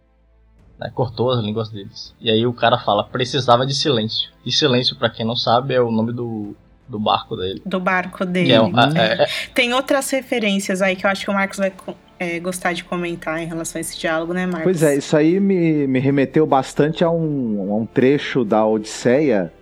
[0.81, 2.13] né, cortou as línguas deles.
[2.19, 4.31] E aí o cara fala, precisava de silêncio.
[4.43, 6.55] E silêncio, para quem não sabe, é o nome do,
[6.89, 7.61] do barco dele.
[7.63, 8.51] Do barco dele.
[8.51, 11.71] É um, é, é, Tem outras referências aí que eu acho que o Marcos vai
[12.17, 14.63] é, gostar de comentar em relação a esse diálogo, né, Marcos?
[14.63, 19.53] Pois é, isso aí me, me remeteu bastante a um, a um trecho da Odisseia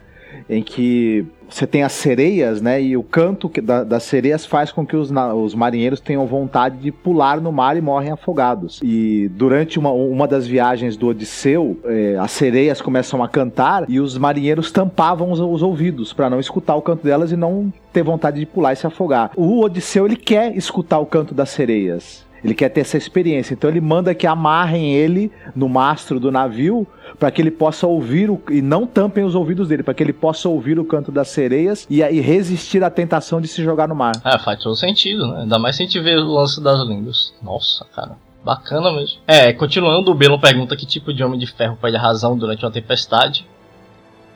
[0.50, 2.82] em que você tem as sereias, né?
[2.82, 6.92] E o canto da, das sereias faz com que os, os, marinheiros tenham vontade de
[6.92, 8.80] pular no mar e morrem afogados.
[8.84, 14.00] E durante uma, uma das viagens do Odisseu, é, as sereias começam a cantar e
[14.00, 18.04] os marinheiros tampavam os, os ouvidos para não escutar o canto delas e não ter
[18.04, 19.32] vontade de pular e se afogar.
[19.36, 22.29] O Odisseu ele quer escutar o canto das sereias.
[22.44, 23.54] Ele quer ter essa experiência.
[23.54, 26.88] Então ele manda que amarrem ele no mastro do navio
[27.20, 30.14] para que ele possa ouvir o, e não tampem os ouvidos dele, para que ele
[30.14, 33.96] possa ouvir o canto das sereias e, e resistir à tentação de se jogar no
[33.96, 34.14] mar.
[34.24, 35.42] É, faz todo sentido, né?
[35.42, 37.34] Ainda mais se a gente vê o lance das línguas.
[37.42, 38.18] Nossa, cara.
[38.44, 39.20] Bacana mesmo.
[39.28, 42.64] É, continuando, o Belo pergunta que tipo de homem de ferro perde a razão durante
[42.64, 43.46] uma tempestade.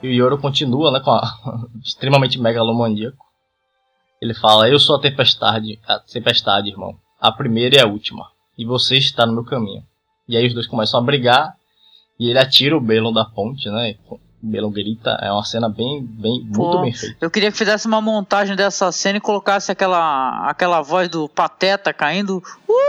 [0.01, 1.21] E o Yoro continua, né, com a
[1.81, 3.25] extremamente megalomaníaco.
[4.21, 8.29] Ele fala: Eu sou a tempestade, a tempestade, irmão a primeira e a última.
[8.57, 9.81] E você está no meu caminho.
[10.27, 11.55] E aí os dois começam a brigar.
[12.19, 13.95] E ele atira o Belon da ponte, né?
[14.43, 15.17] O Belon grita.
[15.21, 17.15] É uma cena bem, bem, Pô, muito bem feita.
[17.21, 21.93] Eu queria que fizesse uma montagem dessa cena e colocasse aquela, aquela voz do Pateta
[21.93, 22.43] caindo.
[22.67, 22.73] Uh!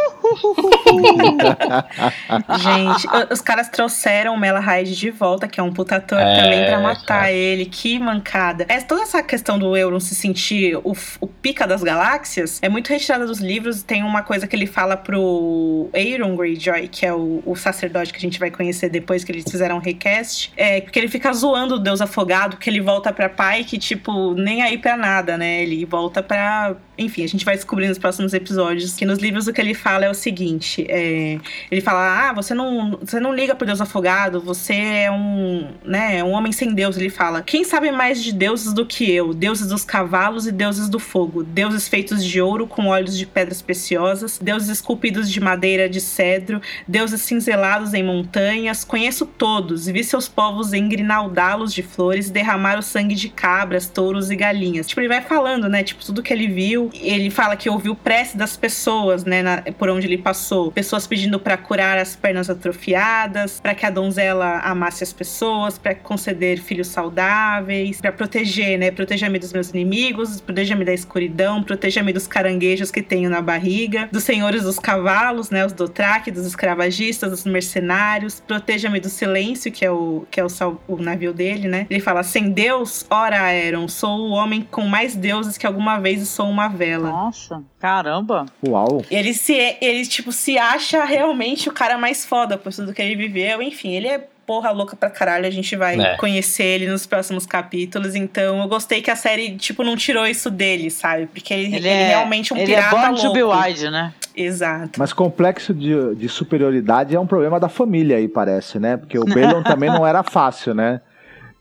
[2.58, 6.66] Gente, os caras trouxeram o Malahide de volta, que é um puta ator É, também,
[6.66, 7.32] pra matar cara.
[7.32, 7.66] ele.
[7.66, 8.64] Que mancada.
[8.68, 12.88] É, toda essa questão do Euron se sentir o, o pica das galáxias é muito
[12.88, 13.82] retirada dos livros.
[13.82, 18.18] Tem uma coisa que ele fala pro Aeron Greyjoy, que é o, o sacerdote que
[18.18, 20.52] a gente vai conhecer depois que eles fizeram um recast.
[20.56, 21.43] É, porque ele fica zoando
[21.76, 25.62] o Deus afogado, que ele volta pra pai, que, tipo, nem aí pra nada, né?
[25.62, 26.76] Ele volta pra.
[26.98, 30.04] Enfim, a gente vai descobrir nos próximos episódios que nos livros o que ele fala
[30.04, 31.38] é o seguinte: é,
[31.70, 36.22] ele fala, ah, você não, você não liga pro Deus afogado, você é um, né,
[36.22, 36.96] um homem sem Deus.
[36.96, 39.32] Ele fala, quem sabe mais de deuses do que eu?
[39.32, 43.62] Deuses dos cavalos e deuses do fogo, deuses feitos de ouro com olhos de pedras
[43.62, 48.84] preciosas, deuses esculpidos de madeira de cedro, deuses cinzelados em montanhas.
[48.84, 54.28] Conheço todos vi seus povos engrinaldá-los de flores e derramar o sangue de cabras, touros
[54.28, 54.88] e galinhas.
[54.88, 56.83] Tipo, ele vai falando, né, tipo, tudo que ele viu.
[56.94, 60.70] Ele fala que ouviu prece das pessoas, né, na- por onde ele passou.
[60.72, 65.94] Pessoas pedindo pra curar as pernas atrofiadas, pra que a donzela amasse as pessoas, pra
[65.94, 72.26] conceder filhos saudáveis, pra proteger, né, proteja-me dos meus inimigos, proteja-me da escuridão, proteja-me dos
[72.26, 77.44] caranguejos que tenho na barriga, dos senhores dos cavalos, né, os Dothraki, dos escravagistas, dos
[77.44, 80.48] mercenários, proteja-me do silêncio, que é o que é o,
[80.88, 81.86] o navio dele, né?
[81.88, 86.22] Ele fala: "Sem Deus, ora Aeron, sou o homem com mais deuses que alguma vez
[86.22, 88.46] e sou uma vela." Nossa, caramba.
[88.66, 89.02] Uau.
[89.10, 93.16] Ele se, ele, tipo, se acha realmente o cara mais foda por tudo que ele
[93.16, 93.62] viveu.
[93.62, 95.46] Enfim, ele é porra louca pra caralho.
[95.46, 96.16] A gente vai É.
[96.16, 98.14] conhecer ele nos próximos capítulos.
[98.14, 101.26] Então, eu gostei que a série, tipo, não tirou isso dele, sabe?
[101.26, 103.58] Porque ele, ele é realmente um ele é pirata born to be louco.
[103.66, 104.12] wide, né?
[104.36, 104.98] Exato.
[104.98, 108.96] Mas complexo de, de superioridade é um problema da família aí, parece, né?
[108.98, 111.00] Porque o Balon também não era fácil, né?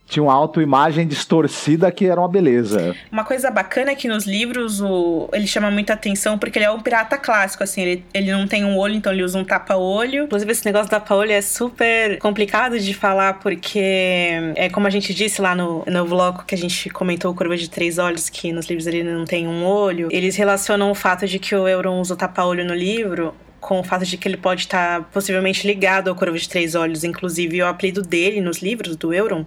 [0.08, 2.96] Tinha uma autoimagem distorcida que era uma beleza.
[3.12, 6.72] Uma coisa bacana é que nos livros o, ele chama muita atenção porque ele é
[6.72, 10.26] um pirata clássico, assim, ele, ele não tem um olho, então ele usa um tapa-olho.
[10.26, 15.14] Inclusive, esse negócio do tapa-olho é super complicado de falar porque, é como a gente
[15.14, 18.52] disse lá no, no vlog que a gente comentou, o Curva de Três Olhos, que
[18.52, 22.00] nos livros ele não tem um olho, eles relacionam o fato de que o Euron
[22.00, 23.34] usa o tapa-olho no livro
[23.64, 27.04] com o fato de que ele pode estar possivelmente ligado ao Corvo de Três Olhos.
[27.06, 29.46] Inclusive, o apelido dele nos livros do Euron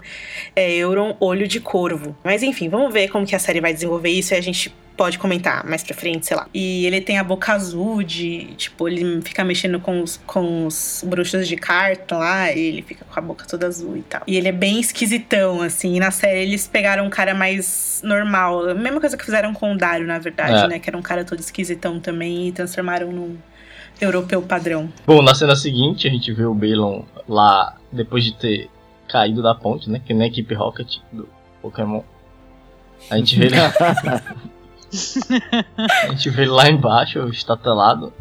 [0.57, 2.17] é Euron Olho de Corvo.
[2.25, 5.19] Mas enfim, vamos ver como que a série vai desenvolver isso e a gente pode
[5.19, 6.49] comentar mais pra frente, sei lá.
[6.55, 11.05] E ele tem a boca azul de, tipo, ele fica mexendo com os, com os
[11.07, 14.23] bruxos de carta lá, e ele fica com a boca toda azul e tal.
[14.27, 15.97] E ele é bem esquisitão, assim.
[15.97, 18.71] E na série eles pegaram um cara mais normal.
[18.71, 20.69] A mesma coisa que fizeram com o Dario, na verdade, É.
[20.69, 20.79] né?
[20.79, 23.37] Que era um cara todo esquisitão também e transformaram num
[24.01, 24.89] europeu padrão.
[25.07, 28.71] Bom, na cena seguinte, a gente vê o Balon lá, depois de ter
[29.09, 30.01] caído da ponte, né?
[30.05, 31.29] Que nem a equipe Rocket do
[31.63, 32.03] Pokémon.
[33.11, 33.57] A gente vê ele.
[35.77, 38.13] a gente vê ele lá embaixo, estatelado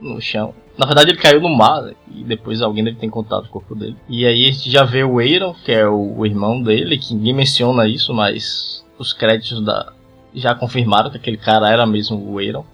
[0.00, 0.54] no chão.
[0.76, 3.74] Na verdade, ele caiu no mar né, e depois alguém deve ter encontrado o corpo
[3.74, 3.96] dele.
[4.08, 7.14] E aí a gente já vê o Eiron, que é o, o irmão dele, que
[7.14, 9.92] ninguém menciona isso, mas os créditos da
[10.34, 12.64] já confirmaram que aquele cara era mesmo o Eiron.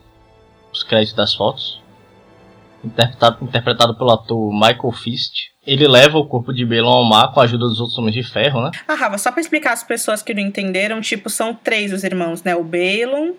[0.70, 1.80] Os créditos das fotos
[2.86, 5.54] interpretado, interpretado pelo ator Michael Fist.
[5.66, 8.22] Ele leva o corpo de Balon ao mar com a ajuda dos outros homens de
[8.22, 8.70] ferro, né?
[8.86, 12.42] Ah, Rafa, só pra explicar as pessoas que não entenderam, tipo, são três os irmãos,
[12.42, 12.54] né?
[12.54, 13.32] O Balon,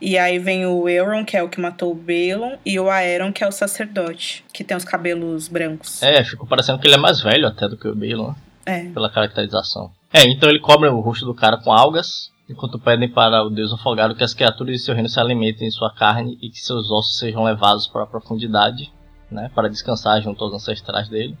[0.00, 3.32] e aí vem o Euron, que é o que matou o Balon, e o Aeron,
[3.32, 6.00] que é o sacerdote, que tem os cabelos brancos.
[6.02, 8.34] É, ficou parecendo que ele é mais velho até do que o Balon, né?
[8.66, 8.84] É.
[8.90, 9.90] pela caracterização.
[10.12, 13.72] É, então ele cobre o rosto do cara com algas, enquanto pedem para o deus
[13.72, 16.90] afogado que as criaturas de seu reino se alimentem de sua carne e que seus
[16.90, 18.92] ossos sejam levados para a profundidade,
[19.30, 21.36] né, para descansar junto aos ancestrais dele.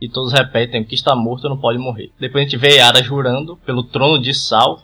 [0.00, 2.12] E todos repetem: que está morto não pode morrer.
[2.20, 4.82] Depois a gente vê Yara jurando pelo trono de Sal,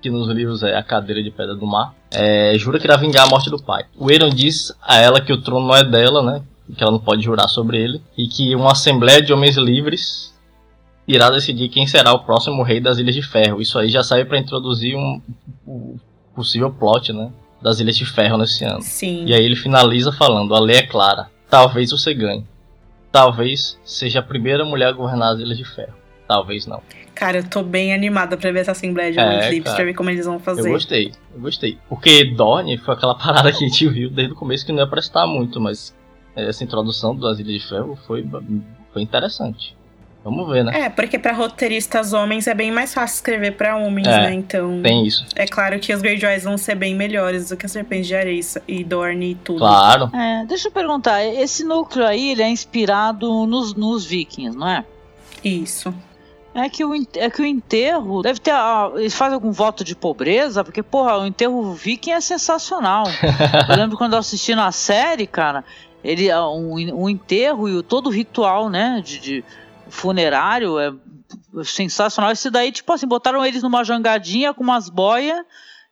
[0.00, 3.26] que nos livros é a cadeira de pedra do mar, é, jura que irá vingar
[3.26, 3.84] a morte do pai.
[3.96, 6.42] O Eiron diz a ela que o trono não é dela, né,
[6.76, 10.31] que ela não pode jurar sobre ele, e que uma assembleia de homens livres
[11.06, 13.60] irá decidir quem será o próximo rei das Ilhas de Ferro.
[13.60, 15.20] Isso aí já serve para introduzir um,
[15.66, 15.96] um
[16.34, 17.30] possível plot, né,
[17.60, 18.82] das Ilhas de Ferro nesse ano.
[18.82, 19.24] Sim.
[19.26, 21.30] E aí ele finaliza falando: a lei é clara.
[21.50, 22.46] Talvez você ganhe.
[23.10, 25.94] Talvez seja a primeira mulher a governar as Ilhas de Ferro.
[26.26, 26.80] Talvez não.
[27.14, 29.76] Cara, eu tô bem animada pra ver essa Assembleia de É, Livres, cara.
[29.76, 30.66] pra ver como eles vão fazer.
[30.66, 31.78] Eu gostei, eu gostei.
[31.88, 34.86] Porque Dorne foi aquela parada que a gente viu desde o começo que não ia
[34.86, 35.94] prestar muito, mas
[36.34, 38.26] essa introdução das Ilhas de Ferro foi,
[38.94, 39.76] foi interessante.
[40.24, 40.82] Vamos ver, né?
[40.82, 44.34] É, porque pra roteiristas homens é bem mais fácil escrever pra homens, É, né?
[44.34, 44.80] Então.
[44.80, 45.26] Tem isso.
[45.34, 48.40] É claro que os Greyjoys vão ser bem melhores do que as Serpentes de Areia
[48.68, 49.58] e Dorne e tudo.
[49.58, 50.10] Claro.
[50.14, 54.84] É, deixa eu perguntar, esse núcleo aí ele é inspirado nos, nos vikings, não é?
[55.44, 55.92] Isso.
[56.54, 58.50] É que, o, é que o enterro deve ter.
[58.52, 63.04] Ah, eles fazem algum voto de pobreza, porque, porra, o enterro viking é sensacional.
[63.68, 65.64] eu lembro quando eu assisti na série, cara,
[66.04, 66.74] ele ah, um,
[67.04, 69.44] um enterro e todo o ritual, né, de, de
[69.92, 70.92] funerário é
[71.62, 72.32] sensacional.
[72.32, 75.44] Esse daí, tipo assim, botaram eles numa jangadinha com umas boias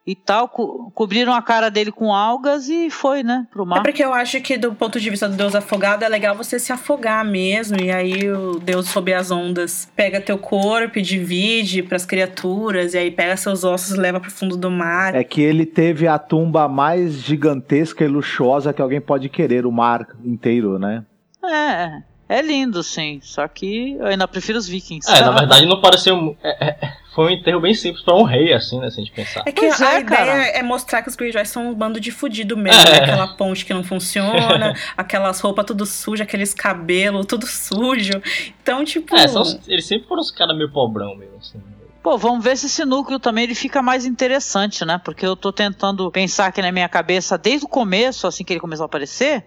[0.07, 3.81] e tal, co cobriram a cara dele com algas e foi, né, pro mar.
[3.81, 6.59] É porque eu acho que do ponto de vista do deus afogado é legal você
[6.59, 11.83] se afogar mesmo, e aí o deus sob as ondas pega teu corpo e divide
[11.83, 15.15] pras criaturas, e aí pega seus ossos e leva pro fundo do mar.
[15.15, 19.71] É que ele teve a tumba mais gigantesca e luxuosa que alguém pode querer, o
[19.71, 21.05] mar inteiro, né?
[21.45, 23.19] É, é lindo, sim.
[23.23, 25.11] Só que eu ainda prefiro os vikings.
[25.11, 26.37] É, na verdade não pareceu.
[26.41, 28.89] É, é, foi um enterro bem simples pra um rei, assim, né?
[28.89, 29.43] Se a gente pensar.
[29.45, 30.43] É que Pois a é, ideia cara.
[30.47, 32.81] é mostrar que os Greyjoys são um bando de fudido mesmo.
[32.83, 32.93] É.
[32.93, 32.99] né?
[32.99, 38.23] Aquela ponte que não funciona, aquelas roupas tudo sujas, aqueles cabelos tudo sujo.
[38.63, 39.17] Então, tipo.
[39.17, 41.61] É, são eles sempre foram os caras meio pobrão mesmo, assim.
[42.01, 45.01] Pô, vamos ver se esse núcleo também ele fica mais interessante, né?
[45.05, 48.61] Porque eu tô tentando pensar aqui na minha cabeça desde o começo, assim que ele
[48.61, 49.45] começou a aparecer.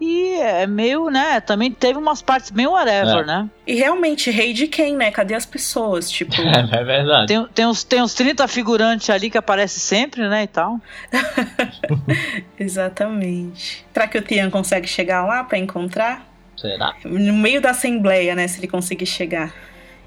[0.00, 1.40] E é meio, né?
[1.40, 3.24] Também teve umas partes bem whatever, É.
[3.24, 3.50] né?
[3.66, 5.10] E realmente, rei de quem, né?
[5.10, 6.08] Cadê as pessoas?
[6.10, 6.32] Tipo.
[6.40, 7.26] É, é verdade.
[7.26, 10.44] Tem, tem, uns, tem uns 30 figurantes ali que aparecem sempre, né?
[10.44, 10.80] E tal.
[12.58, 13.84] Exatamente.
[13.92, 16.26] Será que o Tian consegue chegar lá pra encontrar?
[16.56, 16.94] Será?
[17.04, 18.46] No meio da assembleia, né?
[18.48, 19.52] Se ele conseguir chegar.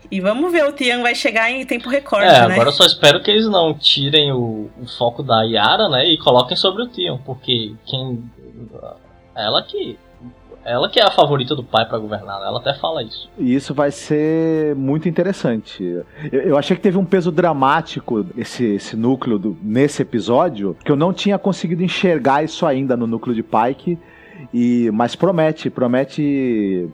[0.10, 2.54] E vamos ver, o Tian vai chegar em tempo recorde, É, né?
[2.54, 6.06] agora eu só espero que eles não tirem o, o foco da Yara, né?
[6.06, 8.22] E coloquem sobre o Tion, porque quem.
[9.44, 9.98] Ela que.
[10.64, 12.40] Ela que é a favorita do pai pra governar?
[12.44, 13.28] Ela até fala isso.
[13.36, 15.84] E isso vai ser muito interessante.
[16.32, 20.92] Eu, eu achei que teve um peso dramático esse, esse núcleo do- nesse episódio, que
[20.92, 23.98] eu não tinha conseguido enxergar isso ainda no núcleo de Pike.
[24.54, 26.88] E, mas promete, promete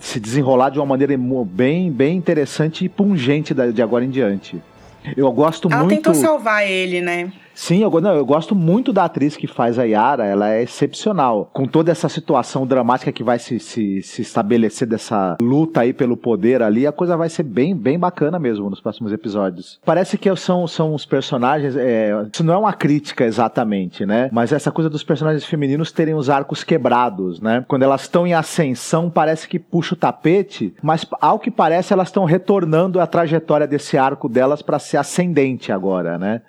[0.00, 1.14] se desenrolar de uma maneira
[1.46, 4.60] bem, bem interessante e pungente de agora em diante.
[5.16, 5.96] Eu gosto Ela muito.
[5.96, 7.30] tentou salvar ele, né?
[7.56, 11.50] Sim, eu, não, eu gosto muito da atriz que faz a Yara, ela é excepcional.
[11.54, 16.18] Com toda essa situação dramática que vai se, se, se estabelecer dessa luta aí pelo
[16.18, 19.80] poder ali, a coisa vai ser bem, bem bacana mesmo nos próximos episódios.
[19.86, 21.74] Parece que são, são os personagens.
[21.76, 24.28] é, isso não é uma crítica exatamente, né?
[24.30, 27.64] Mas essa coisa dos personagens femininos terem os arcos quebrados, né?
[27.66, 32.08] Quando elas estão em ascensão, parece que puxa o tapete, mas ao que parece, elas
[32.08, 36.42] estão retornando a trajetória desse arco delas para ser ascendente agora, né?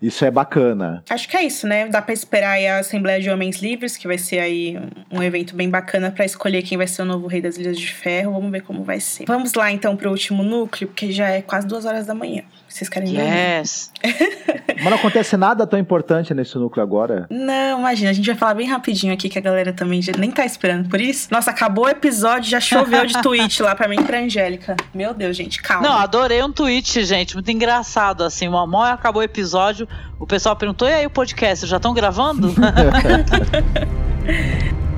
[0.00, 1.02] Isso é bacana.
[1.08, 1.88] Acho que é isso, né?
[1.88, 4.78] Dá pra esperar a Assembleia de Homens Livres, que vai ser aí
[5.10, 7.92] um evento bem bacana pra escolher quem vai ser o novo rei das Ilhas de
[7.92, 8.32] Ferro.
[8.32, 9.24] Vamos ver como vai ser.
[9.26, 12.42] Vamos lá então pro último núcleo, porque já é quase duas horas da manhã.
[12.72, 13.14] Vocês querem?
[13.14, 13.90] Yes.
[14.82, 17.26] Mas não acontece nada tão importante nesse núcleo agora.
[17.30, 20.30] Não, imagina, a gente vai falar bem rapidinho aqui que a galera também já nem
[20.30, 21.28] tá esperando por isso.
[21.30, 24.74] Nossa, acabou o episódio, já choveu de tweet lá pra mim e pra Angélica.
[24.94, 25.86] Meu Deus, gente, calma.
[25.86, 27.34] Não, adorei um tweet, gente.
[27.34, 28.48] Muito engraçado, assim.
[28.48, 29.86] Uma mó acabou o episódio.
[30.18, 31.66] O pessoal perguntou: e aí o podcast?
[31.66, 32.54] Já estão gravando?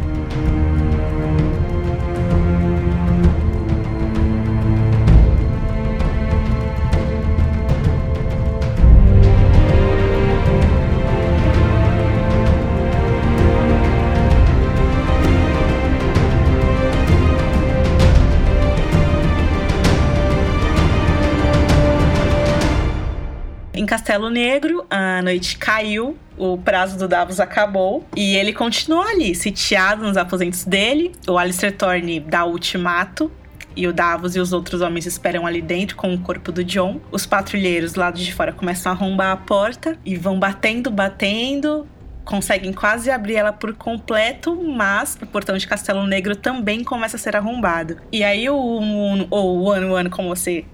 [23.85, 29.35] Em Castelo Negro, a noite caiu, o prazo do Davos acabou e ele continua ali,
[29.35, 31.13] sitiado nos aposentos dele.
[31.29, 33.31] O Alistair Thorne dá o ultimato.
[33.77, 36.99] E o Davos e os outros homens esperam ali dentro com o corpo do John.
[37.13, 41.87] Os patrulheiros do lado de fora começam a arrombar a porta e vão batendo, batendo.
[42.25, 47.21] Conseguem quase abrir ela por completo, mas o portão de Castelo Negro também começa a
[47.21, 47.99] ser arrombado.
[48.11, 50.65] E aí o One One, como você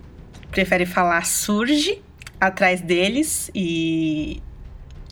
[0.52, 2.00] prefere falar, surge
[2.40, 4.42] atrás deles e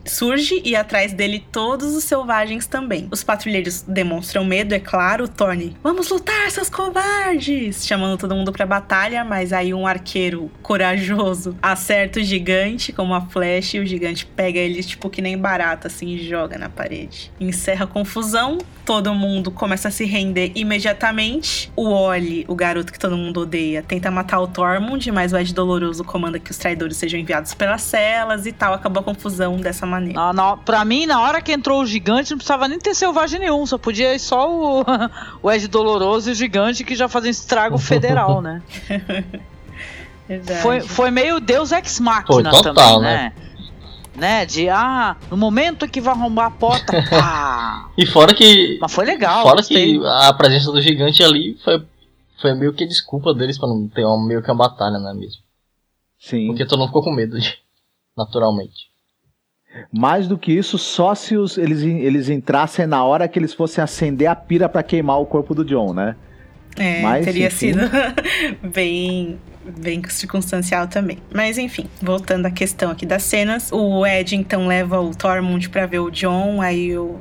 [0.08, 3.08] surge e atrás dele todos os selvagens também.
[3.10, 5.28] Os patrulheiros demonstram medo, é claro.
[5.28, 7.86] Thorne, vamos lutar, seus covardes!
[7.86, 13.26] Chamando todo mundo pra batalha, mas aí um arqueiro corajoso acerta o gigante com uma
[13.28, 17.30] flecha e o gigante pega ele tipo que nem barata assim e joga na parede.
[17.40, 21.70] Encerra a confusão, todo mundo começa a se render imediatamente.
[21.76, 25.52] O Oli, o garoto que todo mundo odeia, tenta matar o Tormund, mas o Ed
[25.52, 28.72] Doloroso comanda que os traidores sejam enviados pelas celas e tal.
[28.72, 29.97] Acabou a confusão dessa maneira.
[30.00, 33.40] Na, na, pra mim, na hora que entrou o gigante, não precisava nem ter selvagem
[33.40, 33.64] nenhum.
[33.66, 34.84] Só podia ir só o,
[35.42, 38.62] o Ed Doloroso e o gigante que já fazem estrago federal, né?
[40.28, 40.60] Verdade.
[40.60, 43.14] Foi, foi meio Deus Ex Machina total, também, né?
[43.14, 43.32] né?
[44.14, 44.46] né?
[44.46, 47.88] De, ah, no momento que vai arrombar a porta, pá!
[47.96, 48.76] E fora que.
[48.78, 49.42] Mas foi legal.
[49.42, 49.98] fora gostei.
[49.98, 51.82] que a presença do gigante ali foi,
[52.42, 55.14] foi meio que desculpa deles pra não ter uma, meio que uma batalha, não é
[55.14, 55.40] mesmo?
[56.18, 56.48] Sim.
[56.48, 57.56] Porque todo mundo ficou com medo, de,
[58.14, 58.90] naturalmente.
[59.92, 63.82] Mais do que isso, só se os, eles, eles entrassem na hora que eles fossem
[63.82, 66.16] acender a pira para queimar o corpo do John, né?
[66.76, 67.72] É, Mas, teria enfim.
[67.72, 67.80] sido
[68.72, 69.38] bem,
[69.78, 71.18] bem circunstancial também.
[71.34, 75.86] Mas enfim, voltando à questão aqui das cenas, o Ed então leva o Tormund para
[75.86, 77.18] ver o John, aí o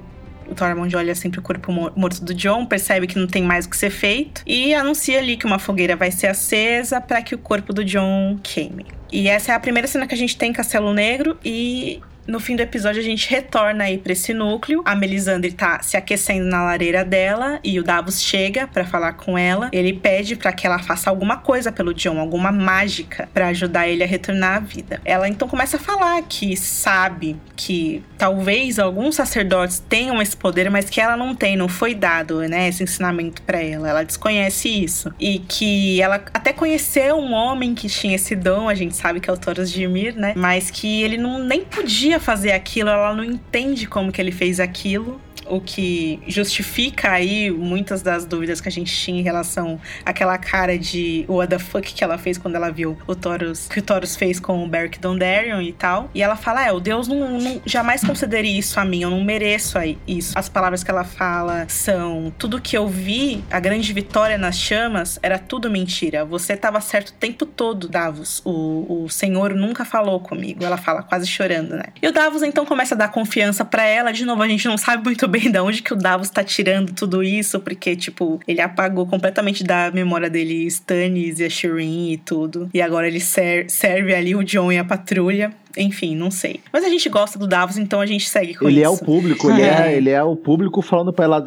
[0.49, 3.69] o Tormund olha sempre o corpo morto do John, percebe que não tem mais o
[3.69, 7.38] que ser feito e anuncia ali que uma fogueira vai ser acesa para que o
[7.38, 8.85] corpo do John queime.
[9.11, 12.39] E essa é a primeira cena que a gente tem em Castelo Negro e no
[12.39, 14.81] fim do episódio, a gente retorna aí pra esse núcleo.
[14.85, 19.37] A Melisandre tá se aquecendo na lareira dela e o Davos chega para falar com
[19.37, 19.69] ela.
[19.71, 24.03] Ele pede para que ela faça alguma coisa pelo John, alguma mágica para ajudar ele
[24.03, 25.01] a retornar à vida.
[25.05, 30.89] Ela então começa a falar que sabe que talvez alguns sacerdotes tenham esse poder, mas
[30.89, 33.89] que ela não tem, não foi dado, né, esse ensinamento para ela.
[33.89, 38.75] Ela desconhece isso e que ela até conheceu um homem que tinha esse dom, a
[38.75, 42.16] gente sabe que é o Thoros de Ymir, né, mas que ele não nem podia
[42.19, 48.01] fazer aquilo, ela não entende como que ele fez aquilo o que justifica aí muitas
[48.01, 52.03] das dúvidas que a gente tinha em relação àquela cara de what the fuck que
[52.03, 55.61] ela fez quando ela viu o Taurus, que o Taurus fez com o Beric Dondarrion
[55.61, 56.09] e tal.
[56.13, 59.23] E ela fala: É, o Deus não, não, jamais concederia isso a mim, eu não
[59.23, 60.37] mereço isso.
[60.37, 65.19] As palavras que ela fala são: Tudo que eu vi, a grande vitória nas chamas,
[65.21, 66.25] era tudo mentira.
[66.25, 68.41] Você estava certo o tempo todo, Davos.
[68.45, 70.63] O, o Senhor nunca falou comigo.
[70.63, 71.85] Ela fala, quase chorando, né?
[72.01, 74.11] E o Davos então começa a dar confiança para ela.
[74.11, 76.43] De novo, a gente não sabe muito bem bem de onde que o Davos tá
[76.43, 82.14] tirando tudo isso, porque, tipo, ele apagou completamente da memória dele Stannis e a Shireen
[82.14, 82.69] e tudo.
[82.73, 85.51] E agora ele ser serve ali o John e a patrulha.
[85.77, 86.59] Enfim, não sei.
[86.73, 88.89] Mas a gente gosta do Davos, então a gente segue com ele isso.
[88.89, 91.39] Ele é o público, ele é, ele é o público falando pra ela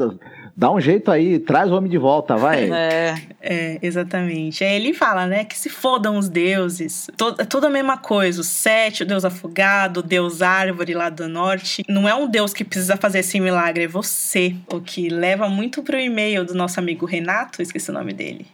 [0.61, 2.69] dá um jeito aí, traz o homem de volta, vai.
[2.71, 4.63] É, é exatamente.
[4.63, 7.09] Aí ele fala, né, que se fodam os deuses.
[7.17, 8.43] Todo, é toda a mesma coisa.
[8.43, 11.83] O Sete, o deus afogado, o deus árvore lá do norte.
[11.89, 14.55] Não é um deus que precisa fazer esse milagre, é você.
[14.71, 18.47] O que leva muito pro e-mail do nosso amigo Renato, esqueci o nome dele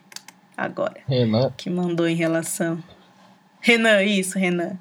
[0.56, 0.96] agora.
[1.08, 1.52] Renan.
[1.56, 2.78] Que mandou em relação.
[3.66, 4.78] Renan, isso, Renan.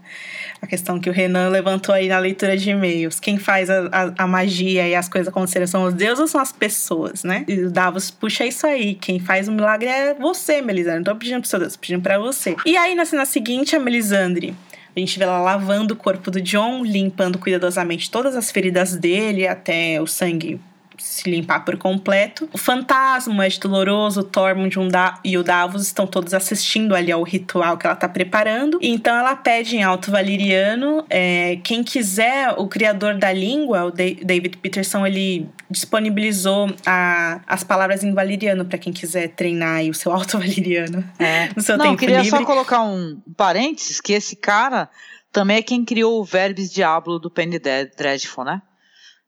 [0.61, 3.19] A questão que o Renan levantou aí na leitura de e-mails.
[3.19, 6.39] Quem faz a, a, a magia e as coisas acontecerem são os deuses ou são
[6.39, 7.43] as pessoas, né?
[7.47, 8.93] E o Davos puxa isso aí.
[8.93, 10.99] Quem faz o milagre é você, Melisandre.
[10.99, 12.55] Não tô pedindo pro seu Deus, tô pedindo pra você.
[12.63, 14.55] E aí, na cena seguinte, a Melisandre
[14.95, 19.45] a gente vê ela lavando o corpo do John, limpando cuidadosamente todas as feridas dele,
[19.45, 20.61] até o sangue
[21.05, 22.49] se limpar por completo.
[22.51, 24.75] O fantasma, o Ed Doloroso, o Tormund
[25.23, 28.79] e o Davos estão todos assistindo ali ao ritual que ela está preparando.
[28.81, 31.05] Então ela pede em alto valeriano.
[31.07, 38.03] É, quem quiser, o criador da língua, o David Peterson, ele disponibilizou a, as palavras
[38.03, 41.49] em valeriano para quem quiser treinar o seu alto valeriano é.
[41.55, 42.39] no seu Não, tempo queria livre.
[42.39, 44.89] só colocar um parênteses que esse cara
[45.31, 48.61] também é quem criou o Verbes Diablo do Penny Dreadful, né?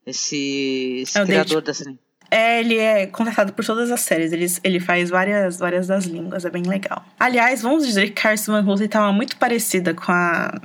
[0.08, 2.00] Esse, esse é criador dessa língua.
[2.32, 4.32] É, ele é contratado por todas as séries.
[4.32, 6.46] Ele, ele faz várias, várias das línguas.
[6.46, 7.06] É bem legal.
[7.20, 10.62] Aliás, vamos dizer que Carson Van Houten estava muito parecida com a.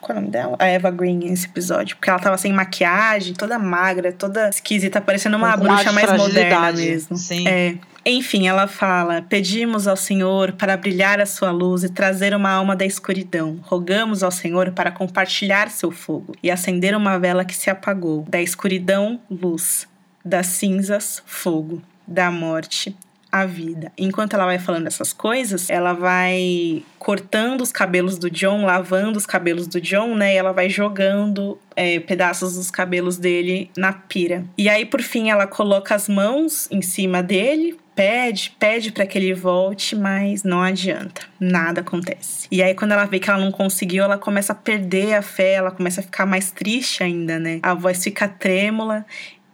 [0.00, 0.56] Qual é o nome dela?
[0.58, 1.96] A Eva Green nesse episódio.
[1.96, 6.72] Porque ela tava sem maquiagem, toda magra, toda esquisita, parecendo uma com bruxa mais moderna
[6.72, 7.16] mesmo.
[7.16, 7.46] Sim.
[7.46, 7.74] É.
[8.04, 12.74] Enfim, ela fala: Pedimos ao Senhor para brilhar a sua luz e trazer uma alma
[12.74, 13.58] da escuridão.
[13.62, 18.24] Rogamos ao Senhor para compartilhar seu fogo e acender uma vela que se apagou.
[18.28, 19.86] Da escuridão, luz.
[20.24, 21.82] Das cinzas, fogo.
[22.06, 22.96] Da morte,
[23.30, 23.92] a vida.
[23.96, 29.26] Enquanto ela vai falando essas coisas, ela vai cortando os cabelos do John, lavando os
[29.26, 30.34] cabelos do John, né?
[30.34, 34.44] E ela vai jogando é, pedaços dos cabelos dele na pira.
[34.56, 39.18] E aí, por fim, ela coloca as mãos em cima dele, pede, pede para que
[39.18, 42.48] ele volte, mas não adianta, nada acontece.
[42.50, 45.52] E aí quando ela vê que ela não conseguiu, ela começa a perder a fé,
[45.52, 47.60] ela começa a ficar mais triste ainda, né?
[47.62, 49.04] A voz fica trêmula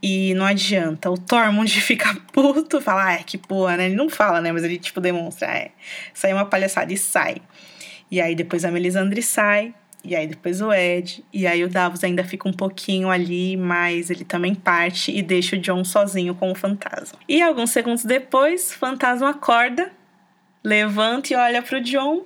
[0.08, 1.10] e não adianta.
[1.10, 3.86] O Tormund fica puto, fala, ah, que porra, né?
[3.86, 4.52] Ele não fala, né?
[4.52, 5.72] Mas ele, tipo, demonstra, é,
[6.14, 7.38] sai uma palhaçada e sai.
[8.08, 9.74] E aí depois a Melisandre sai,
[10.04, 14.08] e aí depois o Ed, e aí o Davos ainda fica um pouquinho ali, mas
[14.08, 17.18] ele também parte e deixa o John sozinho com o fantasma.
[17.28, 19.90] E alguns segundos depois, o fantasma acorda,
[20.62, 22.24] levanta e olha pro John,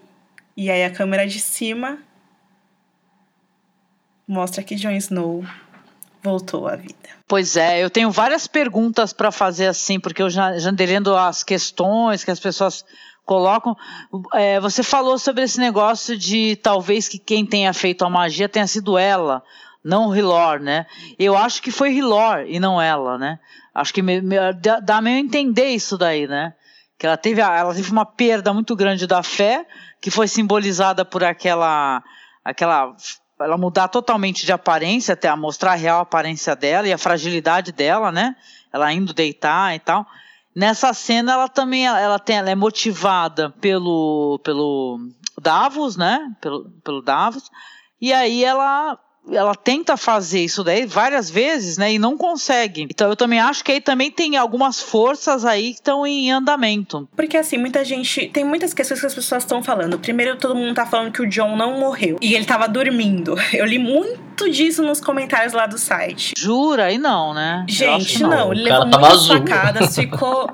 [0.54, 1.98] e aí a câmera de cima
[4.28, 5.42] mostra que Jon Snow
[6.22, 6.94] voltou à vida.
[7.26, 11.42] Pois é, eu tenho várias perguntas para fazer assim, porque eu já, já lendo as
[11.42, 12.84] questões que as pessoas
[13.24, 13.76] colocam.
[14.34, 18.66] É, você falou sobre esse negócio de talvez que quem tenha feito a magia tenha
[18.66, 19.42] sido ela,
[19.84, 20.86] não Hilor, né?
[21.18, 23.38] Eu acho que foi Hilor e não ela, né?
[23.74, 24.36] Acho que me, me,
[24.82, 26.54] dá meio entender isso daí, né?
[26.98, 29.64] Que ela teve, ela teve uma perda muito grande da fé,
[30.02, 32.02] que foi simbolizada por aquela
[32.44, 32.94] aquela
[33.40, 37.72] ela mudar totalmente de aparência, até a mostrar a real aparência dela e a fragilidade
[37.72, 38.36] dela, né?
[38.72, 40.06] Ela indo deitar e tal.
[40.54, 44.98] Nessa cena ela também ela tem ela é motivada pelo pelo
[45.40, 46.34] Davos, né?
[46.40, 47.50] Pelo, pelo Davos.
[48.00, 52.86] E aí ela ela tenta fazer isso daí várias vezes, né, e não consegue.
[52.90, 57.08] Então eu também acho que aí também tem algumas forças aí que estão em andamento.
[57.14, 59.98] Porque assim, muita gente, tem muitas questões que as pessoas estão falando.
[59.98, 63.36] Primeiro, todo mundo tá falando que o John não morreu e ele tava dormindo.
[63.52, 66.32] Eu li muito disso nos comentários lá do site.
[66.36, 66.90] Jura?
[66.90, 67.64] E não, né?
[67.68, 68.30] Gente, não.
[68.30, 68.52] não.
[68.52, 70.50] Ele levou muitas facadas, ficou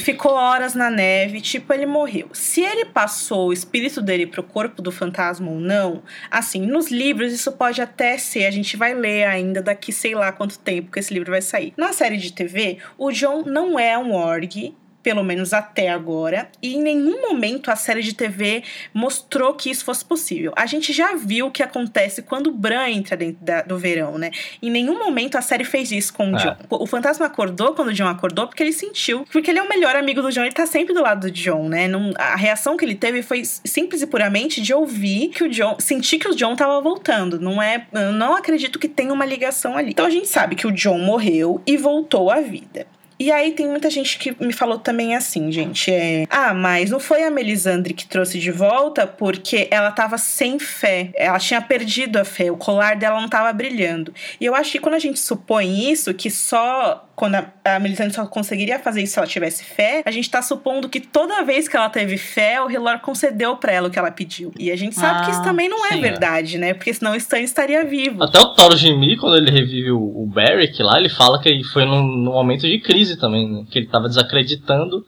[0.00, 2.28] ficou horas na neve, tipo, ele morreu.
[2.32, 7.32] Se ele passou o espírito dele pro corpo do fantasma ou não, assim, nos livros
[7.32, 10.98] isso pode até ser, a gente vai ler ainda daqui sei lá quanto tempo que
[10.98, 11.72] esse livro vai sair.
[11.76, 16.74] Na série de TV, o John não é um org, pelo menos até agora, e
[16.74, 18.62] em nenhum momento a série de TV
[18.92, 20.52] mostrou que isso fosse possível.
[20.56, 24.18] A gente já viu o que acontece quando o Bran entra dentro da, do verão,
[24.18, 24.30] né?
[24.62, 26.38] Em nenhum momento a série fez isso com o é.
[26.38, 26.56] John.
[26.70, 29.96] O fantasma acordou quando o John acordou porque ele sentiu, porque ele é o melhor
[29.96, 31.88] amigo do John, ele tá sempre do lado do John, né?
[31.88, 35.76] Não, a reação que ele teve foi simples e puramente de ouvir que o John,
[35.78, 37.40] sentir que o John tava voltando.
[37.40, 39.90] Não é, eu não acredito que tenha uma ligação ali.
[39.90, 42.86] Então a gente sabe que o John morreu e voltou à vida.
[43.20, 46.98] E aí tem muita gente que me falou também assim, gente, é, ah, mas não
[46.98, 52.18] foi a Melisandre que trouxe de volta porque ela tava sem fé, ela tinha perdido
[52.18, 54.14] a fé, o colar dela não tava brilhando.
[54.40, 58.14] E eu acho que quando a gente supõe isso, que só quando a, a Melisandre
[58.14, 61.68] só conseguiria fazer isso se ela tivesse fé, a gente tá supondo que toda vez
[61.68, 64.50] que ela teve fé, o Hilor concedeu para ela o que ela pediu.
[64.58, 66.58] E a gente sabe ah, que isso ah, também não é sim, é verdade, é.
[66.58, 66.72] né?
[66.72, 68.22] Porque senão o Stan estaria vivo.
[68.24, 71.84] Até o Thor Jimmy, quando ele revive o, o Barrick lá, ele fala que foi
[71.84, 73.66] num, num momento de crise também, né?
[73.70, 75.04] Que ele tava desacreditando.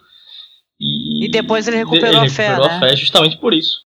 [0.80, 2.48] E, e depois ele recuperou ele a fé.
[2.48, 2.76] Recuperou né?
[2.76, 3.82] a fé justamente por isso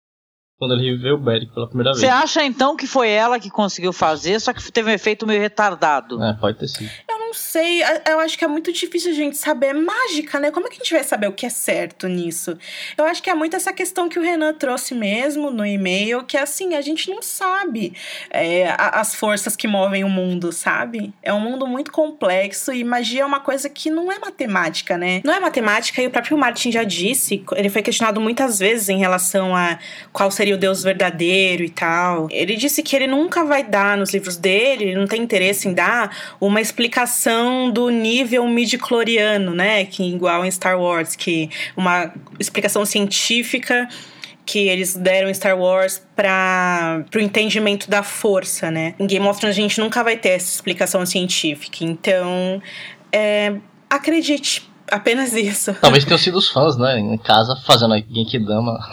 [0.59, 2.01] quando ele reviveu o Beric pela primeira vez.
[2.01, 5.41] Você acha então que foi ela que conseguiu fazer, só que teve um efeito meio
[5.41, 6.23] retardado?
[6.23, 6.91] É, pode ter sido.
[7.09, 9.67] Eu não sei, eu acho que é muito difícil a gente saber.
[9.67, 10.53] É mágica, né?
[10.53, 12.57] Como é que a gente vai saber o que é certo nisso?
[12.97, 16.37] Eu acho que é muito essa questão que o Renan trouxe mesmo no e-mail, que
[16.37, 17.93] é assim, a gente não sabe
[18.31, 21.13] é, as forças que movem o mundo, sabe?
[21.21, 25.21] É um mundo muito complexo e magia é uma coisa que não é matemática, né?
[25.25, 28.99] Não é matemática e o próprio Martin já disse, ele foi questionado muitas vezes em
[28.99, 29.79] relação a
[30.13, 32.29] qual seria o Deus verdadeiro e tal.
[32.31, 35.75] Ele disse que ele nunca vai dar nos livros dele, ele não tem interesse em
[35.75, 37.16] dar uma explicação
[37.73, 39.85] do nível midi-cloriano, né?
[39.85, 43.89] Que igual em Star Wars, que uma explicação científica
[44.45, 48.95] que eles deram em Star Wars para o entendimento da força, né?
[48.99, 51.79] Em Game of Thrones a gente nunca vai ter essa explicação científica.
[51.81, 52.63] Então,
[53.11, 53.57] é,
[53.91, 55.75] acredite, Apenas isso.
[55.75, 56.99] Talvez tenham sido os fãs, né?
[56.99, 58.79] Em casa, fazendo a Genkidama.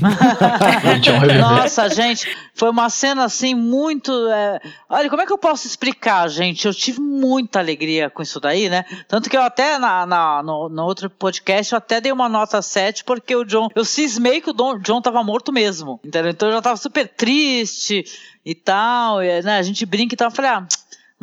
[1.40, 4.12] Nossa, gente, foi uma cena assim muito.
[4.28, 4.60] É...
[4.88, 6.66] Olha, como é que eu posso explicar, gente?
[6.66, 8.84] Eu tive muita alegria com isso daí, né?
[9.08, 12.62] Tanto que eu até na, na, no, no outro podcast eu até dei uma nota
[12.62, 13.68] 7 porque o John.
[13.74, 16.00] Eu cismei que o Don, John tava morto mesmo.
[16.04, 16.30] Entendeu?
[16.30, 18.04] Então eu já tava super triste
[18.44, 19.22] e tal.
[19.22, 19.58] E, né?
[19.58, 20.28] A gente brinca e tal.
[20.28, 20.66] Eu falei, ah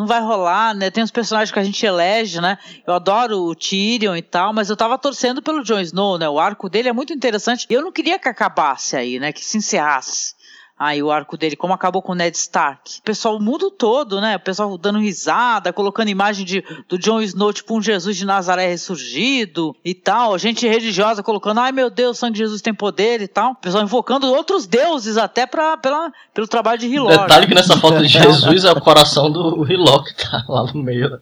[0.01, 0.89] não vai rolar, né?
[0.89, 2.57] Tem os personagens que a gente elege, né?
[2.85, 6.27] Eu adoro o Tyrion e tal, mas eu tava torcendo pelo Jon Snow, né?
[6.27, 7.67] O arco dele é muito interessante.
[7.69, 9.31] Eu não queria que acabasse aí, né?
[9.31, 10.33] Que se encerrasse
[10.81, 12.97] aí o arco dele, como acabou com o Ned Stark.
[12.97, 14.35] O pessoal, o mundo todo, né?
[14.35, 18.67] O pessoal dando risada, colocando imagem de, do Jon Snow, tipo um Jesus de Nazaré
[18.67, 20.39] ressurgido e tal.
[20.39, 23.51] Gente religiosa colocando, ai meu Deus, o sangue de Jesus tem poder e tal.
[23.51, 27.15] O pessoal invocando outros deuses até pra, pela, pelo trabalho de Hillock.
[27.15, 30.81] Detalhe que nessa foto de Jesus é o coração do Hillock que tá lá no
[30.81, 31.21] meio.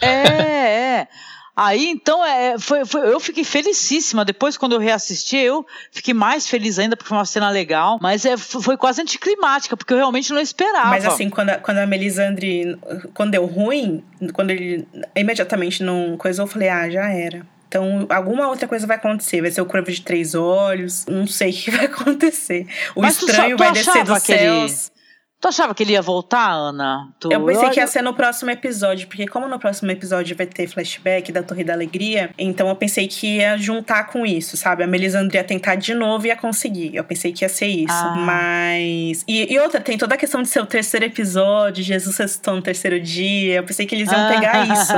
[0.00, 1.08] É, é.
[1.56, 4.26] Aí, então, é, foi, foi, eu fiquei felicíssima.
[4.26, 7.98] Depois, quando eu reassisti, eu fiquei mais feliz ainda, porque foi uma cena legal.
[8.02, 10.90] Mas é, foi quase anticlimática, porque eu realmente não esperava.
[10.90, 12.78] Mas assim, quando a, quando a Melisandre.
[13.14, 14.04] Quando deu ruim,
[14.34, 17.46] quando ele imediatamente não coisou, eu falei, ah, já era.
[17.68, 19.40] Então, alguma outra coisa vai acontecer.
[19.40, 21.06] Vai ser o Corvo de Três Olhos.
[21.06, 22.66] Não sei o que vai acontecer.
[22.94, 24.90] O Mas estranho tu, tu vai descer dos céus.
[24.90, 24.95] Ele
[25.38, 27.12] Tu achava que ele ia voltar, Ana?
[27.20, 27.30] Tu...
[27.30, 30.66] Eu pensei que ia ser no próximo episódio, porque como no próximo episódio vai ter
[30.66, 34.82] flashback da Torre da Alegria, então eu pensei que ia juntar com isso, sabe?
[34.82, 36.94] A Melisandre ia tentar de novo e ia conseguir.
[36.94, 37.92] Eu pensei que ia ser isso.
[37.92, 38.16] Ah.
[38.16, 39.24] Mas.
[39.28, 42.62] E, e, outra, tem toda a questão de ser o terceiro episódio, Jesus ressuscitou no
[42.62, 43.56] terceiro dia.
[43.56, 44.32] Eu pensei que eles iam ah.
[44.32, 44.92] pegar isso.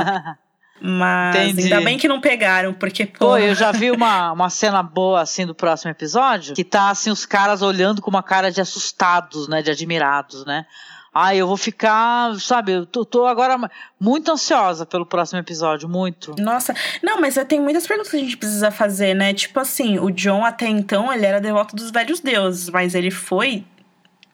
[0.81, 1.73] Mas Entendi.
[1.73, 3.27] ainda bem que não pegaram, porque, pô.
[3.27, 7.11] pô eu já vi uma, uma cena boa assim do próximo episódio, que tá assim
[7.11, 9.61] os caras olhando com uma cara de assustados, né?
[9.61, 10.65] De admirados, né?
[11.13, 13.59] Ai, eu vou ficar, sabe, eu tô, tô, agora
[13.99, 16.35] muito ansiosa pelo próximo episódio, muito.
[16.37, 19.33] Nossa, não, mas tem muitas perguntas que a gente precisa fazer, né?
[19.33, 23.65] Tipo assim, o John até então, ele era devoto dos velhos deuses, mas ele foi,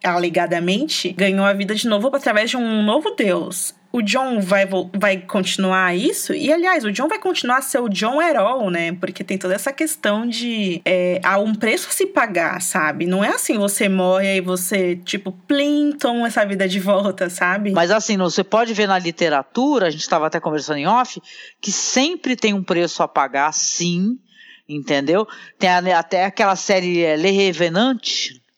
[0.04, 5.18] alegadamente, ganhou a vida de novo através de um novo deus o John vai, vai
[5.22, 6.34] continuar isso.
[6.34, 8.92] E, aliás, o John vai continuar a ser o John Herol, né?
[8.92, 13.06] Porque tem toda essa questão de é, há um preço a se pagar, sabe?
[13.06, 17.72] Não é assim, você morre e você, tipo, plim, toma essa vida de volta, sabe?
[17.72, 21.22] Mas assim, você pode ver na literatura, a gente estava até conversando em off,
[21.62, 24.20] que sempre tem um preço a pagar, sim,
[24.68, 25.26] entendeu?
[25.58, 28.02] Tem até aquela série é, Le Revenant,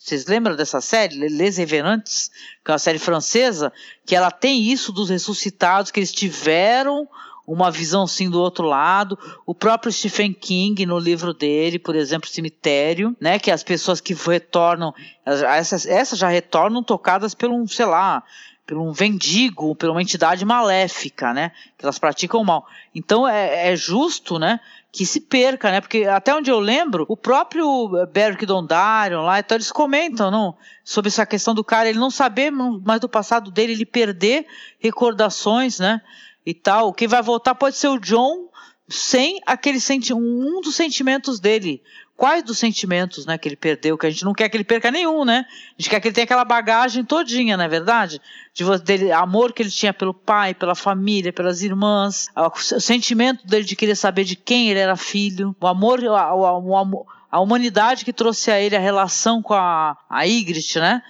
[0.08, 2.32] vocês lembram dessa série, Les Revenantes,
[2.64, 3.74] que é uma série francesa,
[4.06, 7.06] que ela tem isso dos ressuscitados, que eles tiveram
[7.46, 9.20] uma visão sim do outro lado.
[9.46, 14.14] O próprio Stephen King, no livro dele, por exemplo, Cemitério, né, que as pessoas que
[14.14, 18.24] retornam, essas, essas já retornam tocadas pelo um, sei lá,
[18.68, 21.54] por um vendigo, por uma entidade maléfica, né?
[21.78, 22.68] Que elas praticam mal.
[22.94, 24.60] Então é, é, justo, né?
[24.98, 25.80] Que se perca, né?
[25.80, 30.58] Porque até onde eu lembro, o próprio Beric Dondarrion lá, então eles comentam, não?
[30.84, 34.48] Sobre essa questão do cara, ele não saber mais do passado dele, ele perder
[34.80, 36.02] recordações, né?
[36.44, 36.92] E tal.
[36.94, 38.50] Quem vai voltar pode ser o John
[38.90, 41.84] sem aquele senti um dos sentimentos dele
[42.18, 44.90] quais dos sentimentos né, que ele perdeu, que a gente não quer que ele perca
[44.90, 45.46] nenhum, né?
[45.48, 48.20] A gente quer que ele tenha aquela bagagem todinha, não é verdade?
[48.54, 53.64] De dele, amor que ele tinha pelo pai, pela família, pelas irmãs, o sentimento dele
[53.64, 58.04] de querer saber de quem ele era filho, o amor, o, o, o, a humanidade
[58.04, 61.04] que trouxe a ele a relação com a, a Ygritte, né?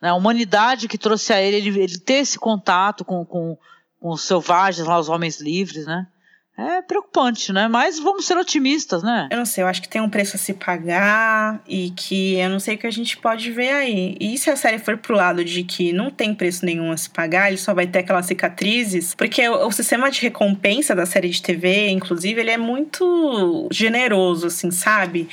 [0.00, 3.56] A humanidade que trouxe a ele, ele, ele ter esse contato com, com,
[4.00, 6.06] com os selvagens lá, os homens livres, né?
[6.56, 7.66] É preocupante, né?
[7.66, 9.28] Mas vamos ser otimistas, né?
[9.32, 12.48] Eu não sei, eu acho que tem um preço a se pagar e que eu
[12.48, 14.16] não sei o que a gente pode ver aí.
[14.20, 17.10] E se a série for pro lado de que não tem preço nenhum a se
[17.10, 21.28] pagar, ele só vai ter aquelas cicatrizes, porque o, o sistema de recompensa da série
[21.28, 25.28] de TV, inclusive, ele é muito generoso, assim, sabe?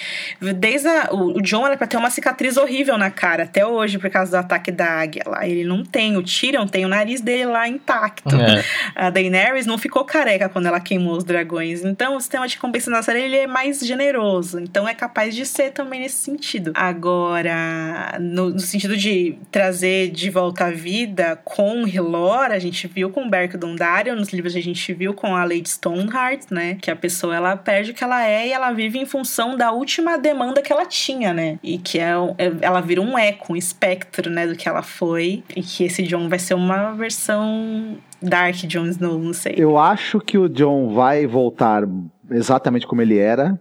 [0.58, 4.00] Desde a, o, o John era pra ter uma cicatriz horrível na cara, até hoje,
[4.00, 5.48] por causa do ataque da águia lá.
[5.48, 8.36] Ele não tem, o Tyrion tem o nariz dele lá intacto.
[8.36, 8.64] É.
[8.96, 11.84] A Daenerys não ficou careca quando ela queimou os dragões.
[11.84, 14.60] Então, o sistema de compensação ele é mais generoso.
[14.60, 16.72] Então, é capaz de ser também nesse sentido.
[16.76, 23.10] Agora, no, no sentido de trazer de volta a vida com Hilor, a gente viu
[23.10, 26.78] com Beric Dondarrion, nos livros a gente viu com a Lady Stoneheart, né?
[26.82, 29.72] Que a pessoa, ela perde o que ela é e ela vive em função da
[29.72, 31.60] última demanda que ela tinha, né?
[31.64, 34.48] E que é, é ela vira um eco, um espectro, né?
[34.48, 35.44] Do que ela foi.
[35.56, 39.56] E que esse John vai ser uma versão Dark Jon Snow, não sei.
[39.58, 41.88] Eu acho que o John vai voltar
[42.30, 43.60] exatamente como ele era.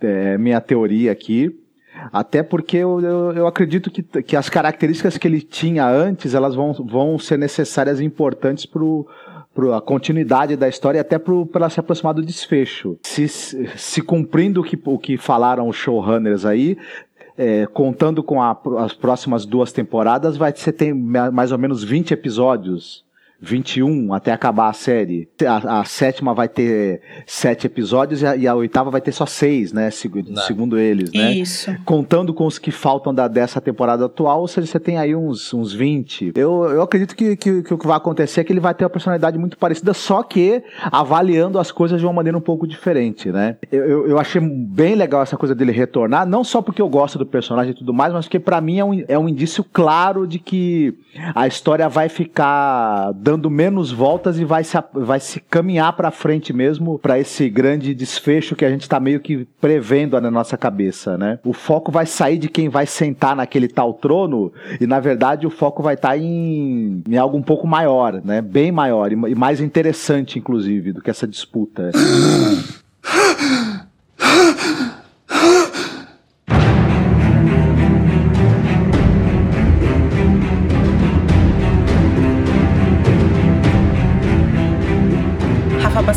[0.00, 1.58] É minha teoria aqui.
[2.12, 6.54] Até porque eu, eu, eu, acredito que, que as características que ele tinha antes, elas
[6.54, 11.80] vão, vão ser necessárias e importantes para a continuidade da história e até para se
[11.80, 12.98] aproximar do desfecho.
[13.02, 16.76] Se, se cumprindo o que, o que falaram os showrunners aí,
[17.38, 22.12] é, contando com a, as próximas duas temporadas, vai ser tem mais ou menos 20
[22.12, 23.04] episódios.
[23.44, 25.28] 21 até acabar a série.
[25.46, 29.26] A, a sétima vai ter sete episódios e a, e a, oitava vai ter só
[29.26, 29.90] seis, né?
[29.90, 30.42] Segundo, né.
[30.42, 31.32] segundo eles, né?
[31.32, 31.74] Isso.
[31.84, 35.52] Contando com os que faltam da, dessa temporada atual, ou seja, você tem aí uns,
[35.52, 36.32] uns 20.
[36.34, 38.84] Eu, eu acredito que, que, que o que vai acontecer é que ele vai ter
[38.84, 43.30] uma personalidade muito parecida, só que avaliando as coisas de uma maneira um pouco diferente,
[43.30, 43.56] né?
[43.70, 47.18] Eu, eu, eu achei bem legal essa coisa dele retornar, não só porque eu gosto
[47.18, 50.26] do personagem e tudo mais, mas porque para mim é um, é um indício claro
[50.26, 50.94] de que
[51.34, 56.52] a história vai ficar dando menos voltas e vai se, vai se caminhar para frente
[56.52, 61.16] mesmo para esse grande desfecho que a gente está meio que prevendo na nossa cabeça,
[61.18, 61.38] né?
[61.44, 65.50] O foco vai sair de quem vai sentar naquele tal trono e na verdade o
[65.50, 68.40] foco vai estar tá em, em algo um pouco maior, né?
[68.40, 71.90] Bem maior e mais interessante inclusive do que essa disputa.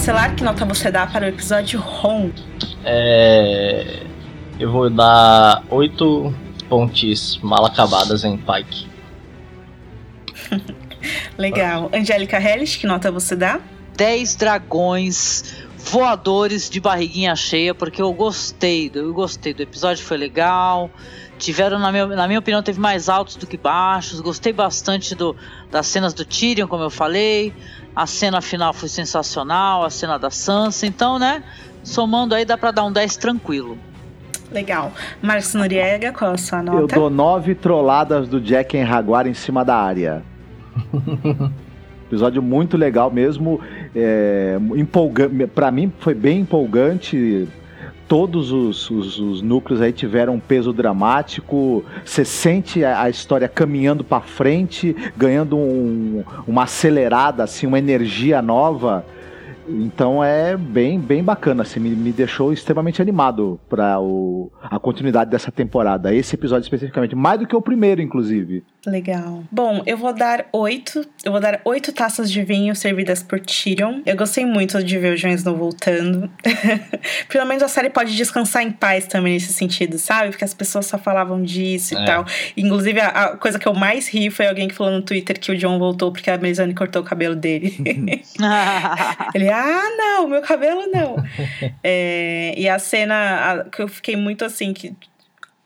[0.07, 2.31] Bacelar, que nota você dá para o episódio ROM?
[2.85, 4.03] É.
[4.57, 6.33] Eu vou dar oito
[6.69, 8.87] pontes mal acabadas em Pike.
[11.37, 11.91] Legal.
[11.93, 13.59] Angélica Hellish, que nota você dá?
[13.97, 20.89] Dez dragões voadores de barriguinha cheia, porque eu gostei, eu gostei do episódio, foi legal.
[21.37, 24.21] Tiveram, na minha, na minha opinião, teve mais altos do que baixos.
[24.21, 25.35] Gostei bastante do,
[25.69, 27.53] das cenas do Tyrion, como eu falei.
[27.97, 30.85] A cena final foi sensacional, a cena da Sansa.
[30.85, 31.41] Então, né?
[31.83, 33.75] Somando aí, dá pra dar um 10 tranquilo.
[34.51, 34.91] Legal.
[35.19, 36.77] Marcos Noriega, qual a sua nota?
[36.77, 40.21] Eu dou nove trolladas do Jack em Jaguar em cima da área.
[42.05, 43.59] Episódio muito legal mesmo,
[43.95, 45.47] é, empolgante.
[45.47, 47.47] Para mim foi bem empolgante.
[48.07, 51.83] Todos os, os, os, núcleos aí tiveram um peso dramático.
[52.05, 58.41] Você sente a, a história caminhando para frente, ganhando um, uma acelerada, assim, uma energia
[58.41, 59.05] nova.
[59.67, 63.97] Então é bem, bem bacana, assim, me, me deixou extremamente animado para
[64.63, 66.13] a continuidade dessa temporada.
[66.13, 68.63] Esse episódio especificamente, mais do que o primeiro, inclusive.
[68.85, 69.43] Legal.
[69.51, 71.05] Bom, eu vou dar oito.
[71.23, 74.01] Eu vou dar oito taças de vinho servidas por Tyrion.
[74.05, 76.31] Eu gostei muito de ver o Jon Snow voltando.
[77.27, 80.29] Pelo menos a série pode descansar em paz também nesse sentido, sabe?
[80.29, 82.01] Porque as pessoas só falavam disso é.
[82.01, 82.25] e tal.
[82.55, 85.51] Inclusive, a, a, coisa que eu mais ri foi alguém que falou no Twitter que
[85.51, 87.75] o John voltou porque a Melisandre cortou o cabelo dele.
[89.35, 91.15] Ele, ah, não, meu cabelo não.
[91.83, 94.95] é, e a cena a, que eu fiquei muito assim, que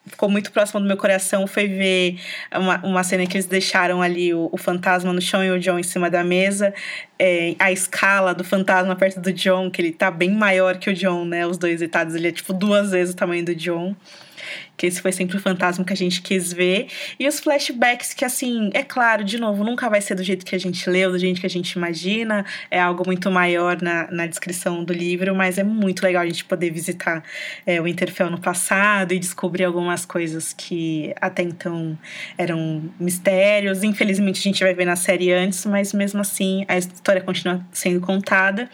[0.05, 2.19] ficou muito próximo do meu coração foi ver
[2.53, 5.80] uma, uma cena que eles deixaram ali o, o fantasma no chão e o John
[5.80, 6.73] em cima da mesa.
[7.18, 10.93] É, a escala do fantasma perto do John, que ele tá bem maior que o
[10.93, 11.45] John, né?
[11.45, 13.95] Os dois deitados, ele é tipo duas vezes o tamanho do John
[14.82, 16.88] que esse foi sempre o fantasma que a gente quis ver.
[17.20, 20.56] E os flashbacks, que assim, é claro, de novo, nunca vai ser do jeito que
[20.56, 24.26] a gente leu, do jeito que a gente imagina, é algo muito maior na, na
[24.26, 27.24] descrição do livro, mas é muito legal a gente poder visitar
[27.64, 31.95] é, o Interfell no passado e descobrir algumas coisas que até então
[32.36, 33.84] eram mistérios.
[33.84, 38.02] Infelizmente a gente vai ver na série antes, mas mesmo assim a história continua sendo
[38.02, 38.68] contada.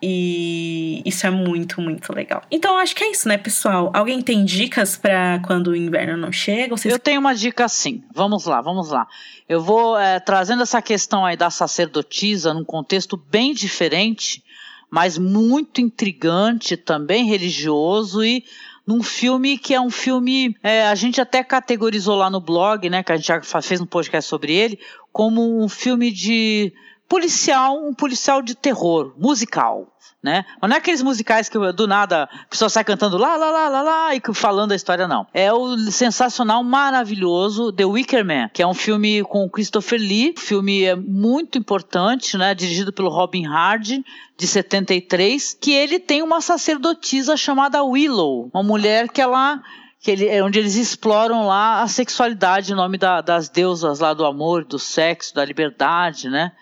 [0.00, 2.42] E isso é muito, muito legal.
[2.50, 3.90] Então, acho que é isso, né, pessoal?
[3.94, 6.76] Alguém tem dicas para quando o inverno não chega?
[6.76, 6.92] Vocês...
[6.92, 8.02] Eu tenho uma dica sim.
[8.14, 9.06] Vamos lá, vamos lá.
[9.48, 14.42] Eu vou é, trazendo essa questão aí da sacerdotisa num contexto bem diferente,
[14.90, 18.44] mas muito intrigante, também religioso e
[18.86, 20.54] num filme que é um filme.
[20.62, 23.02] É, a gente até categorizou lá no blog, né?
[23.02, 24.78] Que a gente já fez um podcast sobre ele,
[25.10, 26.72] como um filme de
[27.08, 29.92] policial, um policial de terror, musical.
[30.22, 30.44] Né?
[30.60, 33.68] Mas não é aqueles musicais que do nada a pessoa sai cantando lá, lá, lá,
[33.68, 35.24] lá, lá e falando a história, não.
[35.32, 40.34] É o sensacional, maravilhoso The Wicker Man, que é um filme com Christopher Lee.
[40.36, 42.56] Filme é muito importante, né?
[42.56, 44.00] Dirigido pelo Robin Hard,
[44.36, 49.62] de 73, que ele tem uma sacerdotisa chamada Willow, uma mulher que ela
[50.00, 54.14] que ele, é onde eles exploram lá a sexualidade em nome da, das deusas lá
[54.14, 56.52] do amor, do sexo, da liberdade, né?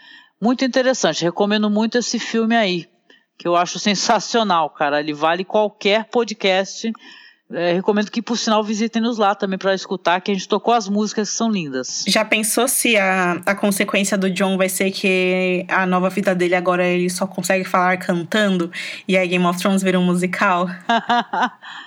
[0.44, 2.86] Muito interessante, recomendo muito esse filme aí
[3.38, 5.00] que eu acho sensacional, cara.
[5.00, 6.92] Ele vale qualquer podcast.
[7.50, 10.86] É, recomendo que, por sinal, visitem-nos lá também para escutar, que a gente tocou as
[10.86, 12.04] músicas que são lindas.
[12.06, 16.54] Já pensou se a, a consequência do John vai ser que a nova vida dele
[16.54, 18.70] agora ele só consegue falar cantando
[19.08, 20.68] e aí Game of Thrones vira um musical?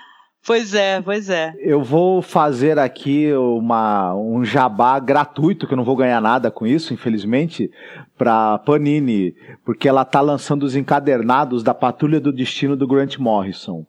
[0.48, 1.53] Pois é, pois é.
[1.60, 6.65] Eu vou fazer aqui uma, um jabá gratuito, que eu não vou ganhar nada com
[6.65, 7.69] isso, infelizmente,
[8.18, 13.86] para Panini, porque ela tá lançando os encadernados da Patrulha do Destino do Grant Morrison.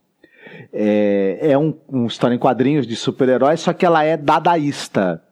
[0.72, 5.22] É, é um, um história em quadrinhos de super-heróis, só que ela é dadaísta.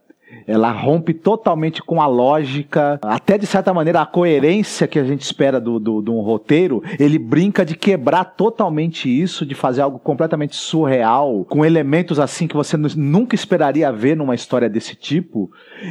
[0.47, 5.23] Ela rompe totalmente com a lógica, até de certa maneira a coerência que a gente
[5.23, 6.83] espera do, do, de um roteiro.
[6.99, 12.57] Ele brinca de quebrar totalmente isso, de fazer algo completamente surreal, com elementos assim que
[12.57, 15.51] você nunca esperaria ver numa história desse tipo.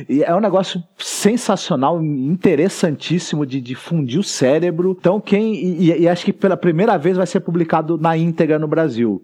[0.09, 4.95] E é um negócio sensacional, interessantíssimo de, de fundir o cérebro.
[4.99, 5.55] Então, quem.
[5.55, 9.23] E, e acho que pela primeira vez vai ser publicado na íntegra no Brasil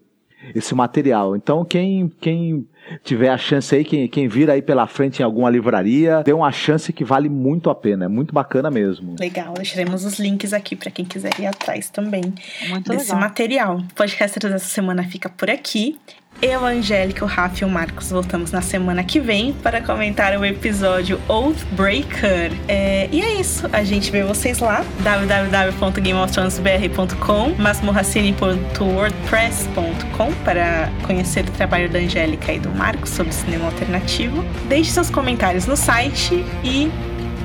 [0.55, 1.35] esse material.
[1.35, 2.67] Então, quem, quem
[3.03, 6.51] tiver a chance aí, quem, quem vir aí pela frente em alguma livraria, tem uma
[6.51, 8.05] chance que vale muito a pena.
[8.05, 9.15] É muito bacana mesmo.
[9.19, 12.33] Legal, deixaremos os links aqui para quem quiser ir atrás também
[12.69, 13.19] muito desse legal.
[13.19, 13.77] material.
[13.77, 15.97] O podcast dessa semana fica por aqui.
[16.41, 20.35] Eu, a Angélica, o Rafa e o Marcos voltamos na semana que vem para comentar
[20.39, 22.51] o episódio Oathbreaker.
[22.67, 31.87] É, e é isso, a gente vê vocês lá, www.gameofthronesbr.com, masmorracine.wordpress.com para conhecer o trabalho
[31.89, 34.43] da Angélica e do Marcos sobre cinema alternativo.
[34.67, 36.91] Deixe seus comentários no site e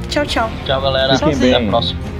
[0.08, 0.50] tchau, tchau.
[0.64, 1.18] Tchau, galera.
[1.18, 1.66] Fiquem Até bem.
[1.66, 2.15] a próxima.